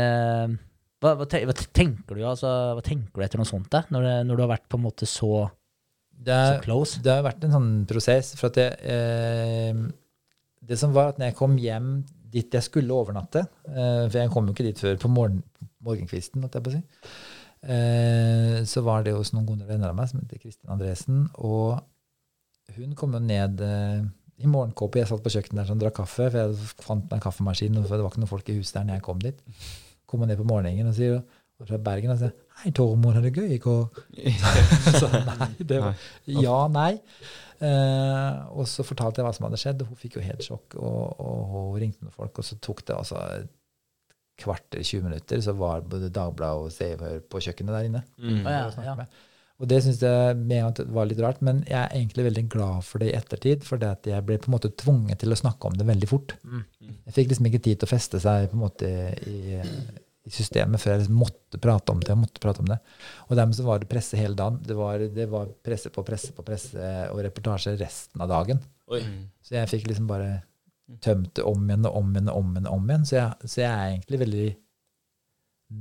[1.02, 3.80] hva, hva, te- hva tenker du altså, hva tenker du etter noe sånt, da?
[3.90, 5.30] Når, det, når du har vært på en måte så,
[6.12, 7.00] Det, så er, close?
[7.02, 8.34] det har vært en sånn prosess.
[8.38, 9.82] For at jeg, eh,
[10.62, 11.94] det som var at når jeg kom hjem
[12.32, 15.42] dit jeg skulle overnatte eh, For jeg kom jo ikke dit før på morgen,
[15.84, 16.82] morgenkvisten, holdt jeg på å si.
[17.62, 21.28] Eh, så var det hos noen gode venner av meg som heter Kristin Andresen.
[21.38, 21.78] Og
[22.76, 24.02] hun kom jo ned eh,
[24.42, 25.02] i morgenkåpe.
[25.02, 27.86] Jeg satt på kjøkkenet der og drakk kaffe, for jeg fant meg en kaffemaskin, og
[27.86, 29.46] det var ikke noen folk i huset der når jeg kom dit.
[30.10, 31.22] Kom hun ned på morgenen og sier,
[31.62, 34.00] fra Bergen og sier Hei, Tormod, er det gøy går?
[35.00, 36.96] så nei, det var Ja, nei.
[37.62, 40.76] Eh, og så fortalte jeg hva som hadde skjedd, og hun fikk jo helt sjokk.
[40.82, 43.22] Og, og hun ringte noen folk, og så tok det altså
[44.40, 48.02] kvarter, 20 minutter, så var både Dagbladet og Se på kjøkkenet der inne.
[48.18, 48.40] Mm.
[48.40, 49.06] Og, ja, ja.
[49.62, 52.42] Og det syns jeg med en gang var litt rart, men jeg er egentlig veldig
[52.50, 55.34] glad for det i ettertid, for det at jeg ble på en måte tvunget til
[55.34, 56.34] å snakke om det veldig fort.
[56.42, 56.64] Mm.
[57.06, 58.90] Jeg fikk liksom ikke tid til å feste seg på en måte
[59.30, 62.10] i, i systemet før jeg liksom måtte prate om det.
[62.10, 62.80] jeg måtte prate om det.
[63.28, 64.58] Og dermed så var det presse hele dagen.
[64.66, 68.64] Det var, det var presse på presse på presse og reportasje resten av dagen.
[68.90, 69.04] Oi.
[69.46, 70.40] Så jeg fikk liksom bare
[71.00, 72.66] tømt det om igjen og om igjen og om igjen.
[72.68, 73.04] om igjen.
[73.08, 74.56] Så jeg, så jeg er egentlig veldig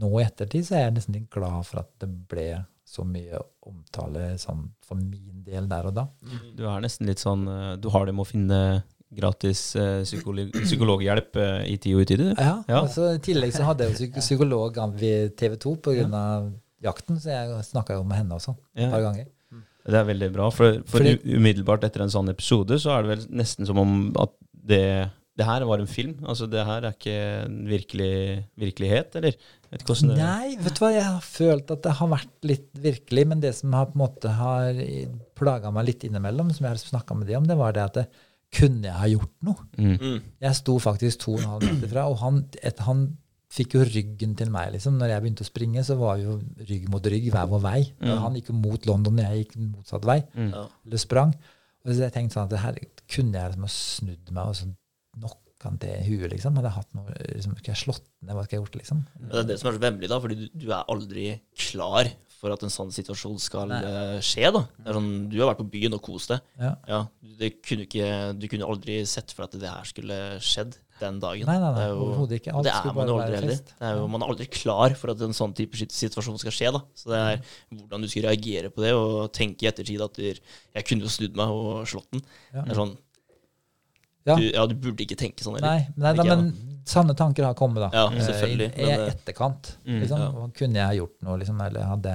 [0.02, 2.46] Nå i ettertid så er jeg nesten litt glad for at det ble
[2.88, 6.06] så mye omtale sånn for min del der og da.
[6.56, 8.60] Du er nesten litt sånn eh, Du har det med å finne
[9.12, 12.40] gratis eh, psykolog psykologhjelp eh, i tid og utide, du.
[12.40, 12.80] Ja, Ja.
[12.86, 16.24] og så I tillegg så hadde jeg jo psykolog ved TV 2 pga.
[16.82, 18.90] jakten, så jeg snakka jo med henne også et Ja.
[18.96, 19.28] par ganger.
[19.86, 23.12] Det er veldig bra, for, for Fordi- umiddelbart etter en sånn episode så er det
[23.12, 24.32] vel nesten som om at
[24.68, 24.86] det,
[25.40, 26.18] det her var en film.
[26.28, 28.14] Altså det her er ikke en virkelig
[28.62, 29.38] virkelighet, eller?
[29.72, 32.68] Vet ikke det Nei, vet du hva, jeg har følt at det har vært litt
[32.84, 34.82] virkelig, men det som har på en måte har
[35.40, 38.02] plaga meg litt innimellom, som jeg har snakka med de om, det var det at
[38.02, 38.10] det,
[38.52, 39.66] kunne jeg ha gjort noe?
[39.80, 39.94] Mm.
[39.96, 40.18] Mm.
[40.44, 43.06] Jeg sto faktisk to og en halv meter fra, og han, et, han
[43.52, 44.74] fikk jo ryggen til meg.
[44.76, 44.98] liksom.
[45.00, 46.38] Når jeg begynte å springe, så var jo
[46.68, 47.80] rygg mot rygg hver vår vei.
[48.00, 48.12] Mm.
[48.26, 50.20] Han gikk jo mot London, jeg gikk motsatt vei.
[50.36, 50.52] Mm.
[50.56, 51.34] Eller sprang.
[51.82, 54.58] Og så jeg tenkte sånn at herregud, her kunne jeg liksom ha snudd meg og
[54.58, 54.70] så
[55.18, 56.58] knocka han til huet, liksom.
[56.58, 58.34] Hadde jeg hatt noe, liksom, Skulle jeg slått ned?
[58.34, 59.02] Hva skal jeg gjort, liksom?
[59.22, 61.26] Det er det som er så vemmelig, da, fordi du, du er aldri
[61.70, 62.10] klar
[62.42, 64.48] for at en sånn situasjon skal eh, skje.
[64.56, 64.64] da.
[64.80, 66.42] Det er sånn, du har vært på byen og kost deg.
[66.58, 66.72] Ja.
[66.90, 67.02] Ja,
[67.38, 71.50] det kunne ikke, du kunne aldri sett for at det her skulle skjedd den dagen.
[71.50, 72.54] Nei, nei, nei, er overhodet ikke.
[72.56, 73.62] Alt det er man jo aldri heller.
[73.68, 76.72] Det er jo, man er aldri klar for at en sånn type situasjon skal skje.
[76.78, 76.82] da.
[76.98, 77.40] Så det er
[77.76, 81.38] hvordan du skal reagere på det, og tenke i ettertid at jeg kunne jo snudd
[81.40, 82.24] meg og slått den.
[82.54, 82.62] Ja.
[82.66, 82.98] Det er sånn,
[84.22, 84.36] Ja.
[84.38, 85.88] Du, ja, du burde ikke tenke sånn Eller?
[85.98, 86.52] Nei, nei men
[86.86, 87.90] sanne tanker har kommet, da.
[87.96, 89.72] Ja, Eh, selvfølgelig, I, i eh, etterkant.
[89.86, 90.22] Mm, liksom.
[90.22, 90.44] ja.
[90.60, 91.64] Kunne jeg gjort noe, liksom?
[91.66, 92.14] Eller hadde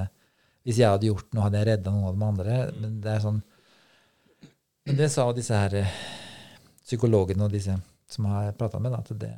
[0.63, 2.55] Hvis jeg hadde gjort noe, hadde jeg redda noen av de andre?
[2.71, 2.79] Mm.
[2.85, 3.41] Men det er sånn
[4.87, 5.93] Men det sa disse her eh,
[6.87, 7.75] psykologene og disse
[8.09, 9.33] som har prata med, da, at det,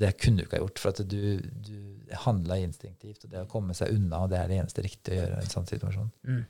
[0.00, 0.82] det kunne du ikke ha gjort.
[0.82, 4.50] For at du, du handla instinktivt, og det å komme seg unna, og det er
[4.50, 6.08] det eneste riktige å gjøre i en sånn situasjon.
[6.28, 6.46] Mm.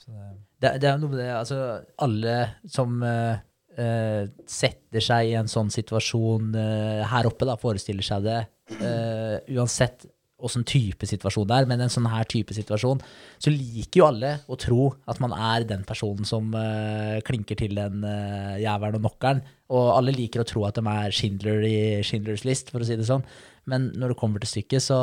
[0.00, 1.58] Så det, Det, det er noe med det, altså
[2.02, 2.36] alle
[2.66, 3.36] som uh,
[3.78, 8.40] uh, setter seg i en sånn situasjon uh, her oppe, da, forestiller seg det,
[8.78, 10.06] eh, uansett
[10.46, 13.02] åssen type situasjon det er, men en sånn her type situasjon,
[13.40, 17.76] så liker jo alle å tro at man er den personen som uh, klinker til
[17.78, 21.78] den uh, jævelen og knockeren, og alle liker å tro at de er Schindler i
[22.06, 23.24] Schindlers list, for å si det sånn,
[23.70, 25.00] men når det kommer til stykket, så,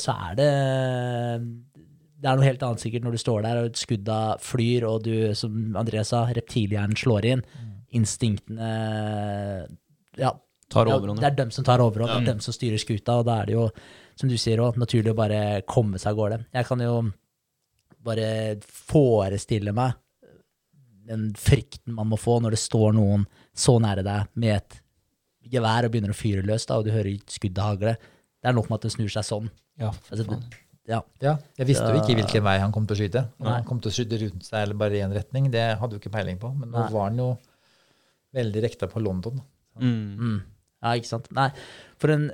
[0.00, 0.50] så er det
[2.18, 5.14] det er noe helt annet sikkert når du står der og skudda flyr, og du,
[5.38, 7.44] som Andreas sa, reptilhjernen slår inn.
[7.94, 8.70] Instinktene
[10.18, 10.32] Ja,
[10.68, 11.22] Tar ja, overhånd.
[11.22, 13.48] det er dem som tar overhånd, det er dem som styrer skuta, og da er
[13.48, 13.68] det jo,
[14.18, 16.38] som du sier òg, naturlig å bare komme seg av gårde.
[16.56, 16.92] Jeg kan jo
[18.04, 18.28] bare
[18.66, 19.96] forestille meg
[21.08, 23.24] den frykten man må få når det står noen
[23.56, 24.78] så nære deg med et
[25.48, 27.94] gevær og begynner å fyre løs, da, og du hører skuddet hagle.
[28.38, 29.48] Det er nok med at det snur seg sånn.
[29.80, 30.58] ja, Altså, det,
[30.88, 30.98] ja.
[31.24, 33.22] Ja, jeg visste jo ikke hvilken vei han kom til å skyte.
[33.40, 35.96] Om han kom til å skyte rundt seg eller bare i én retning, det hadde
[35.96, 36.52] jo ikke peiling på.
[36.56, 36.92] Men nå Nei.
[36.94, 37.30] var han jo
[38.36, 39.40] veldig rekta på London.
[39.80, 40.04] Mm.
[40.20, 40.38] Mm.
[40.84, 41.28] Ja, ikke sant.
[41.36, 41.48] Nei,
[42.00, 42.28] for en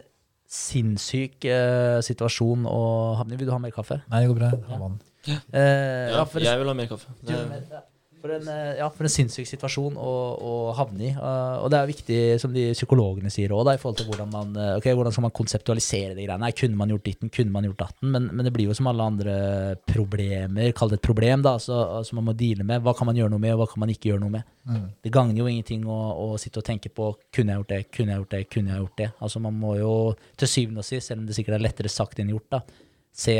[0.54, 2.80] sinnssyk eh, situasjon å
[3.18, 3.40] havne i.
[3.40, 4.00] Vil du ha mer kaffe?
[4.12, 4.52] Nei, det går bra.
[4.70, 5.00] Ha vann.
[5.24, 5.34] Eh,
[5.64, 7.14] Ja, ja, for, jeg vil ha mer kaffe.
[7.24, 7.80] Du, Det, ja,
[8.24, 11.10] for, en, eh, ja, for en sinnssyk situasjon å, å havne i.
[11.12, 14.54] Eh, og det er viktig, som de psykologene sier òg, i forhold til hvordan man
[14.56, 16.50] eh, ok, hvordan skal man konseptualisere de greiene.
[16.56, 18.08] Kunne man gjort ditten, kunne man gjort datten?
[18.14, 19.36] Men, men det blir jo som alle andre
[19.90, 22.80] problemer, kall det et problem, da, så, som man må deale med.
[22.86, 24.48] Hva kan man gjøre noe med, og hva kan man ikke gjøre noe med?
[24.64, 24.88] Mm.
[25.04, 28.16] Det gagner jo ingenting å, å sitte og tenke på kunne jeg gjort det, kunne
[28.16, 29.12] jeg gjort det, kunne jeg gjort det.
[29.20, 29.94] Altså Man må jo
[30.40, 32.64] til syvende og sist, selv om det sikkert er lettere sagt enn gjort, da,
[33.12, 33.36] se,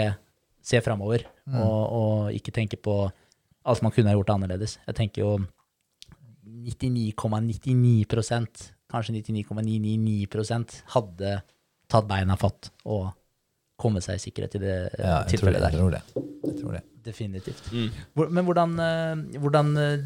[0.60, 1.24] se framover.
[1.56, 3.06] Og, og ikke tenke på
[3.64, 4.78] alt man kunne ha gjort annerledes.
[4.86, 5.30] Jeg tenker jo
[7.24, 11.30] 99,99% kanskje 99,999% hadde
[11.90, 13.08] tatt beina fatt og
[13.80, 15.78] kommet seg i sikkerhet i det eh, Ja, jeg tror, tilfellet det, jeg der.
[15.80, 16.02] tror det.
[16.44, 16.82] Jeg tror det.
[17.04, 17.64] Definitivt.
[17.72, 17.88] mm.
[18.14, 19.98] Hvor- Men hvordan, eh, hvordan eh,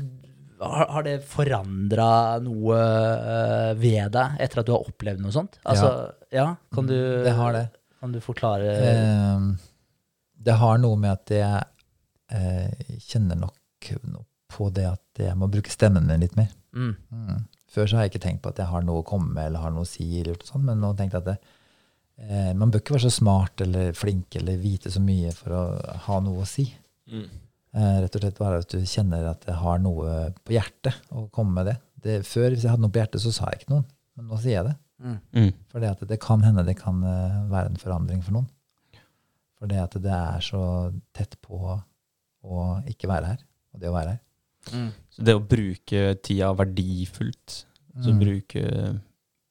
[0.60, 2.78] har, det forandra noe
[3.78, 5.58] ved deg etter at du har opplevd noe sånt?
[5.64, 6.48] Altså, ja.
[6.74, 7.66] kan du, Det har det.
[8.00, 9.40] Kan du forklare Eh,
[10.38, 11.62] det har noe med at jeg
[12.32, 13.54] eh, kjenner nok
[14.48, 16.48] på det at jeg må bruke stemmen min litt mer.
[16.74, 17.44] mm, Mm.
[17.68, 19.60] Før så har jeg ikke tenkt på at jeg har noe å komme med eller
[19.60, 21.38] har noe å si, eller noe sånt, men nå tenkte jeg at det,
[22.24, 25.96] eh, Man bør ikke være så smart eller flink eller vite så mye for å
[26.06, 26.64] ha noe å si.
[27.12, 27.28] Mm.
[27.74, 31.28] Eh, rett og slett bare at du kjenner at det har noe på hjertet, å
[31.30, 31.76] komme med det.
[32.02, 32.16] det.
[32.26, 33.84] Før, hvis jeg hadde noe på hjertet, så sa jeg ikke noen.
[34.16, 34.76] Men nå sier jeg det.
[34.98, 35.52] Mm.
[35.70, 38.48] For det, det kan hende det kan eh, være en forandring for noen.
[39.58, 40.62] For det at det er så
[41.12, 41.76] tett på
[42.44, 43.38] å ikke være her,
[43.74, 44.20] og det å være her.
[45.10, 47.64] Så det å bruke tida verdifullt,
[48.02, 48.18] så Mm.
[48.20, 49.00] bruke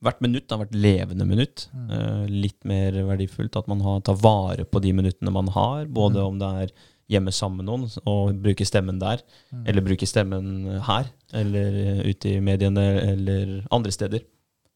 [0.03, 1.89] hvert minutt, da, hvert levende minutt, Mm.
[1.91, 3.55] uh, litt mer verdifullt.
[3.57, 6.27] At man har, tar vare på de minuttene man har, både Mm.
[6.27, 6.73] om det er
[7.09, 9.21] hjemme sammen med noen og bruke stemmen der,
[9.51, 9.67] Mm.
[9.67, 14.21] eller bruke stemmen her, eller ute i mediene, eller andre steder.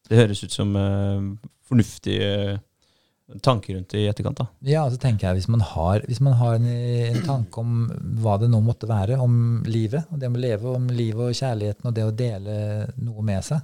[0.08, 2.60] Det høres ut som uh, fornuftige
[3.40, 4.36] tanker rundt det i etterkant.
[4.42, 4.46] da.
[4.68, 7.88] Ja, så tenker jeg hvis man har, hvis man har en, en tanke om
[8.20, 11.34] hva det nå måtte være, om livet, og det med å leve, om livet og
[11.38, 12.56] kjærligheten og det å dele
[13.02, 13.60] noe med seg,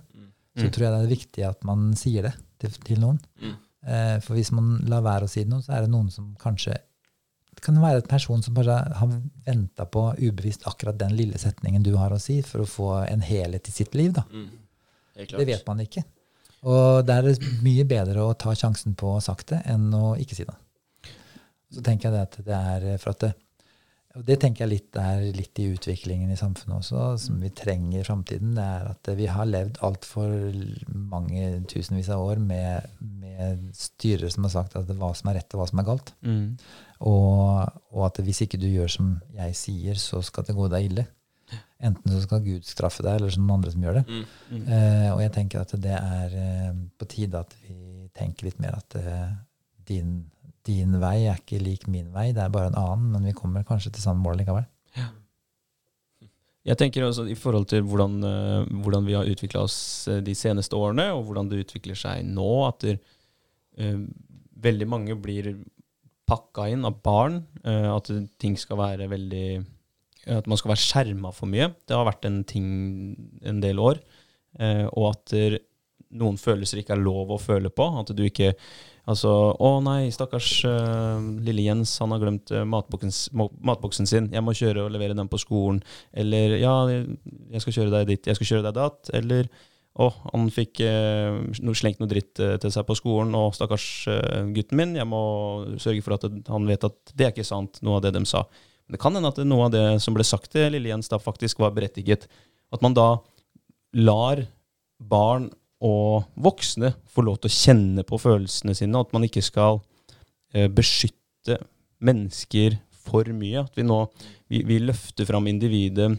[0.58, 0.70] så Mm.
[0.74, 3.18] tror jeg det er viktig at man sier det til, til noen.
[3.40, 3.52] Mm.
[3.86, 6.34] Eh, for hvis man lar være å si det noe, så er det noen som
[6.40, 6.74] kanskje
[7.54, 9.08] Det kan være en person som bare har
[9.46, 13.20] venta på ubevisst akkurat den lille setningen du har å si, for å få en
[13.20, 14.12] helhet i sitt liv.
[14.12, 14.22] da.
[14.32, 14.48] Mm.
[15.16, 16.04] Det vet man ikke.
[16.66, 20.16] Og det er mye bedre å ta sjansen på å ha sagt det, enn å
[20.18, 20.56] ikke si det.
[21.74, 23.34] Så tenker jeg det at det er for at det,
[24.18, 28.00] og det tenker jeg litt er litt i utviklingen i samfunnet også, som vi trenger
[28.00, 28.56] i framtiden.
[28.56, 30.32] Det er at vi har levd altfor
[30.88, 35.38] mange tusenvis av år med, med styrere som har sagt at det hva som er
[35.38, 36.10] rett og hva som er galt.
[36.26, 36.56] Mm.
[37.06, 40.88] Og, og at hvis ikke du gjør som jeg sier, så skal det gå deg
[40.88, 41.06] ille.
[41.78, 44.04] Enten så skal Gud straffe deg, eller så noen andre som gjør det.
[44.08, 44.24] Mm.
[44.50, 44.64] Mm.
[44.74, 48.80] Eh, og jeg tenker at det er eh, på tide at vi tenker litt mer
[48.80, 49.30] at eh,
[49.86, 50.16] din,
[50.66, 53.66] din vei er ikke lik min vei, det er bare en annen, men vi kommer
[53.68, 54.66] kanskje til samme mål likevel.
[56.68, 59.78] Jeg tenker også i forhold til hvordan, eh, hvordan vi har utvikla oss
[60.10, 62.98] eh, de seneste årene, og hvordan det utvikler seg nå, at der,
[64.58, 65.52] veldig mange blir
[66.26, 67.36] pakka inn av barn.
[67.62, 68.08] at
[68.42, 69.60] ting skal være veldig
[70.28, 71.70] At man skal være skjerma for mye.
[71.88, 72.68] Det har vært en ting
[73.42, 74.02] en del år.
[74.58, 75.34] eh, og at
[76.08, 77.88] noen følelser ikke er lov å føle på.
[78.00, 78.54] At du ikke
[79.08, 84.26] Altså, å nei, stakkars eh, lille Jens, han har glemt eh, matboksen, sin.
[84.34, 85.78] Jeg må kjøre og levere den på skolen.
[86.12, 89.08] Eller ja, jeg skal kjøre deg dit, jeg skal kjøre deg datt.
[89.16, 89.48] Eller
[89.96, 93.32] å, han fikk noe, slengt noe dritt til seg på skolen.
[93.32, 93.86] Å, stakkars
[94.52, 95.22] gutten min, jeg må
[95.80, 98.44] sørge for at han vet at det er ikke sant, noe av det de sa.
[98.88, 101.60] Det kan hende at noe av det som ble sagt til lille Jens, da faktisk
[101.60, 102.26] var berettiget.
[102.72, 103.08] At man da
[103.96, 104.44] lar
[104.98, 105.48] barn
[105.84, 109.78] og voksne få lov til å kjenne på følelsene sine, at man ikke skal
[110.54, 111.60] eh, beskytte
[112.02, 113.62] mennesker for mye.
[113.62, 114.00] At vi nå
[114.48, 116.10] vi, vi løfter fram individet,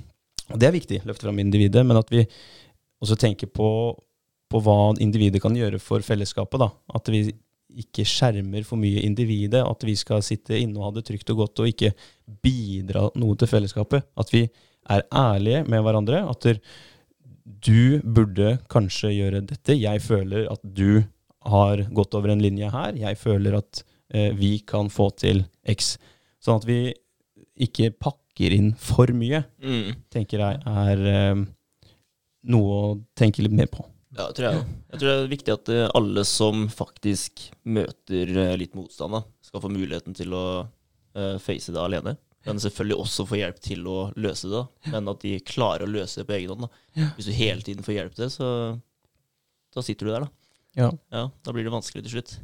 [0.50, 2.24] og det er viktig, løfte fram individet, men at vi
[3.04, 3.70] også tenker på,
[4.50, 6.62] på hva individet kan gjøre for fellesskapet.
[6.62, 6.70] da.
[6.96, 7.28] At vi
[7.70, 11.44] ikke skjermer for mye individet, at vi skal sitte inne og ha det trygt og
[11.44, 11.92] godt og ikke
[12.44, 14.08] bidra noe til fellesskapet.
[14.18, 14.46] At vi
[14.90, 16.24] er ærlige med hverandre.
[16.30, 16.48] At
[17.66, 19.78] du burde kanskje gjøre dette.
[19.78, 21.04] Jeg føler at du
[21.50, 22.98] har gått over en linje her.
[23.00, 23.84] Jeg føler at
[24.14, 25.96] eh, vi kan få til X.
[26.44, 26.94] Sånn at vi
[27.60, 29.96] ikke pakker inn for mye, Mm.
[30.14, 31.42] tenker jeg er eh,
[32.50, 33.84] noe å tenke litt mer på.
[34.20, 34.64] Ja, tror jeg.
[34.90, 39.22] Jeg tror det er viktig at eh, alle som faktisk møter eh, litt motstand, da,
[39.46, 42.18] skal få muligheten til å uh, face det alene.
[42.48, 44.92] Men selvfølgelig også få hjelp til å løse det, da.
[44.94, 46.68] men at de klarer å løse det på egen hånd.
[46.68, 47.10] da.
[47.18, 48.52] Hvis du hele tiden får hjelp til det, så
[49.76, 50.36] da sitter du der, da.
[50.78, 50.90] Ja.
[51.12, 52.36] Ja, Da blir det vanskelig til slutt.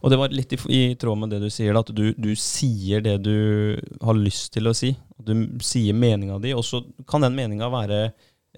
[0.00, 2.30] Og det var litt i, i tråd med det du sier, da, at du, du
[2.38, 3.36] sier det du
[4.00, 4.94] har lyst til å si.
[5.20, 5.34] Du
[5.64, 6.80] sier meninga di, og så
[7.10, 8.06] kan den meninga være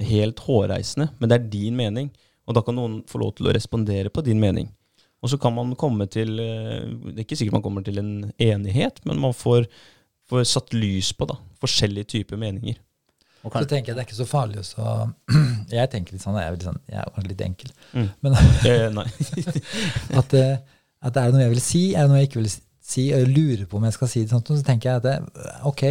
[0.04, 2.12] helt hårreisende, men det er din mening.
[2.44, 4.68] Og da kan noen få lov til å respondere på din mening.
[5.24, 8.10] Og så kan man komme til eh, Det er ikke sikkert man kommer til en
[8.36, 9.64] enighet, men man får,
[10.28, 12.76] får satt lys på da, forskjellige typer meninger.
[13.44, 14.92] Og Så tenker jeg det er ikke så farlig å
[15.74, 18.06] Jeg tenker litt sånn, jeg er, litt sånn, jeg er litt enkel, Mm.
[18.24, 18.36] men
[18.70, 19.04] Eh, nei.
[20.20, 20.54] at, eh,
[21.04, 23.20] at er det noe jeg vil si, er det noe jeg ikke vil si, og
[23.20, 25.84] jeg lurer på om jeg skal si det, sånt, så tenker jeg at det, ok,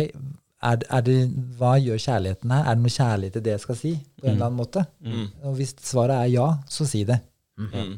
[0.72, 1.18] er, er det,
[1.60, 2.64] hva gjør kjærligheten her?
[2.69, 4.84] Er det noe kjærlighet til det jeg skal si, på en eller annen måte?
[5.03, 5.26] Mm.
[5.44, 7.19] Og hvis svaret er ja, så si det.
[7.60, 7.98] Mm.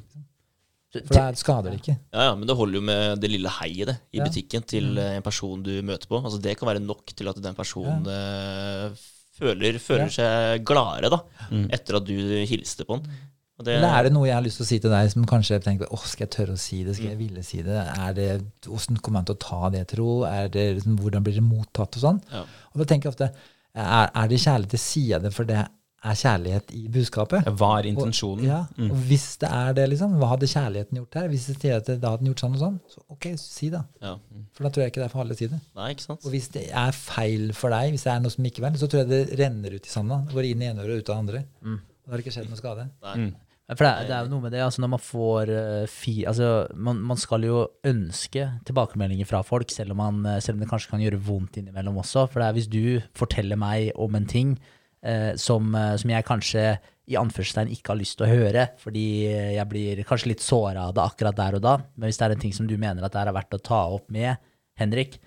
[0.95, 1.97] For da skader det ikke.
[2.15, 4.27] Ja, ja, men det holder jo med det lille heiet det, i Ja.
[4.29, 6.21] butikken til eh, en person du møter på.
[6.23, 8.89] Altså Det kan være nok til at den personen ja.
[9.35, 11.19] føler, føler seg gladere da,
[11.51, 11.65] Mm.
[11.75, 12.15] etter at du
[12.47, 13.11] hilste på den.
[13.57, 15.23] Og det, Eller er det noe jeg har lyst til å si til deg som
[15.31, 17.77] kanskje tenker åh, skal jeg tørre å si det, skal jeg ville si det?
[17.79, 18.27] Er det,
[18.67, 20.09] Hvordan kommer han til å ta det, tro?
[20.27, 22.19] Er det, liksom, hvordan blir det mottatt og sånn?
[22.33, 22.41] Ja.
[22.73, 23.29] Og da tenker jeg ofte,
[23.75, 25.61] er, er det kjærlighet til sier jeg det for det
[26.05, 27.47] er kjærlighet i budskapet.
[27.57, 28.43] Hva er intensjonen?
[28.43, 28.91] Og, ja, Mm.
[28.91, 31.27] og hvis det er det, liksom, hva hadde kjærligheten gjort her?
[31.31, 33.81] Hvis det sier at da hadde den gjort sånn og sånn, så ok, si det.
[34.03, 34.11] Ja.
[34.53, 35.61] For da tror jeg ikke det er farlig å si det.
[35.79, 36.21] Nei, ikke sant?
[36.27, 38.77] Og hvis det er feil for deg, hvis det er noe som ikke er vel,
[38.83, 40.19] så tror jeg det renner ut i sanda.
[40.35, 41.43] Går inn i ene øret og ut av det andre.
[41.65, 42.85] Og da har det ikke skjedd noe skade.
[43.01, 43.15] Nei.
[43.23, 43.33] Mm.
[43.65, 46.49] For det, det er jo noe med det, altså når man får eh, fi, altså
[46.77, 50.69] man, man skal jo ønske tilbakemeldinger fra folk, selv om, man, eh, selv om det
[50.69, 52.27] kanskje kan gjøre vondt innimellom også.
[52.29, 52.83] For det er hvis du
[53.17, 54.53] forteller meg om en ting
[55.01, 56.67] eh, som, eh, som jeg kanskje
[57.09, 59.07] i anførselstegn ikke har lyst til å høre, fordi
[59.53, 62.33] jeg blir kanskje litt såra av det akkurat der og da, men hvis det er
[62.33, 64.41] en ting som du mener at det er verdt å ta opp med
[64.81, 65.19] Henrik,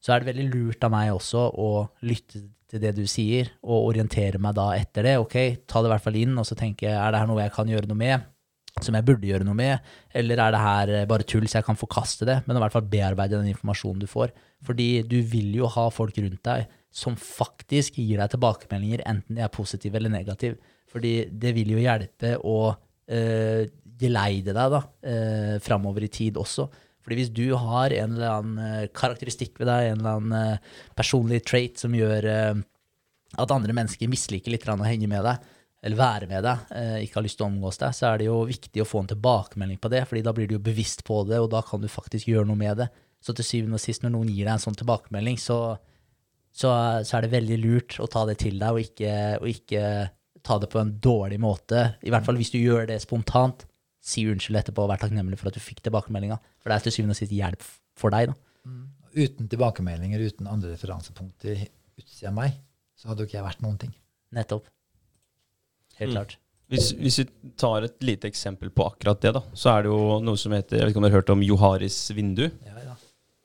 [0.00, 1.70] så er det veldig lurt av meg også å
[2.08, 2.40] lytte
[2.70, 5.16] til det du sier, og orientere meg da etter det.
[5.22, 5.36] Ok,
[5.66, 7.70] ta det i hvert fall inn, og så tenke er det her noe jeg kan
[7.70, 8.28] gjøre noe med,
[8.80, 11.78] som jeg burde gjøre noe med, eller er det her bare tull så jeg kan
[11.78, 14.30] forkaste det, men i hvert fall bearbeide den informasjonen du får.
[14.66, 19.44] Fordi du vil jo ha folk rundt deg som faktisk gir deg tilbakemeldinger, enten de
[19.44, 20.58] er positive eller negative.
[20.90, 23.64] Fordi det vil jo hjelpe å øh,
[24.00, 24.80] geleide deg da,
[25.12, 26.66] øh, framover i tid også.
[27.04, 30.76] Fordi hvis du har en eller annen eh, karakteristikk ved deg, en eller annen eh,
[30.98, 32.60] personlig trait som gjør eh,
[33.40, 35.48] at andre mennesker misliker litt å henge med deg,
[35.80, 36.72] eller være med deg,
[37.06, 39.06] ikke har lyst til å omgås deg, så er det jo viktig å få en
[39.14, 41.86] tilbakemelding på det, fordi da blir du jo bevisst på det, og da kan du
[41.88, 42.90] faktisk gjøre noe med det.
[43.24, 45.56] Så til syvende og sist, når noen gir deg en sånn tilbakemelding, så,
[46.52, 46.74] så,
[47.06, 49.86] så er det veldig lurt å ta det til deg, og ikke, og ikke
[50.44, 51.86] ta det på en dårlig måte.
[52.04, 53.64] I hvert fall hvis du gjør det spontant.
[54.10, 56.40] Si unnskyld etterpå og vær takknemlig for at du fikk tilbakemeldinga.
[56.62, 57.64] For det er til syvende og sist hjelp
[58.00, 58.32] for deg.
[58.32, 58.72] da.
[59.14, 61.64] Uten tilbakemeldinger, uten andre referansepunkter
[61.98, 62.52] utsida av meg,
[62.98, 63.94] så hadde jo ikke jeg vært noen ting.
[64.36, 64.68] Nettopp.
[66.00, 66.16] Helt Mm.
[66.16, 66.36] klart.
[66.70, 67.24] Hvis, hvis vi
[67.58, 70.78] tar et lite eksempel på akkurat det, da, så er det jo noe som heter
[70.78, 72.44] Jeg vet ikke om dere har hørt om Joharis vindu?
[72.64, 72.94] Ja, ja.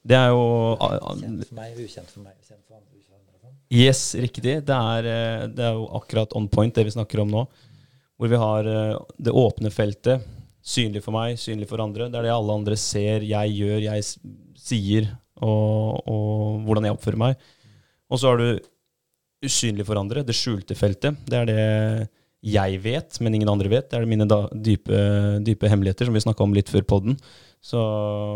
[0.05, 0.43] Det er jo
[0.77, 3.39] Kjent for meg, ukjent for meg, kjent for andre, ukjent for andre.
[3.41, 3.55] sånn.
[3.73, 4.53] Yes, riktig.
[4.69, 7.47] Det er, eh, det er jo akkurat on point, det vi snakker om nå.
[8.19, 10.21] Hvor vi har eh, det åpne feltet.
[10.65, 12.07] Synlig for meg, synlig for andre.
[12.09, 14.05] Det er det alle andre ser, jeg gjør, jeg
[14.57, 15.11] sier,
[15.45, 17.49] og, og hvordan jeg oppfører meg.
[18.09, 21.19] Og så har du usynlig for andre, det skjulte feltet.
[21.29, 21.65] Det er det
[22.45, 23.89] jeg vet, men ingen andre vet.
[23.89, 24.97] Det er mine da, dype,
[25.45, 27.19] dype hemmeligheter, som vi snakka om litt før podden.
[27.61, 27.81] Så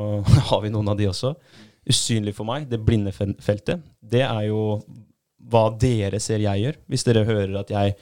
[0.51, 1.33] har vi noen av de også.
[1.89, 4.81] Usynlig for meg, det blinde feltet, det er jo
[5.49, 6.79] hva dere ser jeg gjør.
[6.91, 7.95] Hvis dere hører at jeg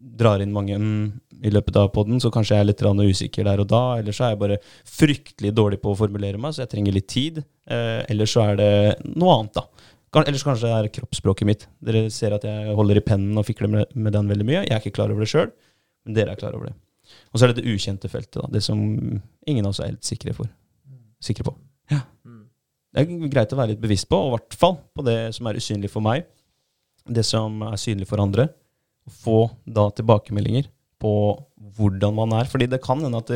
[0.00, 1.02] drar inn mange mm,
[1.42, 3.82] i løpet av podden, så kanskje jeg er litt usikker der og da.
[3.98, 7.08] Eller så er jeg bare fryktelig dårlig på å formulere meg, så jeg trenger litt
[7.08, 7.38] tid.
[7.66, 8.72] Eh, eller så er det
[9.16, 9.64] noe annet, da.
[10.12, 11.66] Kan- Eller så kanskje det er kroppsspråket mitt.
[11.80, 14.64] Dere ser at jeg holder i pennen og fikler med, med den veldig mye.
[14.66, 15.52] Jeg er ikke klar over det sjøl,
[16.04, 16.74] men dere er klar over det.
[17.32, 18.48] Og så er det det ukjente feltet, da.
[18.50, 18.80] Det som
[19.46, 20.50] ingen av oss er helt sikre, for.
[21.22, 21.54] sikre på.
[21.90, 22.00] Ja.
[22.26, 22.44] Mm.
[22.92, 25.46] Det er greit å være litt bevisst på, og i hvert fall på det som
[25.46, 26.26] er usynlig for meg.
[27.06, 28.48] Det som er synlig for andre.
[29.22, 30.66] Få da tilbakemeldinger
[31.00, 31.12] på
[31.76, 32.50] hvordan man er.
[32.50, 33.32] Fordi det kan hende at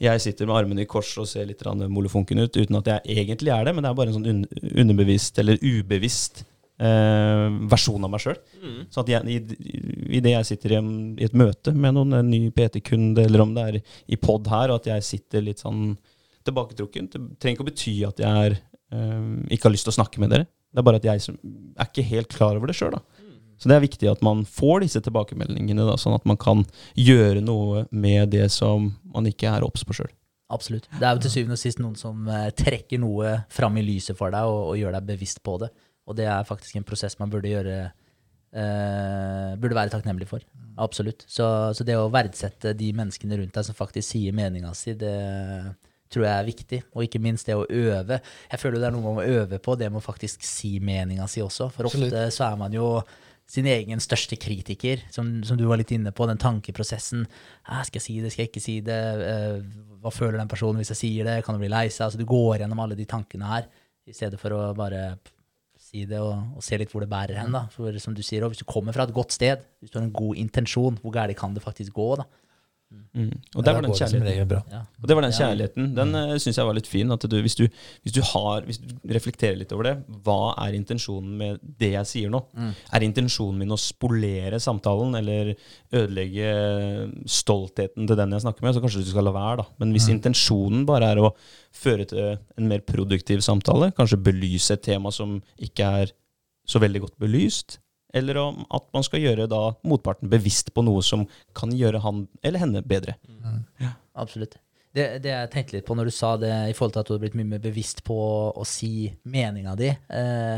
[0.00, 3.52] jeg sitter med armene i kors og ser litt molefonken ut, uten at jeg egentlig
[3.54, 4.46] er det, men det er bare en sånn
[4.84, 6.44] underbevisst eller ubevisst
[6.80, 8.38] eh, versjon av meg sjøl.
[8.60, 8.78] Mm.
[8.92, 9.74] Så at jeg, i,
[10.18, 10.80] i det jeg sitter i,
[11.20, 14.72] i et møte med noen en ny PT-kunde, eller om det er i pod her,
[14.72, 15.94] og at jeg sitter litt sånn
[16.48, 18.58] tilbaketrukken, det trenger ikke å bety at jeg er,
[18.96, 20.48] eh, ikke har lyst til å snakke med dere.
[20.70, 22.94] Det er bare at jeg er ikke helt klar over det sjøl.
[23.60, 26.64] Så det er viktig at man får disse tilbakemeldingene, da, sånn at man kan
[26.96, 30.10] gjøre noe med det som man ikke er obs på sjøl.
[30.50, 30.88] Absolutt.
[30.96, 34.18] Det er jo til syvende og sist noen som eh, trekker noe fram i lyset
[34.18, 35.70] for deg, og, og gjør deg bevisst på det.
[36.10, 40.42] Og det er faktisk en prosess man burde gjøre eh, Burde være takknemlig for.
[40.80, 41.22] Absolutt.
[41.28, 41.46] Så,
[41.76, 45.14] så det å verdsette de menneskene rundt deg som faktisk sier meninga si, det
[46.10, 46.82] tror jeg er viktig.
[46.96, 48.18] Og ikke minst det å øve.
[48.50, 51.28] Jeg føler det er noe man må øve på, det med å faktisk si meninga
[51.30, 51.70] si også.
[51.76, 52.34] For ofte Absolutt.
[52.34, 52.96] så er man jo
[53.50, 57.24] sin egen største kritiker, som, som du var litt inne på, den tankeprosessen.
[57.66, 59.00] «Hæ, skal jeg si det, skal jeg ikke si det?
[59.26, 59.56] Eh,
[60.00, 61.40] hva føler den personen hvis jeg sier det?
[61.46, 62.06] Kan du bli lei seg?
[62.06, 63.66] Altså, du går gjennom alle de tankene her,
[64.06, 65.02] i stedet for å bare
[65.80, 67.50] si det og, og se litt hvor det bærer hen.
[67.56, 67.64] da.
[67.74, 70.06] For som du sier, også, hvis du kommer fra et godt sted, hvis du har
[70.06, 72.12] en god intensjon, hvor gærent kan det faktisk gå?
[72.20, 72.28] da?
[72.90, 73.30] Mm.
[73.54, 74.70] Og der var den kjærligheten.
[74.70, 74.80] Ja.
[75.00, 75.88] Og det var den kjærligheten.
[75.96, 77.10] Den uh, syns jeg var litt fin.
[77.14, 77.64] At du, hvis, du,
[78.04, 79.94] hvis, du har, hvis du reflekterer litt over det,
[80.26, 82.42] hva er intensjonen med det jeg sier nå?
[82.94, 85.52] Er intensjonen min å spolere samtalen eller
[85.94, 86.54] ødelegge
[87.30, 89.68] stoltheten til den jeg snakker med, så kanskje du skal la være, da.
[89.82, 91.34] Men hvis intensjonen bare er å
[91.76, 96.16] føre til en mer produktiv samtale, kanskje belyse et tema som ikke er
[96.70, 97.80] så veldig godt belyst,
[98.14, 101.26] eller om at man skal gjøre da motparten bevisst på noe som
[101.56, 103.16] kan gjøre han eller henne bedre.
[104.18, 104.58] Absolutt.
[104.90, 107.14] Det, det jeg tenkte litt på når du sa det, i forhold til at du
[107.14, 108.18] har blitt mye mer bevisst på
[108.50, 109.92] å si meninga di.
[109.92, 110.56] Eh,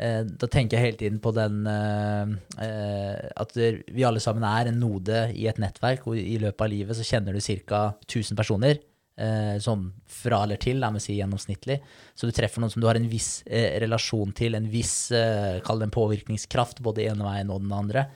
[0.00, 2.32] eh, da tenker jeg hele tiden på den eh,
[2.64, 6.72] eh, At vi alle sammen er en node i et nettverk, og i løpet av
[6.72, 7.84] livet så kjenner du ca.
[8.08, 8.80] 1000 personer.
[9.14, 11.76] Eh, sånn fra eller til, la meg si gjennomsnittlig.
[12.18, 15.60] Så du treffer noen som du har en viss eh, relasjon til, en viss eh,
[15.66, 18.08] kall det en påvirkningskraft, både ene veien og den andre.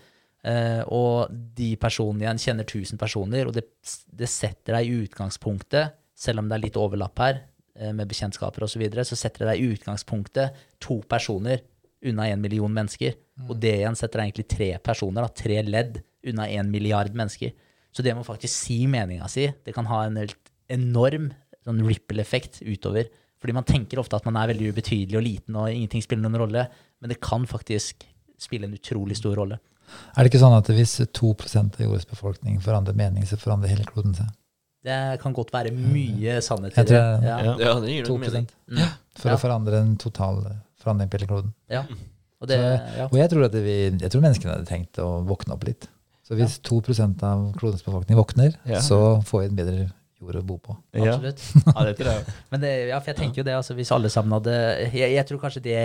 [0.43, 3.69] Eh, og de personene igjen kjenner 1000 personer, og det,
[4.11, 7.41] det setter deg i utgangspunktet, selv om det er litt overlapp her
[7.79, 11.63] eh, med bekjentskaper osv., så, videre, så setter det deg i utgangspunktet to personer
[12.07, 13.15] unna en million mennesker.
[13.47, 17.55] Og det igjen setter deg egentlig tre personer, da, tre ledd unna en milliard mennesker.
[17.95, 19.47] Så det må faktisk si meninga si.
[19.65, 20.39] Det kan ha en helt
[20.71, 21.31] enorm
[21.65, 23.09] sånn ripple-effekt utover.
[23.39, 26.41] Fordi man tenker ofte at man er veldig ubetydelig og liten og ingenting spiller noen
[26.43, 26.65] rolle,
[27.01, 28.03] men det kan faktisk
[28.39, 29.61] spille en utrolig stor rolle.
[30.17, 31.31] Er det ikke sånn at hvis 2
[31.61, 34.27] av jordens befolkning forandrer mening, så forandrer hele kloden seg?
[34.85, 36.99] Det kan godt være mye sannhet i det.
[36.99, 37.39] Ja.
[37.43, 38.47] Ja, ja det gir 2 mening.
[38.71, 38.83] Mm.
[39.19, 39.37] For Ja.
[39.37, 40.43] å forandre en total
[40.83, 41.55] forandring på hele kloden.
[41.69, 41.85] ja.
[42.41, 42.57] Og det,
[42.95, 43.09] ja.
[43.11, 45.89] Og jeg tror at vi, jeg tror menneskene hadde tenkt å våkne opp litt.
[46.23, 48.79] Så hvis 2% av klodens befolkning våkner, Ja.
[48.79, 50.75] så får vi en bedre jord å bo på.
[50.99, 51.43] Absolutt.
[51.67, 52.37] ja, det tror jeg.
[52.53, 54.55] Men det, ja, for jeg tenker jo det, altså hvis alle sammen hadde
[54.91, 55.79] Jeg, jeg tror kanskje det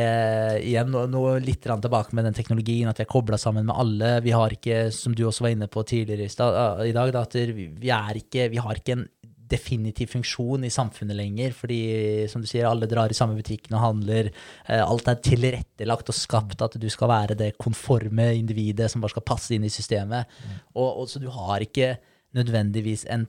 [0.65, 4.15] igjen nå, nå litt tilbake med den teknologien, at vi er kobla sammen med alle.
[4.25, 7.91] Vi har ikke, som du også var inne på tidligere i, dag, da, at vi,
[7.93, 9.05] er ikke Vi har ikke en
[9.53, 11.81] definitiv funksjon i samfunnet lenger, fordi
[12.31, 14.31] som du sier, alle drar i samme butikken og handler.
[14.65, 19.13] Eh, alt er tilrettelagt og skapt at du skal være det konforme individet som bare
[19.13, 20.31] skal passe inn i systemet.
[20.73, 21.95] Og, og så du har ikke
[22.33, 23.27] nødvendigvis en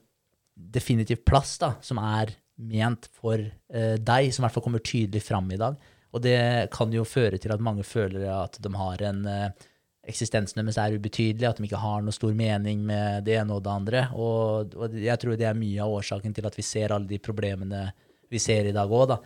[0.54, 5.22] definitiv plass da, som er ment for eh, deg, som i hvert fall kommer tydelig
[5.26, 5.78] fram i dag.
[6.14, 9.70] Og det kan jo føre til at mange føler at de har en eh,
[10.06, 13.64] eksistensen deres er ubetydelig, at de ikke har noe stor mening med det ene og
[13.64, 14.02] det andre.
[14.14, 17.18] Og, og jeg tror det er mye av årsaken til at vi ser alle de
[17.22, 17.88] problemene
[18.30, 19.18] vi ser i dag òg, da.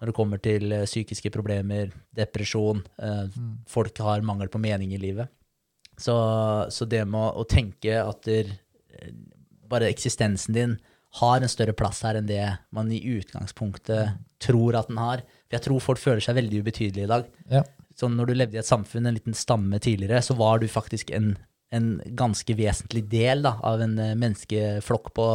[0.00, 3.50] Når det kommer til eh, psykiske problemer, depresjon, mm.
[3.68, 5.28] folk har mangel på mening i livet.
[6.00, 6.14] Så,
[6.72, 8.48] så det med å tenke at der,
[8.96, 9.12] eh,
[9.70, 10.78] bare eksistensen din
[11.18, 12.44] har en større plass her enn det
[12.74, 15.24] man i utgangspunktet tror at den har.
[15.48, 17.30] For jeg tror folk føler seg veldig ubetydelige i dag.
[17.50, 17.64] Ja.
[17.98, 21.10] Så når du levde i et samfunn, en liten stamme tidligere, så var du faktisk
[21.16, 21.34] en,
[21.74, 25.26] en ganske vesentlig del da, av en eh, menneskeflokk på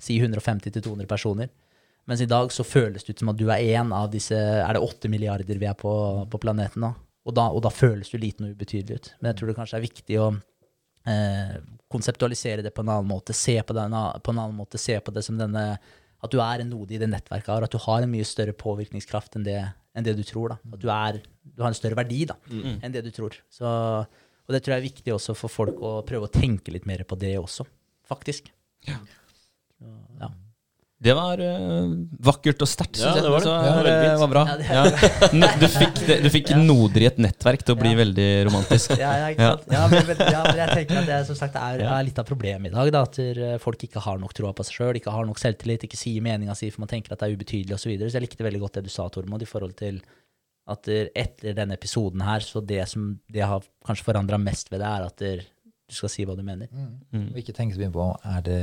[0.00, 1.52] si 150-200 personer.
[2.08, 4.72] Mens i dag så føles det ut som at du er én av disse Er
[4.74, 5.92] det åtte milliarder vi er på,
[6.32, 6.94] på planeten nå?
[7.28, 9.10] Og da, og da føles du liten og ubetydelig ut.
[9.20, 10.30] Men jeg tror det kanskje er viktig å
[11.90, 13.34] konseptualisere det på en annen måte.
[13.36, 15.64] Se på, den, på en annen måte, se på det som denne
[16.20, 17.64] At du er en node i det nettverket her.
[17.64, 19.58] At du har en mye større påvirkningskraft enn det,
[19.96, 20.52] enn det du tror.
[20.52, 20.58] da.
[20.76, 21.22] At du, er,
[21.56, 22.36] du har en større verdi da,
[22.84, 23.38] enn det du tror.
[23.52, 26.86] Så, og det tror jeg er viktig også for folk å prøve å tenke litt
[26.90, 27.64] mer på det også,
[28.10, 28.52] faktisk.
[28.84, 28.98] Så,
[30.20, 30.28] ja.
[31.00, 33.24] Det var uh, vakkert og sterkt, Ja, syns jeg.
[33.24, 33.46] det var det.
[33.48, 34.42] Så, Ja, det var bra.
[34.44, 35.48] Ja, det- Ja.
[35.62, 37.98] Du fikk, du fikk noder i et nettverk til å bli Ja.
[38.02, 38.90] veldig romantisk.
[39.00, 39.30] Ja, ja?
[39.70, 42.74] Ja, men, ja, jeg tenker at det som sagt er, er litt av problemet i
[42.74, 42.92] dag.
[42.92, 45.88] Da, at eh, folk ikke har nok troa på seg sjøl, ikke har nok selvtillit,
[45.88, 47.86] ikke sier meninga si for man tenker at det er ubetydelig osv.
[47.86, 48.10] Så, videre.
[48.12, 50.02] så jeg likte veldig godt det du sa, Tormod, i forhold til
[50.70, 50.86] at
[51.16, 55.08] etter denne episoden her, så det som det har kanskje forandra mest ved det, er
[55.08, 55.24] at
[55.90, 56.68] du skal si hva du mener.
[56.70, 57.30] Mm.
[57.32, 58.04] Og ikke tenke så mye på
[58.36, 58.60] er det,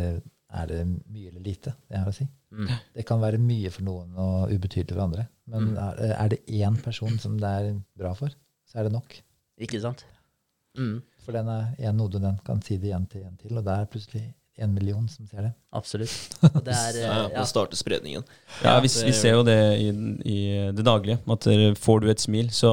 [0.54, 2.28] er det mye eller lite, det jeg har å si.
[2.56, 2.70] Mm.
[2.96, 5.28] Det kan være mye for noen og ubetydelig for andre.
[5.48, 5.78] Men Mm.
[5.78, 8.30] er, er det én person som det er bra for,
[8.70, 9.18] så er det nok.
[9.60, 10.06] Ikke sant?
[10.78, 13.66] Mm, For den er én node, den kan si det igjen til en til, og
[13.66, 15.52] det er plutselig en million som ser det.
[15.74, 16.38] absolutt.
[16.44, 18.24] Og det er, Ja, ja, starter spredningen.
[18.64, 19.90] Ja, vi, vi ser jo det i,
[20.26, 20.38] i
[20.74, 21.20] det daglige.
[21.30, 21.44] At
[21.78, 22.72] får du et smil, så,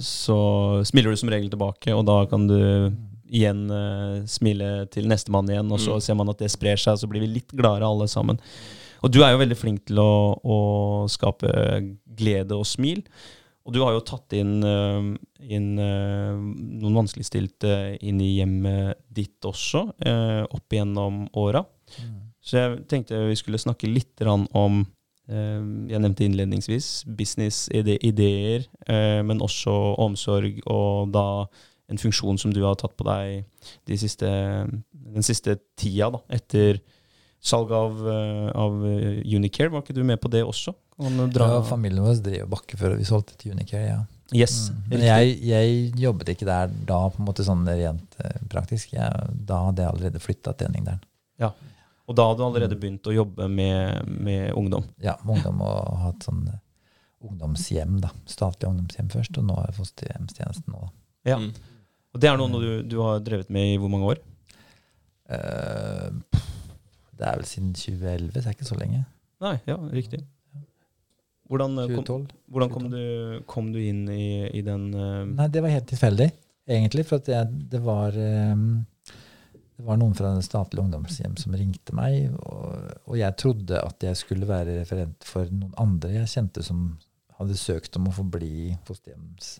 [0.00, 2.56] så smiler du som regel tilbake, og da kan du
[3.32, 6.00] igjen uh, smile til nestemann igjen, og så Mm.
[6.04, 8.38] ser man at det sprer seg, og så blir vi litt gladere alle sammen.
[9.02, 10.58] Og du er jo veldig flink til å, å
[11.10, 11.48] skape
[12.06, 13.02] glede og smil.
[13.64, 19.42] Og du har jo tatt inn, uh, inn uh, noen vanskeligstilte inn i hjemmet ditt
[19.48, 19.88] også,
[20.50, 21.64] opp igjennom åra.
[22.42, 24.84] Så jeg tenkte vi skulle snakke litt om
[25.32, 28.64] Jeg nevnte innledningsvis business-ideer,
[29.22, 29.72] men også
[30.02, 31.46] omsorg, og da
[31.92, 34.28] en funksjon som du har tatt på deg de siste,
[34.92, 36.80] den siste tida, da, etter
[37.42, 38.80] salget av, eh, av
[39.26, 39.72] Unicare.
[39.72, 40.74] Var ikke du med på det også?
[41.32, 44.02] Dra Ja, familien vår drev bakke før vi solgte til Unicare, ja.
[44.32, 44.70] Yes.
[44.70, 44.82] Mm.
[44.88, 48.94] Men jeg, jeg jobbet ikke der da, på en måte sånn rent eh, praktisk.
[48.96, 51.02] Jeg, da hadde jeg allerede flytta til Enningdalen.
[52.10, 54.86] Og da hadde du allerede begynt å jobbe med, med ungdom.
[55.04, 56.62] Ja, med ungdom og hatt sånn eh,
[57.22, 58.10] ungdomshjem, da.
[58.28, 60.88] Statlig ungdomshjem først, og nå er fosterhjemstjenesten nå.
[61.28, 61.38] Ja.
[61.42, 61.52] Mm.
[62.12, 64.20] Og det er noe du, du har drevet med i hvor mange år?
[65.32, 66.12] Uh,
[67.16, 69.02] det er vel siden 2011, så det er ikke så lenge.
[69.42, 70.22] Nei, ja, riktig.
[71.52, 72.38] Hvordan, eh, kom, 2012.
[72.54, 73.02] hvordan kom, du,
[73.50, 75.24] kom du inn i, i den uh...
[75.28, 76.28] Nei, det var helt tilfeldig,
[76.68, 77.04] egentlig.
[77.08, 78.84] For at jeg, det var um,
[79.82, 84.04] det var noen fra det statlige ungdomshjem som ringte meg, og, og jeg trodde at
[84.06, 86.84] jeg skulle være referent for noen andre jeg kjente som
[87.38, 89.56] hadde søkt om å få bli fosterhjems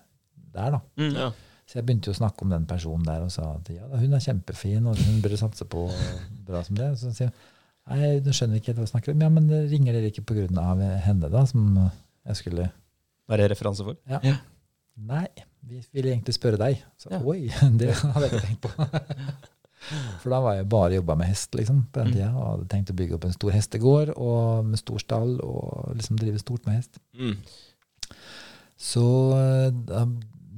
[0.54, 0.76] der.
[0.76, 0.80] da.
[1.00, 1.16] mm.
[1.16, 1.30] Ja.
[1.72, 4.12] Så jeg begynte jo å snakke om den personen der og sa at ja, hun
[4.12, 5.86] er kjempefin, og hun burde satse på
[6.44, 6.90] bra som det.
[7.00, 9.22] Så sier hun nei, du skjønner ikke hva jeg snakker om.
[9.24, 10.44] Ja, men ringer dere ikke pga.
[11.06, 11.64] henne, da, som
[12.28, 12.68] jeg skulle
[13.32, 13.96] Være referanse for?
[14.10, 14.20] ja.
[14.22, 14.36] Ja.
[15.08, 15.24] Nei,
[15.64, 16.82] vi ville egentlig spørre deg.
[17.00, 17.22] Så, Ja.
[17.24, 17.48] Oi,
[17.80, 18.70] det hadde jeg ikke tenkt på.
[20.22, 22.14] For da var jeg bare jobba med hest liksom, på den Mm.
[22.18, 25.96] tida, og hadde tenkt å bygge opp en stor hestegård og med stor stall og
[25.96, 27.00] liksom drive stort med hest.
[27.16, 27.38] Mm.
[28.78, 29.02] Så
[29.38, 30.04] eh, da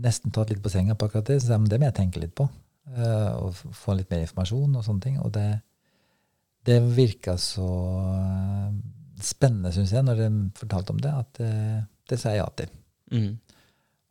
[0.05, 1.41] nesten tatt litt på senga på akkurat det.
[1.43, 2.49] Så det må jeg tenke litt på.
[2.95, 5.19] eh, og få litt mer informasjon og sånne ting.
[5.25, 5.47] Og det,
[6.69, 7.69] det virka så
[8.13, 8.75] eh,
[9.25, 10.29] spennende, syns jeg, når de
[10.59, 12.73] fortalte om det, at eh, det sa jeg ja til.
[13.15, 13.31] Mm.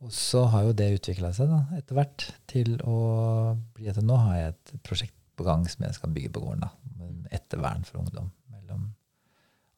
[0.04, 2.96] Og så har jo det utvikla seg da, etter hvert til å
[3.76, 6.66] bli at nå har jeg et prosjekt på gang som jeg skal bygge på gården.
[6.66, 7.06] da,
[7.38, 8.88] Ettervern for ungdom mellom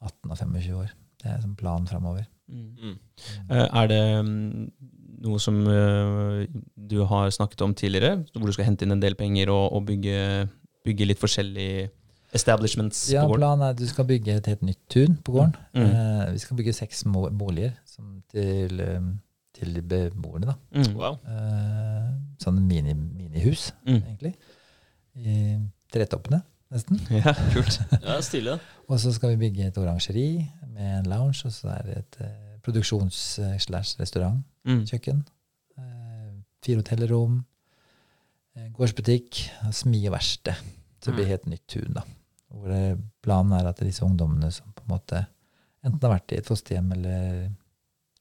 [0.02, 0.90] 18 og 25 år.
[1.22, 2.26] Det er som planen framover.
[2.48, 2.66] Mm.
[2.80, 2.96] Mm.
[3.50, 4.66] Eh, Er det mm,
[5.24, 9.14] noe som eh, du har snakket om tidligere, hvor du skal hente inn en del
[9.18, 10.48] penger og, og bygge,
[10.84, 11.90] bygge litt forskjellige
[12.36, 13.40] establishments Ja, på gården?
[13.44, 15.54] Planen er at du skal bygge et helt nytt tun på gården.
[15.72, 15.86] Mm.
[15.86, 17.04] Eh, vi skal bygge seks
[17.38, 19.06] boliger som til, eh,
[19.56, 20.50] til beboerne.
[20.52, 20.56] da.
[20.76, 20.90] Mm.
[20.98, 21.16] Wow.
[21.24, 22.10] Eh,
[22.42, 24.02] sånn mini, minihus, Mm.
[24.02, 24.34] egentlig.
[25.16, 25.56] I
[25.92, 26.42] tretoppene,
[26.74, 27.00] nesten.
[27.24, 27.78] Ja, kult.
[28.02, 28.58] Ja, stille.
[28.90, 30.28] Og så skal vi bygge et orangeri
[30.74, 34.42] med en lounge, og så er det et eh, produksjons-slash-restaurant.
[34.66, 34.84] Mm.
[34.90, 35.24] Kjøkken.
[35.78, 36.32] Eh,
[36.64, 37.44] fire hotellrom.
[38.56, 39.42] Eh, gårdsbutikk.
[39.66, 40.54] og Smi og verksted.
[41.00, 41.92] Så det blir helt nytt tun.
[41.94, 42.02] da.
[42.50, 45.26] Hvor planen er at disse ungdommene som på en måte
[45.84, 47.50] enten har vært i et fosterhjem eller,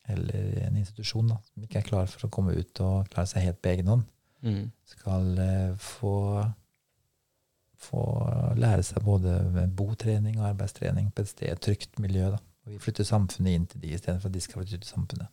[0.07, 3.25] eller i en institusjon, da, som ikke er klar for å komme ut og klare
[3.31, 4.05] seg helt på egen hånd,
[4.45, 4.67] Mm.
[4.85, 6.45] skal eh, få,
[7.81, 8.01] få
[8.59, 12.29] lære seg både botrening og arbeidstrening på et sted, et trygt miljø.
[12.35, 12.37] da.
[12.65, 15.27] Og vi flytter samfunnet inn til de istedenfor at de skal flytte ut til samfunnet.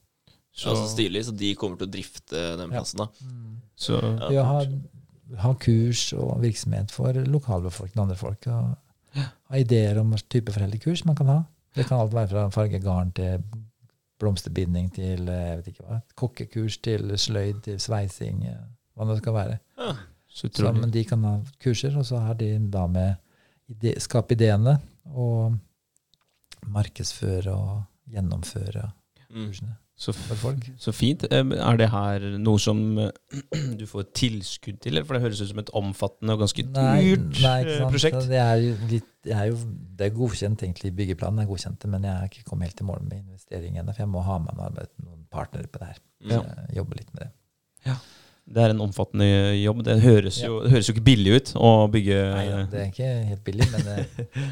[0.53, 1.25] Så, Ja, så stilig.
[1.27, 3.07] Så de kommer til å drifte den plassen, da.
[3.77, 4.67] så Ja, Vi har,
[5.39, 8.47] har kurs og virksomhet for lokalbefolkningen og andre folk.
[8.47, 11.39] Og har ideer om type foreldrekurs man kan ha.
[11.75, 13.41] Det kan alt være fra farge garn til
[14.21, 18.45] blomsterbinding til eh, jeg vet ikke hva, kokkekurs til sløyd til sveising.
[18.47, 18.61] eh,
[18.95, 19.59] Hva det skal være.
[19.79, 19.95] Ja.
[20.29, 23.17] så Så, men de kan ha kurser, og så har de da med
[23.69, 24.77] ide, skape ideene
[25.07, 25.57] og
[26.69, 28.93] markedsføre og gjennomføre
[29.33, 29.49] Mm.
[30.03, 30.11] Så,
[30.83, 31.23] så fint.
[31.31, 32.81] Er det her noe som
[33.81, 37.59] du får tilskudd til, for det høres ut som et omfattende og ganske dyrt nei,
[37.63, 38.27] ikke eh, prosjekt.
[38.33, 39.61] Det er jo litt, det er jo
[40.01, 40.91] det er godkjent, egentlig.
[40.99, 43.93] Byggeplanen er godkjent, men jeg har ikke kommet helt i mål med investeringen.
[43.93, 46.03] For jeg må ha med meg noen partnere på det her.
[46.27, 46.43] Så Ja.
[46.67, 47.33] jeg jobber litt med det.
[48.43, 49.85] Det er en omfattende jobb.
[49.87, 53.11] Det høres jo, det høres jo ikke billig ut å bygge Nei, det er ikke
[53.31, 54.07] helt billig, men det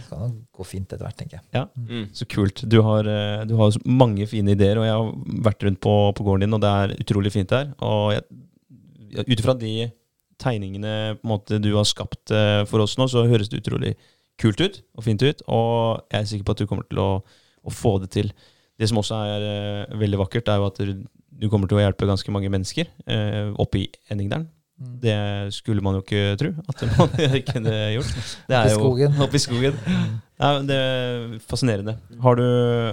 [0.07, 1.67] skal nok gå fint etter hvert, tenker jeg.
[1.75, 2.05] Mm.
[2.17, 2.63] Så kult.
[2.71, 6.27] Du har, eh, du har mange fine ideer, og jeg har vært rundt på, på
[6.29, 7.75] gården din, og det er utrolig fint der.
[7.83, 8.15] Og
[9.19, 9.75] ut ifra de
[10.41, 13.97] tegningene på en måte, du har skapt eh, for oss nå, så høres det utrolig
[14.41, 15.45] kult ut og fint ut.
[15.51, 18.33] Og jeg er sikker på at du kommer til å, å få det til.
[18.81, 20.81] Det som også er eh, veldig vakkert, er jo at
[21.41, 24.49] du, kommer til å hjelpe ganske mange mennesker eh, oppe i Enningdalen.
[24.81, 25.15] Det
[25.53, 27.11] skulle man jo ikke tro at man
[27.51, 28.13] kunne gjort.
[28.49, 29.11] Det i jo-.
[29.27, 29.75] Oppe i skogen.
[30.41, 31.99] Nei, det er fascinerende.
[32.25, 32.47] Har du,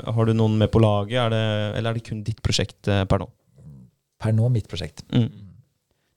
[0.04, 1.44] har du noen med på laget, er det,
[1.80, 3.30] eller er det kun ditt prosjekt eh, per nå?
[4.20, 5.06] Per nå mitt prosjekt.
[5.14, 5.30] Mm.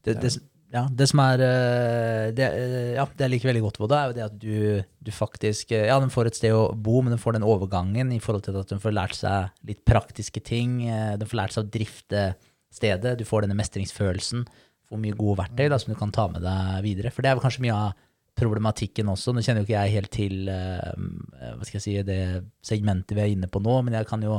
[0.02, 0.32] Det, det,
[0.70, 3.97] ja, det som er eh, det, eh, ja, det jeg liker veldig godt på det,
[3.98, 4.59] er jo det at du,
[5.02, 8.12] du faktisk eh, Ja, den får et sted å bo, men den får den overgangen
[8.14, 10.78] i forhold til at den får lært seg litt praktiske ting.
[10.86, 12.22] Den får lært seg å drifte
[12.70, 13.16] stedet.
[13.18, 14.47] Du får denne mestringsfølelsen.
[14.90, 17.10] Får mye gode verktøy da, som du kan ta med deg videre.
[17.14, 18.06] For det er kanskje mye av
[18.38, 19.34] problematikken også.
[19.34, 22.20] Nå kjenner jo ikke jeg helt til hva skal jeg si, det
[22.64, 24.38] segmentet vi er inne på nå, men jeg kan jo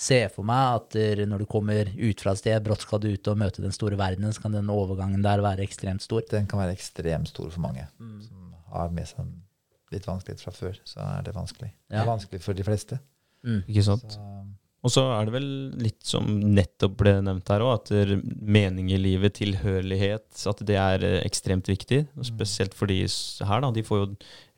[0.00, 0.96] se for meg at
[1.28, 3.98] når du kommer ut fra et sted, brått skal du ut og møte den store
[4.00, 6.24] verdenen, så kan den overgangen der være ekstremt stor.
[6.30, 9.28] Den kan være ekstremt stor for mange som har med seg
[9.94, 10.78] litt vanskelig fra før.
[10.86, 11.72] Så er det vanskelig.
[11.90, 13.00] Det er vanskelig for de fleste.
[13.44, 13.62] Mm.
[13.66, 14.16] Ikke sant?
[14.80, 15.48] Og så er det vel
[15.82, 21.04] litt som nettopp ble nevnt her òg, at mening i livet, tilhørighet, at det er
[21.04, 22.06] eh, ekstremt viktig.
[22.16, 23.72] Og spesielt for de her, da.
[23.76, 24.06] De får jo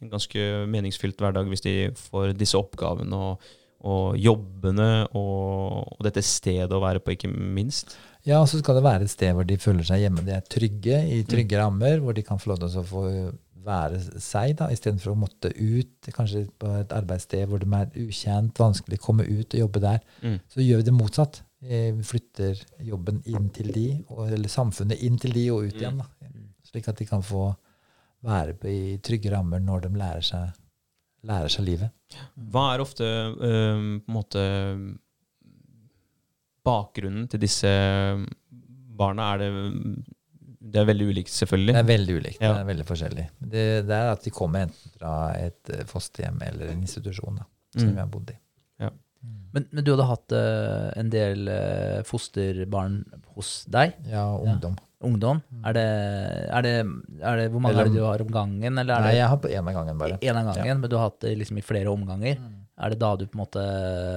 [0.02, 3.50] en ganske meningsfylt hverdag hvis de får disse oppgavene og,
[3.82, 7.96] og jobbene og, og dette stedet å være på, ikke minst.
[8.22, 10.22] Ja, og så skal det være et sted hvor de føler seg hjemme.
[10.26, 13.06] De er trygge i trygge rammer, hvor de kan få lov til å få
[13.62, 18.58] være seg, da, istedenfor å måtte ut, kanskje på et arbeidssted hvor de er ukjent,
[18.58, 20.00] vanskelig å komme ut og jobbe der.
[20.22, 20.38] Mm.
[20.50, 21.42] Så gjør vi det motsatt.
[21.62, 23.86] Vi flytter jobben inn til de,
[24.26, 26.00] eller samfunnet inn til de og ut igjen.
[26.02, 26.32] Da.
[26.66, 27.52] Slik at de kan få
[28.26, 30.50] være i trygge rammer når de lærer seg,
[31.28, 31.90] lærer seg livet.
[32.52, 34.42] Hva er ofte eh, på en måte
[36.66, 37.70] bakgrunnen til disse
[38.98, 39.32] barna?
[39.34, 39.52] Er det
[40.72, 41.72] Det er veldig ulikt, selvfølgelig.
[41.74, 42.40] Det er veldig ulikt.
[42.40, 42.52] Ja.
[42.52, 43.24] Det er veldig forskjellig.
[43.40, 47.48] Det, det er at de kommer enten fra et eh, fosterhjem eller en institusjon da,
[47.74, 47.94] som Mm.
[47.96, 48.38] vi har bodd i.
[49.54, 53.02] Men, men du hadde hatt uh, en del eh, fosterbarn
[53.36, 53.92] hos deg?
[54.08, 54.78] Ja, ungdom.
[55.02, 55.40] Ungdom?
[55.66, 55.84] Er det,
[56.48, 56.72] er det,
[57.20, 58.78] er det Hvor mange Eller- er det du har om gangen?
[58.78, 60.18] Eller Nei, det jeg har på én av gangen bare.
[60.22, 62.38] En av gangen, men du har hatt det liksom i flere omganger?
[62.82, 63.62] Er det da du på en måte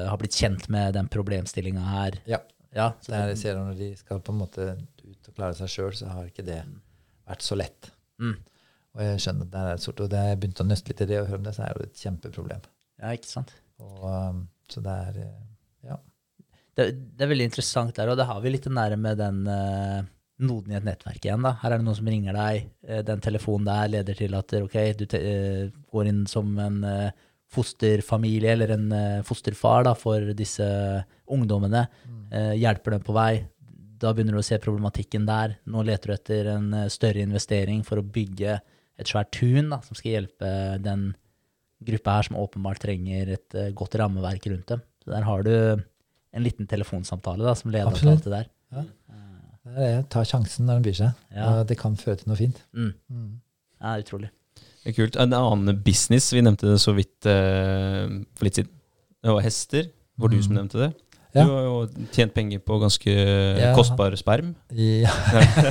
[0.10, 2.20] har blitt kjent med den problemstillinga her?
[2.26, 2.40] Ja.
[2.76, 4.66] Ja, så Det er, jeg ser når de skal på en måte
[5.06, 6.58] ut og klare seg sjøl, så har ikke det
[7.28, 7.92] vært så lett.
[8.20, 8.34] Mm.
[8.96, 11.04] Og jeg skjønner at det er et sort, og det jeg begynte å nøste litt
[11.06, 12.66] i det, og høre om det, så er det et kjempeproblem.
[13.00, 13.54] ja, ikke sant?
[13.80, 15.40] Og, um, så det er eh,
[15.88, 15.98] Ja.
[16.76, 16.86] Det,
[17.16, 20.04] det er veldig interessant der, og det har vi litt nærme med den uh,
[20.44, 21.46] noden i et nettverk igjen.
[21.46, 21.56] da.
[21.62, 22.68] Her er det noen som ringer deg.
[22.88, 27.12] eh, den telefonen der leder til at okay, du eh, går inn som en eh,
[27.56, 28.88] fosterfamilie eller en
[29.24, 30.66] fosterfar da, for disse
[31.32, 31.86] ungdommene.
[32.10, 32.24] Mm.
[32.58, 33.46] hjelper dem på vei.
[34.02, 35.54] Da begynner du å se problematikken der.
[35.70, 39.96] Nå leter du etter en større investering for å bygge et svært tun da, som
[39.96, 40.50] skal hjelpe
[40.84, 41.14] den
[41.86, 44.84] gruppa her som åpenbart trenger et godt rammeverk rundt dem.
[45.06, 48.52] Så der har du en liten telefonsamtale da, som leder til alt det der.
[48.74, 48.96] Er det.
[50.10, 51.22] Ta sjansen når den byr seg.
[51.36, 51.64] Ja.
[51.68, 52.60] Det kan føre til noe fint.
[52.78, 52.92] Mm.
[53.12, 53.32] Mm.
[53.82, 54.30] Ja, utrolig.
[54.86, 55.16] Det er kult.
[55.18, 58.06] En annen business, vi nevnte det så vidt eh,
[58.38, 58.70] for litt siden.
[59.26, 59.88] Det var hester.
[60.22, 60.92] Var du som nevnte det.
[61.36, 61.44] Ja.
[61.44, 63.74] Du har jo tjent penger på ganske Ja.
[63.76, 64.54] kostbar sperm.
[64.72, 65.12] Ja,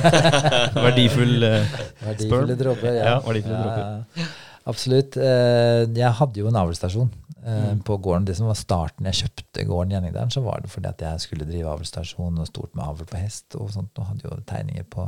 [0.75, 1.71] Verdifull eh,
[2.03, 2.99] verdifulle dråper.
[2.99, 4.27] Ja, verdifulle dråper.
[4.69, 5.17] Absolutt.
[5.17, 7.09] Eh, Jeg hadde jo en avlsstasjon
[7.45, 7.83] Mm.
[7.85, 8.25] på gården.
[8.25, 11.45] Det som var starten jeg kjøpte gården Gjenningdalen, så var det fordi at jeg skulle
[11.45, 13.91] drive avlsstasjon og stort med avl på hest og sånt.
[14.01, 15.05] Og hadde jo tegninger på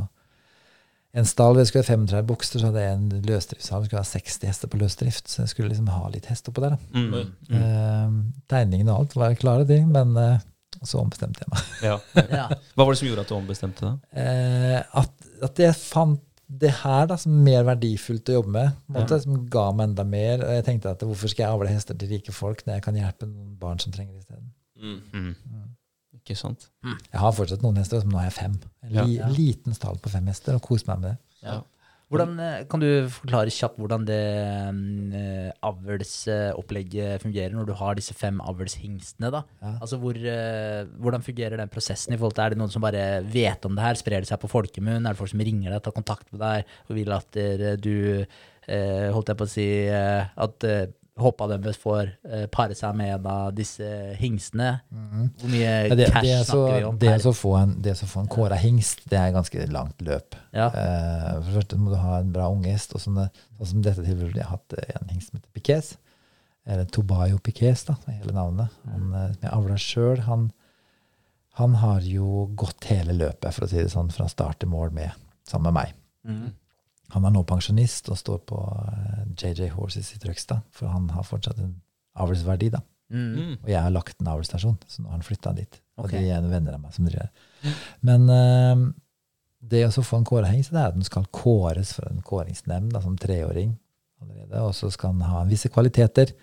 [1.17, 3.81] en stall hvor jeg skulle ha 35 bukster, så hadde jeg en løsdriftshall.
[3.81, 6.61] Jeg skulle ha 60 hester på løsdrift, så jeg skulle liksom ha litt hest oppå
[6.61, 6.77] der.
[6.93, 7.07] Mm.
[7.47, 7.57] Mm.
[7.57, 8.13] Eh,
[8.51, 10.45] Tegningene og alt var klare, de, men eh,
[10.85, 11.65] så ombestemte jeg meg.
[11.87, 11.97] Ja.
[12.37, 12.45] Ja.
[12.75, 14.21] Hva var det som gjorde at du ombestemte deg?
[14.21, 18.75] Eh, at, at jeg fant det her da, som er mer verdifullt å jobbe med,
[18.95, 19.23] måte, ja.
[19.25, 20.43] som ga meg enda mer.
[20.45, 22.99] Og jeg tenkte at hvorfor skal jeg avle hester til rike folk når jeg kan
[22.99, 24.53] hjelpe noen barn som trenger det isteden?
[24.77, 25.33] Mm.
[26.21, 26.69] Ikke sant?
[26.83, 28.55] Jeg har fortsatt noen hester, men nå har jeg fem.
[28.83, 29.27] En li, Ja.
[29.31, 31.17] liten stall på fem hester, og koser meg med det.
[31.43, 31.61] Ja.
[32.07, 34.17] Hvordan, eh, kan du forklare kjapt hvordan det
[35.19, 39.31] eh, avlsopplegget fungerer når du har disse fem avlshingstene?
[39.33, 39.41] da?
[39.59, 39.73] Ja.
[39.83, 42.13] Altså hvor, eh, Hvordan fungerer den prosessen?
[42.13, 43.99] i forhold til, Er det noen som bare vet om det her?
[43.99, 45.03] Sprer det seg på folkemunn?
[45.03, 47.31] Er det folk som ringer deg, tar kontakt med deg og vil at
[47.83, 48.25] du
[48.67, 50.65] holdt jeg på å si, at
[51.17, 53.87] håpa deres får eh, pare seg med en av disse
[54.19, 54.69] hingstene?
[54.89, 56.99] Hvor mye Ja, det, cash det, så, snakker vi om?
[57.01, 60.37] det, er få en, det få en kåra hingst, det er ganske langt løp.
[60.55, 60.67] Ja.
[60.69, 62.93] Eh, for det første må du ha en bra unghest.
[62.97, 63.23] Og sånn,
[63.61, 65.95] som dette tilfellet, jeg har hatt eh, en hingst som heter Piquez.
[66.67, 68.73] Eller Tobayo Piquez, da, hele navnet.
[68.91, 70.47] Han, eh, som jeg avla sjøl, han,
[71.61, 74.93] han har jo gått hele løpet, for å si det sånn, fra start til mål
[74.95, 75.99] med, sammen med meg.
[76.27, 76.47] Mm.
[77.15, 78.59] Han er nå pensjonist og står på
[78.91, 81.75] eh, JJ Horses i Trøgstad, for han har fortsatt en
[82.19, 82.83] avlsverdi, da.
[83.13, 83.57] Mm.
[83.61, 85.79] Og jeg har lagt en avlsstasjon, så nå har han flytta dit.
[85.97, 86.25] Og okay.
[86.25, 87.29] de er venner av meg som driver.
[88.05, 88.81] Men uh,
[89.63, 93.01] det å få en kårehengst, det er at den skal kåres for en kåringsnemnd da,
[93.03, 93.73] som treåring
[94.21, 94.61] allerede.
[94.65, 96.33] Og så skal den ha visse kvaliteter.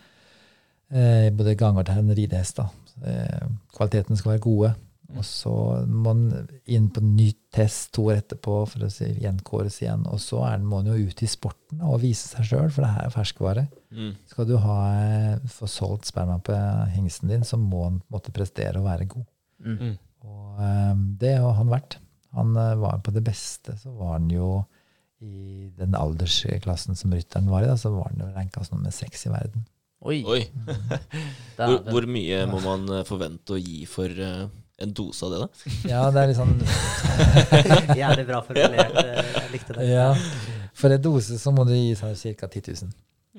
[0.94, 2.60] Eh, både gang og ridehest.
[2.60, 4.74] Eh, kvalitetene skal være gode.
[5.12, 5.52] Og så
[5.84, 10.06] må den inn på ny test to år etterpå for å si, gjenkåres igjen.
[10.10, 12.86] Og så er den, må den jo ut i sporten og vise seg sjøl, for
[12.86, 13.66] det her er ferskvare.
[13.94, 14.14] Mm.
[14.30, 16.56] Skal du ha, eh, få solgt sperma på
[16.94, 19.28] hingsten din, så må han en måte prestere og være god.
[19.64, 19.76] Mm.
[19.76, 19.92] Mm.
[20.24, 21.98] Og um, det har han vært.
[22.38, 24.48] Han eh, var på det beste, så var han jo
[25.24, 28.92] i den aldersklassen som rytteren var i, da, så var han jo ranka som nummer
[28.92, 29.68] seks i verden.
[30.04, 30.18] Oi.
[30.28, 30.42] Oi.
[31.56, 34.42] Hvor, hvor mye må man forvente å gi for eh,
[34.82, 35.48] en dose av det, da?
[35.92, 36.54] Ja, det er litt sånn
[38.00, 38.96] Jævlig bra formulert.
[39.00, 39.88] eh, Jeg likte det.
[39.92, 40.08] ja,
[40.74, 42.48] For en dose så må du gi seg ca.
[42.50, 42.94] 10 000.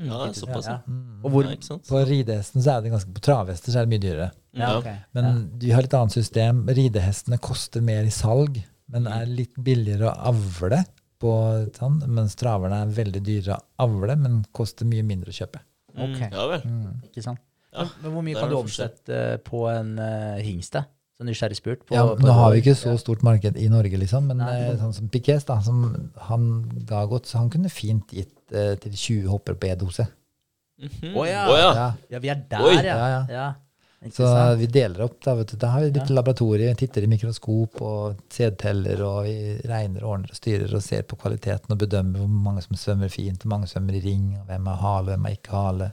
[0.06, 0.78] Ja, såpass, ja.
[0.88, 1.22] Mm.
[1.24, 1.78] Og hvor Ja.
[1.88, 4.30] På ridehesten så er det ganske På travhester så er det mye dyrere.
[4.56, 4.98] Ja, okay.
[5.16, 6.66] Men de har litt annet system.
[6.68, 8.60] Ridehestene koster mer i salg,
[8.92, 10.82] men er litt billigere å avle.
[11.20, 11.32] På,
[11.78, 15.62] sånn, mens traverne er veldig dyre å avle, men koster mye mindre å kjøpe.
[15.96, 16.18] Ok.
[16.20, 16.66] Mm, ja vel.
[16.68, 16.90] Mm.
[17.08, 17.40] Ikke sant?
[17.72, 20.76] Ja, men, men hvor mye kan du omsette på en uh, hingst?
[21.16, 21.86] Så nysgjerrig spurt.
[21.88, 24.54] På, Ja, på nå har vi ikke så stort marked i Norge, liksom, men Nei.
[24.66, 26.48] eh, sånn som Piquet, da, som han
[26.86, 30.08] ga godt, så han kunne fint gitt eh, til 20 hopper på E-dose.
[30.82, 31.14] Mhm.
[31.16, 31.46] Å ja.
[31.48, 31.70] Oh, ja.
[31.76, 31.86] Ja.
[32.12, 32.74] Ja, vi er der, Oi.
[32.76, 32.84] ja.
[32.84, 33.22] Ja, ja.
[33.32, 33.46] ja.
[34.12, 34.60] Så sant?
[34.60, 35.16] vi deler opp.
[35.24, 35.58] Da, vet du.
[35.58, 36.16] da har vi litt Ja.
[36.20, 41.16] laboratorie, titter i mikroskop og sædteller, og vi regner, ordner og styrer og ser på
[41.18, 44.46] kvaliteten og bedømmer hvor mange som svømmer fint, hvor mange som svømmer i ring, og
[44.52, 45.88] hvem har hale, hvem har ikke hale,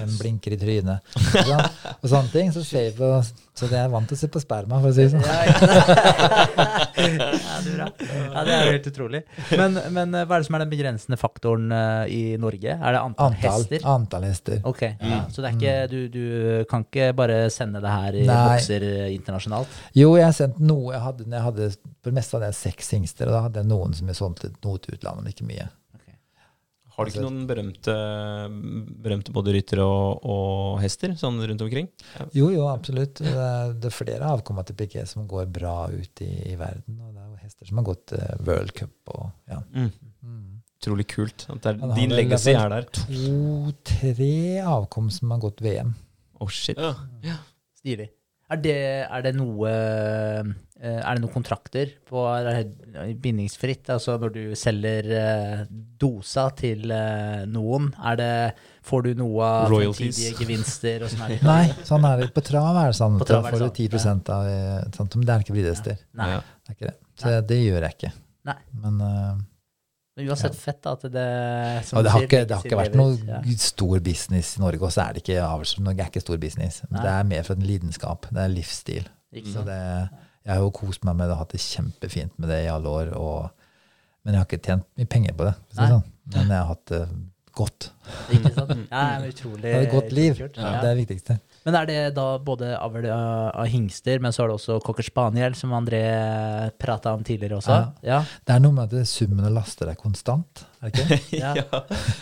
[0.00, 1.12] hvem blinker i trynet.
[1.16, 1.66] Og, sånn,
[2.00, 2.52] Og sånne ting.
[2.54, 3.10] Så, ser vi på,
[3.56, 5.26] så det er vant til å se på sperma, for å si det sånn.
[6.96, 7.86] Ja, det er bra.
[8.32, 9.20] Ja, det er jo helt utrolig.
[9.58, 12.72] Men, men eh, hva er det som er den begrensende faktoren eh, i Norge?
[12.76, 13.86] Er det antall, Antall, hester?
[13.92, 14.60] antall hester.
[14.68, 15.20] Ok, ja.
[15.32, 16.24] Så det er ikke, du, du
[16.70, 18.38] kan ikke bare sende det her i Nei.
[18.50, 19.78] bokser eh, internasjonalt?
[19.96, 20.92] Jo, jeg har sendt noe.
[20.96, 21.70] Jeg hadde, jeg hadde,
[22.02, 24.52] på det meste hadde jeg seks hingster, og da hadde jeg noen som jeg solgte
[24.64, 25.68] noe til utlandet, men ikke mye.
[26.96, 27.94] Har du ikke noen berømte,
[29.04, 31.90] berømte både ryttere og, og hester sånn rundt omkring?
[32.32, 33.20] Jo, jo, absolutt.
[33.20, 36.96] Det er, det er flere avkomma til Piquet som går bra ut i, i verden.
[37.04, 39.60] Og det er jo hester som har gått uh, World Cup og ja.
[39.76, 39.90] Mm.
[40.24, 40.56] Mm.
[40.80, 41.46] Utrolig kult.
[41.52, 42.88] At det er, din legacy er der.
[42.96, 44.32] To-tre
[44.64, 45.92] avkom som har gått VM.
[46.40, 46.80] Oh, shit.
[47.24, 47.36] Ja.
[47.76, 48.08] Stilig.
[48.46, 48.78] Er det,
[49.10, 50.50] er det noe eh,
[51.00, 52.22] Er det noen kontrakter på
[53.22, 53.90] bindingsfritt?
[53.90, 55.64] Altså når du selger eh,
[55.98, 58.30] dosa til eh, noen, er det
[58.86, 60.14] Får du noe av Royalties.
[60.14, 61.34] fremtidige gevinster og sånn?
[61.50, 62.30] Nei, sånn er det.
[62.36, 63.18] På trav er det sånn.
[63.18, 65.98] På Da trav får du sånn, 10 av eh, sånt, Men det er ikke bridehester.
[66.22, 66.30] Nei.
[66.36, 66.38] Ja.
[66.68, 66.94] Det det.
[67.18, 68.12] Så det gjør jeg ikke.
[68.46, 68.58] Nei.
[68.84, 69.42] Men uh,
[70.16, 71.24] Men uansett fett da, at det
[71.92, 73.40] og det har sier, ikke, det har ikke vært noe Ja.
[73.60, 75.84] stor business i Norge, og så er det ikke avlsrom.
[75.84, 76.78] Norge er ikke stor business.
[76.88, 77.02] Nei.
[77.04, 78.28] Det er mer for en lidenskap.
[78.32, 79.10] Det er livsstil.
[79.36, 79.76] Ikke Så det,
[80.46, 82.88] jeg har jo kost meg med det og hatt det kjempefint med det i alle
[82.88, 83.12] år.
[83.20, 83.50] Og,
[84.24, 85.54] men jeg har ikke tjent mye penger på det.
[85.76, 86.02] Sånn.
[86.32, 87.02] Men jeg har hatt det
[87.56, 87.90] godt.
[88.32, 88.74] Ikke sant?
[88.90, 90.40] Ja, utrolig det er et godt liv.
[90.40, 91.38] Det er det viktigste.
[91.66, 95.02] Men er det da både avl av, av hingster, men så er det også cocker
[95.02, 95.98] spaniel, som André
[96.78, 97.78] prata om tidligere også?
[98.06, 98.20] Ja.
[98.46, 100.62] Det er noe med at summen av laster er konstant.
[100.86, 101.40] Er det ikke?
[101.42, 101.52] ja.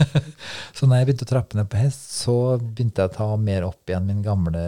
[0.77, 3.69] Så når jeg begynte å trappe ned på hest, så begynte jeg å ta mer
[3.69, 4.65] opp igjen min gamle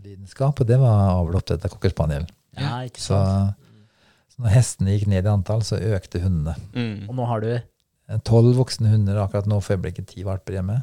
[0.00, 2.24] lidenskap, og det var avl oppdrett av cocker spaniel.
[2.56, 3.66] ja, ikke Så, sant.
[4.32, 6.56] så når hestene gikk ned i antall, så økte hundene.
[6.72, 7.10] Mm.
[7.10, 7.52] Og nå har du
[8.24, 10.78] Tolv voksne hunder akkurat nå for øyeblikket, ti valper hjemme.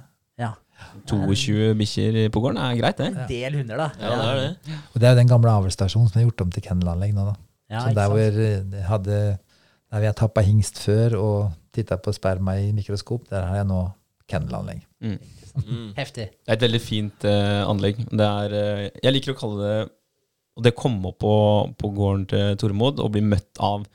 [0.75, 3.09] Ja, 22 bikkjer på gården er greit, det.
[3.11, 3.89] en del hunder, da.
[3.99, 4.79] Ja, det er det.
[4.91, 7.35] Og det er jo den gamle avlsstasjonen som er gjort om til kennelanlegg nå, da.
[7.71, 9.19] Ja, så der hvor eh, hadde,
[9.91, 11.37] der vi har tappa hingst før og
[11.75, 13.81] titta på sperma i mikroskop, der har jeg nå
[14.29, 14.83] kennelanlegg.
[15.01, 15.17] Mm.
[15.55, 15.91] Mm.
[15.95, 16.29] Heftig.
[16.35, 18.01] Det er et veldig fint uh, anlegg.
[18.11, 19.75] Det er, uh, jeg liker å kalle det
[20.59, 21.35] Og det kom opp på,
[21.79, 23.85] på gården til Tormod og bli møtt av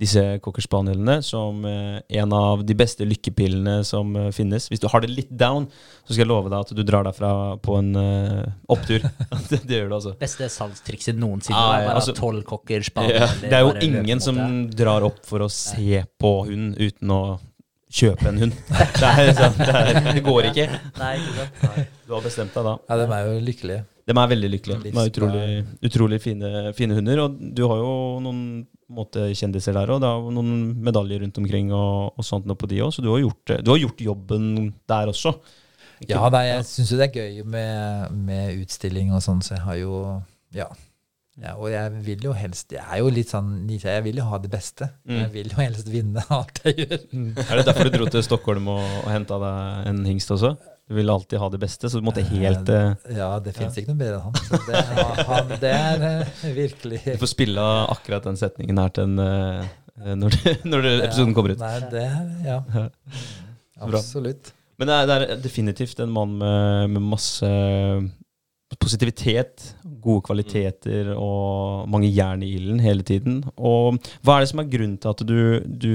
[0.00, 4.66] disse cocker spanielene som eh, en av de beste lykkepillene som eh, finnes.
[4.70, 5.68] Hvis du har det litt down,
[6.02, 7.30] så skal jeg love deg at du drar derfra
[7.62, 8.42] på en eh,
[8.74, 9.06] opptur.
[9.50, 10.16] det, det gjør du, altså.
[10.20, 11.60] Beste salgstrikset noensinne.
[11.60, 13.30] Ah, ja, altså- tolv kokker, Ja.
[13.40, 14.36] Det er jo ingen som
[14.70, 17.22] drar opp for å se på hund uten å
[17.94, 18.60] kjøpe en hund.
[18.98, 20.68] Det, er, sånn, det, er, det går ikke.
[20.98, 21.98] Nei, ikke sant?
[22.04, 22.78] Du har bestemt deg da.
[22.90, 23.84] Ja, de er jo lykkelige.
[24.04, 24.80] De er veldig lykkelige.
[24.84, 25.44] De er utrolig,
[25.86, 27.22] utrolig fine, fine hunder.
[27.24, 27.92] Og du har jo
[28.24, 28.40] noen
[28.96, 30.54] måte, kjendiser der, og det er noen
[30.86, 33.70] medaljer rundt omkring og, og sånt nå på de òg, så du har, gjort, du
[33.72, 34.48] har gjort jobben
[34.90, 35.34] der også.
[36.08, 39.64] Ja, nei, jeg syns jo det er gøy med, med utstilling og sånn, så jeg
[39.68, 40.00] har jo
[40.54, 40.66] Ja.
[41.40, 41.54] ja.
[41.54, 44.50] Og jeg vil jo helst Jeg er jo litt sånn Jeg vil jo ha det
[44.52, 44.90] beste.
[45.06, 45.16] Mm.
[45.22, 46.98] Jeg vil jo helst vinne alt jeg gjør.
[47.46, 50.54] Er det derfor du dro til Stockholm og, og henta deg en hingst også?
[50.88, 53.94] Du ville alltid ha det beste, så du måtte helt uh, Ja, det fins ikke
[53.94, 54.34] noe bedre enn han.
[54.66, 59.08] Det, er- han, det er uh, virkelig Du får spille akkurat den setningen her til
[59.08, 59.70] en uh,
[60.20, 61.62] når, det, når det, episoden kommer ut.
[61.62, 62.58] Nei, det er Ja.
[62.74, 63.96] Bra.
[63.98, 64.52] Absolutt.
[64.78, 67.48] Men det er, det er definitivt en mann med, med masse
[68.80, 69.68] positivitet,
[70.02, 73.42] gode kvaliteter og mange jern i ilden hele tiden.
[73.56, 75.94] Og hva er det som er grunnen til at du, du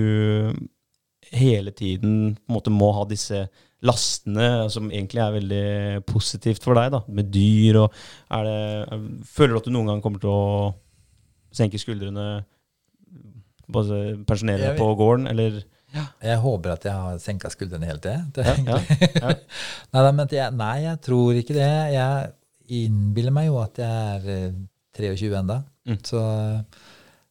[1.36, 3.48] hele tiden måte må ha disse
[3.86, 8.56] lastene, som egentlig er veldig positivt for deg, da, med dyr og det,
[8.92, 10.72] er, Føler du at du noen gang kommer til å
[11.56, 12.42] senke skuldrene,
[13.70, 18.18] pensjonere deg på gården, eller Jeg håper at jeg har senka skuldrene helt, det.
[18.36, 18.82] det Ja, ja,
[19.24, 19.32] ja.
[19.96, 21.72] nei, jeg, nei, jeg tror ikke det.
[21.96, 24.60] Jeg innbiller meg jo at jeg er eh,
[25.00, 25.64] 23 enda.
[25.90, 25.98] Mm.
[26.06, 26.22] Så,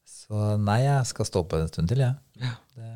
[0.08, 2.50] så nei, jeg skal stå på en stund til, jeg.
[2.74, 2.90] Det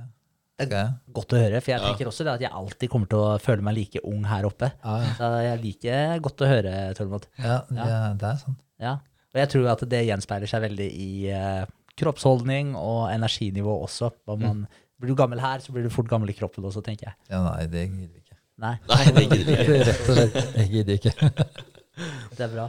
[0.58, 3.22] skal er Godt å høre, for jeg tenker også det at jeg alltid kommer til
[3.22, 4.68] å føle meg like ung her oppe.
[4.82, 5.14] Ja, ja.
[5.18, 7.26] Så jeg liker godt å høre, Tormod.
[7.40, 7.88] ja, det,
[8.20, 8.60] det er sant.
[8.82, 8.98] Ja.
[9.32, 11.64] Og jeg tror at det gjenspeiler seg veldig i uh,
[11.98, 14.12] kroppsholdning og energinivå også.
[14.36, 14.66] Man,
[15.00, 17.18] Blir du gammel her, så blir du fort gammel i kroppen også, tenker jeg.
[17.32, 18.38] Ja, nei, det gidder vi ikke.
[18.62, 19.78] Nei, Nei, det gidder vi ikke.
[19.88, 20.58] Rett og slett.
[20.60, 21.30] Jeg gidder ikke.
[22.36, 22.66] det er bra.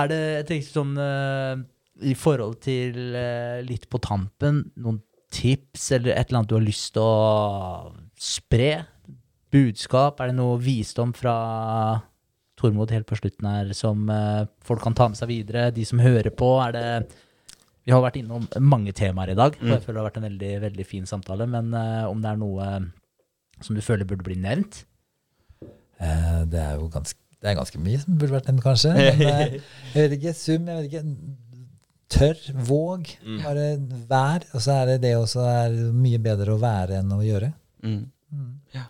[0.00, 1.64] Er det, jeg tenker sånn, uh,
[2.06, 5.02] i forhold til uh, litt på tampen, noen
[5.34, 8.70] tips eller et eller annet du har lyst til å spre?
[9.54, 10.20] Budskap?
[10.20, 11.36] Er det noe visdom fra
[12.56, 15.70] Tormod helt på slutten her som eh, folk kan ta med seg videre?
[15.76, 16.86] De som hører på, er det
[17.86, 20.28] Vi har vært innom mange temaer i dag, og jeg føler det har vært en
[20.28, 21.46] veldig, veldig fin samtale.
[21.46, 22.70] Men eh, om det er noe
[23.62, 24.82] som du føler burde bli nevnt?
[26.02, 28.92] Eh, det er jo ganske, det er ganske mye som burde vært nevnt, kanskje.
[28.96, 29.58] Men eh,
[29.94, 30.34] jeg vet ikke.
[30.36, 31.04] Sum, jeg vet ikke.
[32.08, 32.38] Tørr,
[32.68, 33.38] våg, Mm.
[33.42, 33.64] bare
[34.08, 34.44] vær.
[34.54, 37.52] Og så er det det også er mye bedre å være enn å gjøre.
[37.82, 38.06] Mm.
[38.32, 38.52] Mm.
[38.74, 38.84] Ja.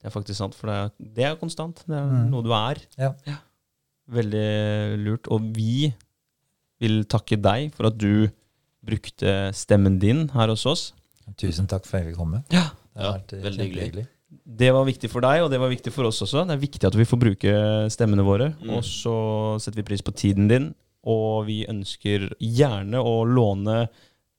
[0.00, 1.84] Det er faktisk sant, for det er, det er konstant.
[1.86, 2.30] Det er Mm.
[2.30, 2.76] noe du er.
[2.98, 3.12] Ja.
[4.10, 5.28] Veldig lurt.
[5.30, 5.92] Og vi
[6.80, 8.30] vil takke deg for at du
[8.84, 10.92] brukte stemmen din her hos oss.
[11.38, 12.42] Tusen takk for at jeg fikk komme.
[12.50, 12.70] Ja.
[12.90, 14.06] Det har Ja, vært eh, veldig hyggelig.
[14.50, 16.42] Det var viktig for deg, og det var viktig for oss også.
[16.46, 17.52] Det er viktig at vi får bruke
[17.90, 18.48] stemmene våre.
[18.60, 18.70] Mm.
[18.76, 20.74] Og så setter vi pris på tiden din,
[21.06, 23.86] og vi ønsker gjerne å låne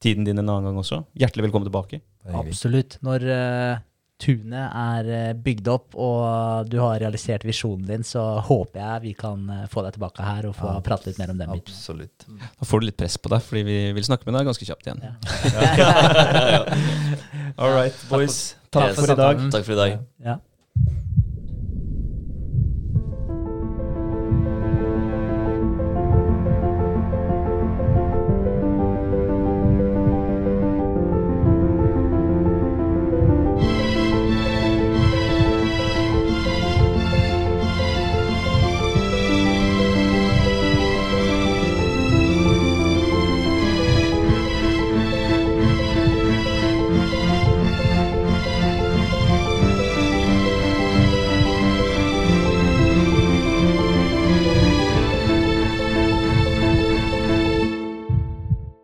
[0.01, 1.03] tiden din en annen gang også.
[1.17, 2.01] Hjertelig velkommen tilbake.
[2.33, 2.97] Absolutt.
[3.05, 3.79] Når uh,
[4.21, 9.13] tunet er eh, bygd opp, og du har realisert visjonen din, så håper jeg vi
[9.17, 10.81] kan eh, få deg tilbake her og få Ja.
[10.85, 11.73] prate litt mer om den biten.
[11.73, 12.27] Absolutt.
[12.59, 14.85] Da får du litt press på deg, fordi vi vil snakke med deg ganske kjapt
[14.85, 15.01] igjen.
[15.01, 15.13] Ja.
[17.57, 18.55] All right, boys.
[18.71, 18.99] Takk Yes.
[19.01, 19.41] for i dag.
[19.51, 19.97] Takk for i dag.
[20.23, 20.38] Ja.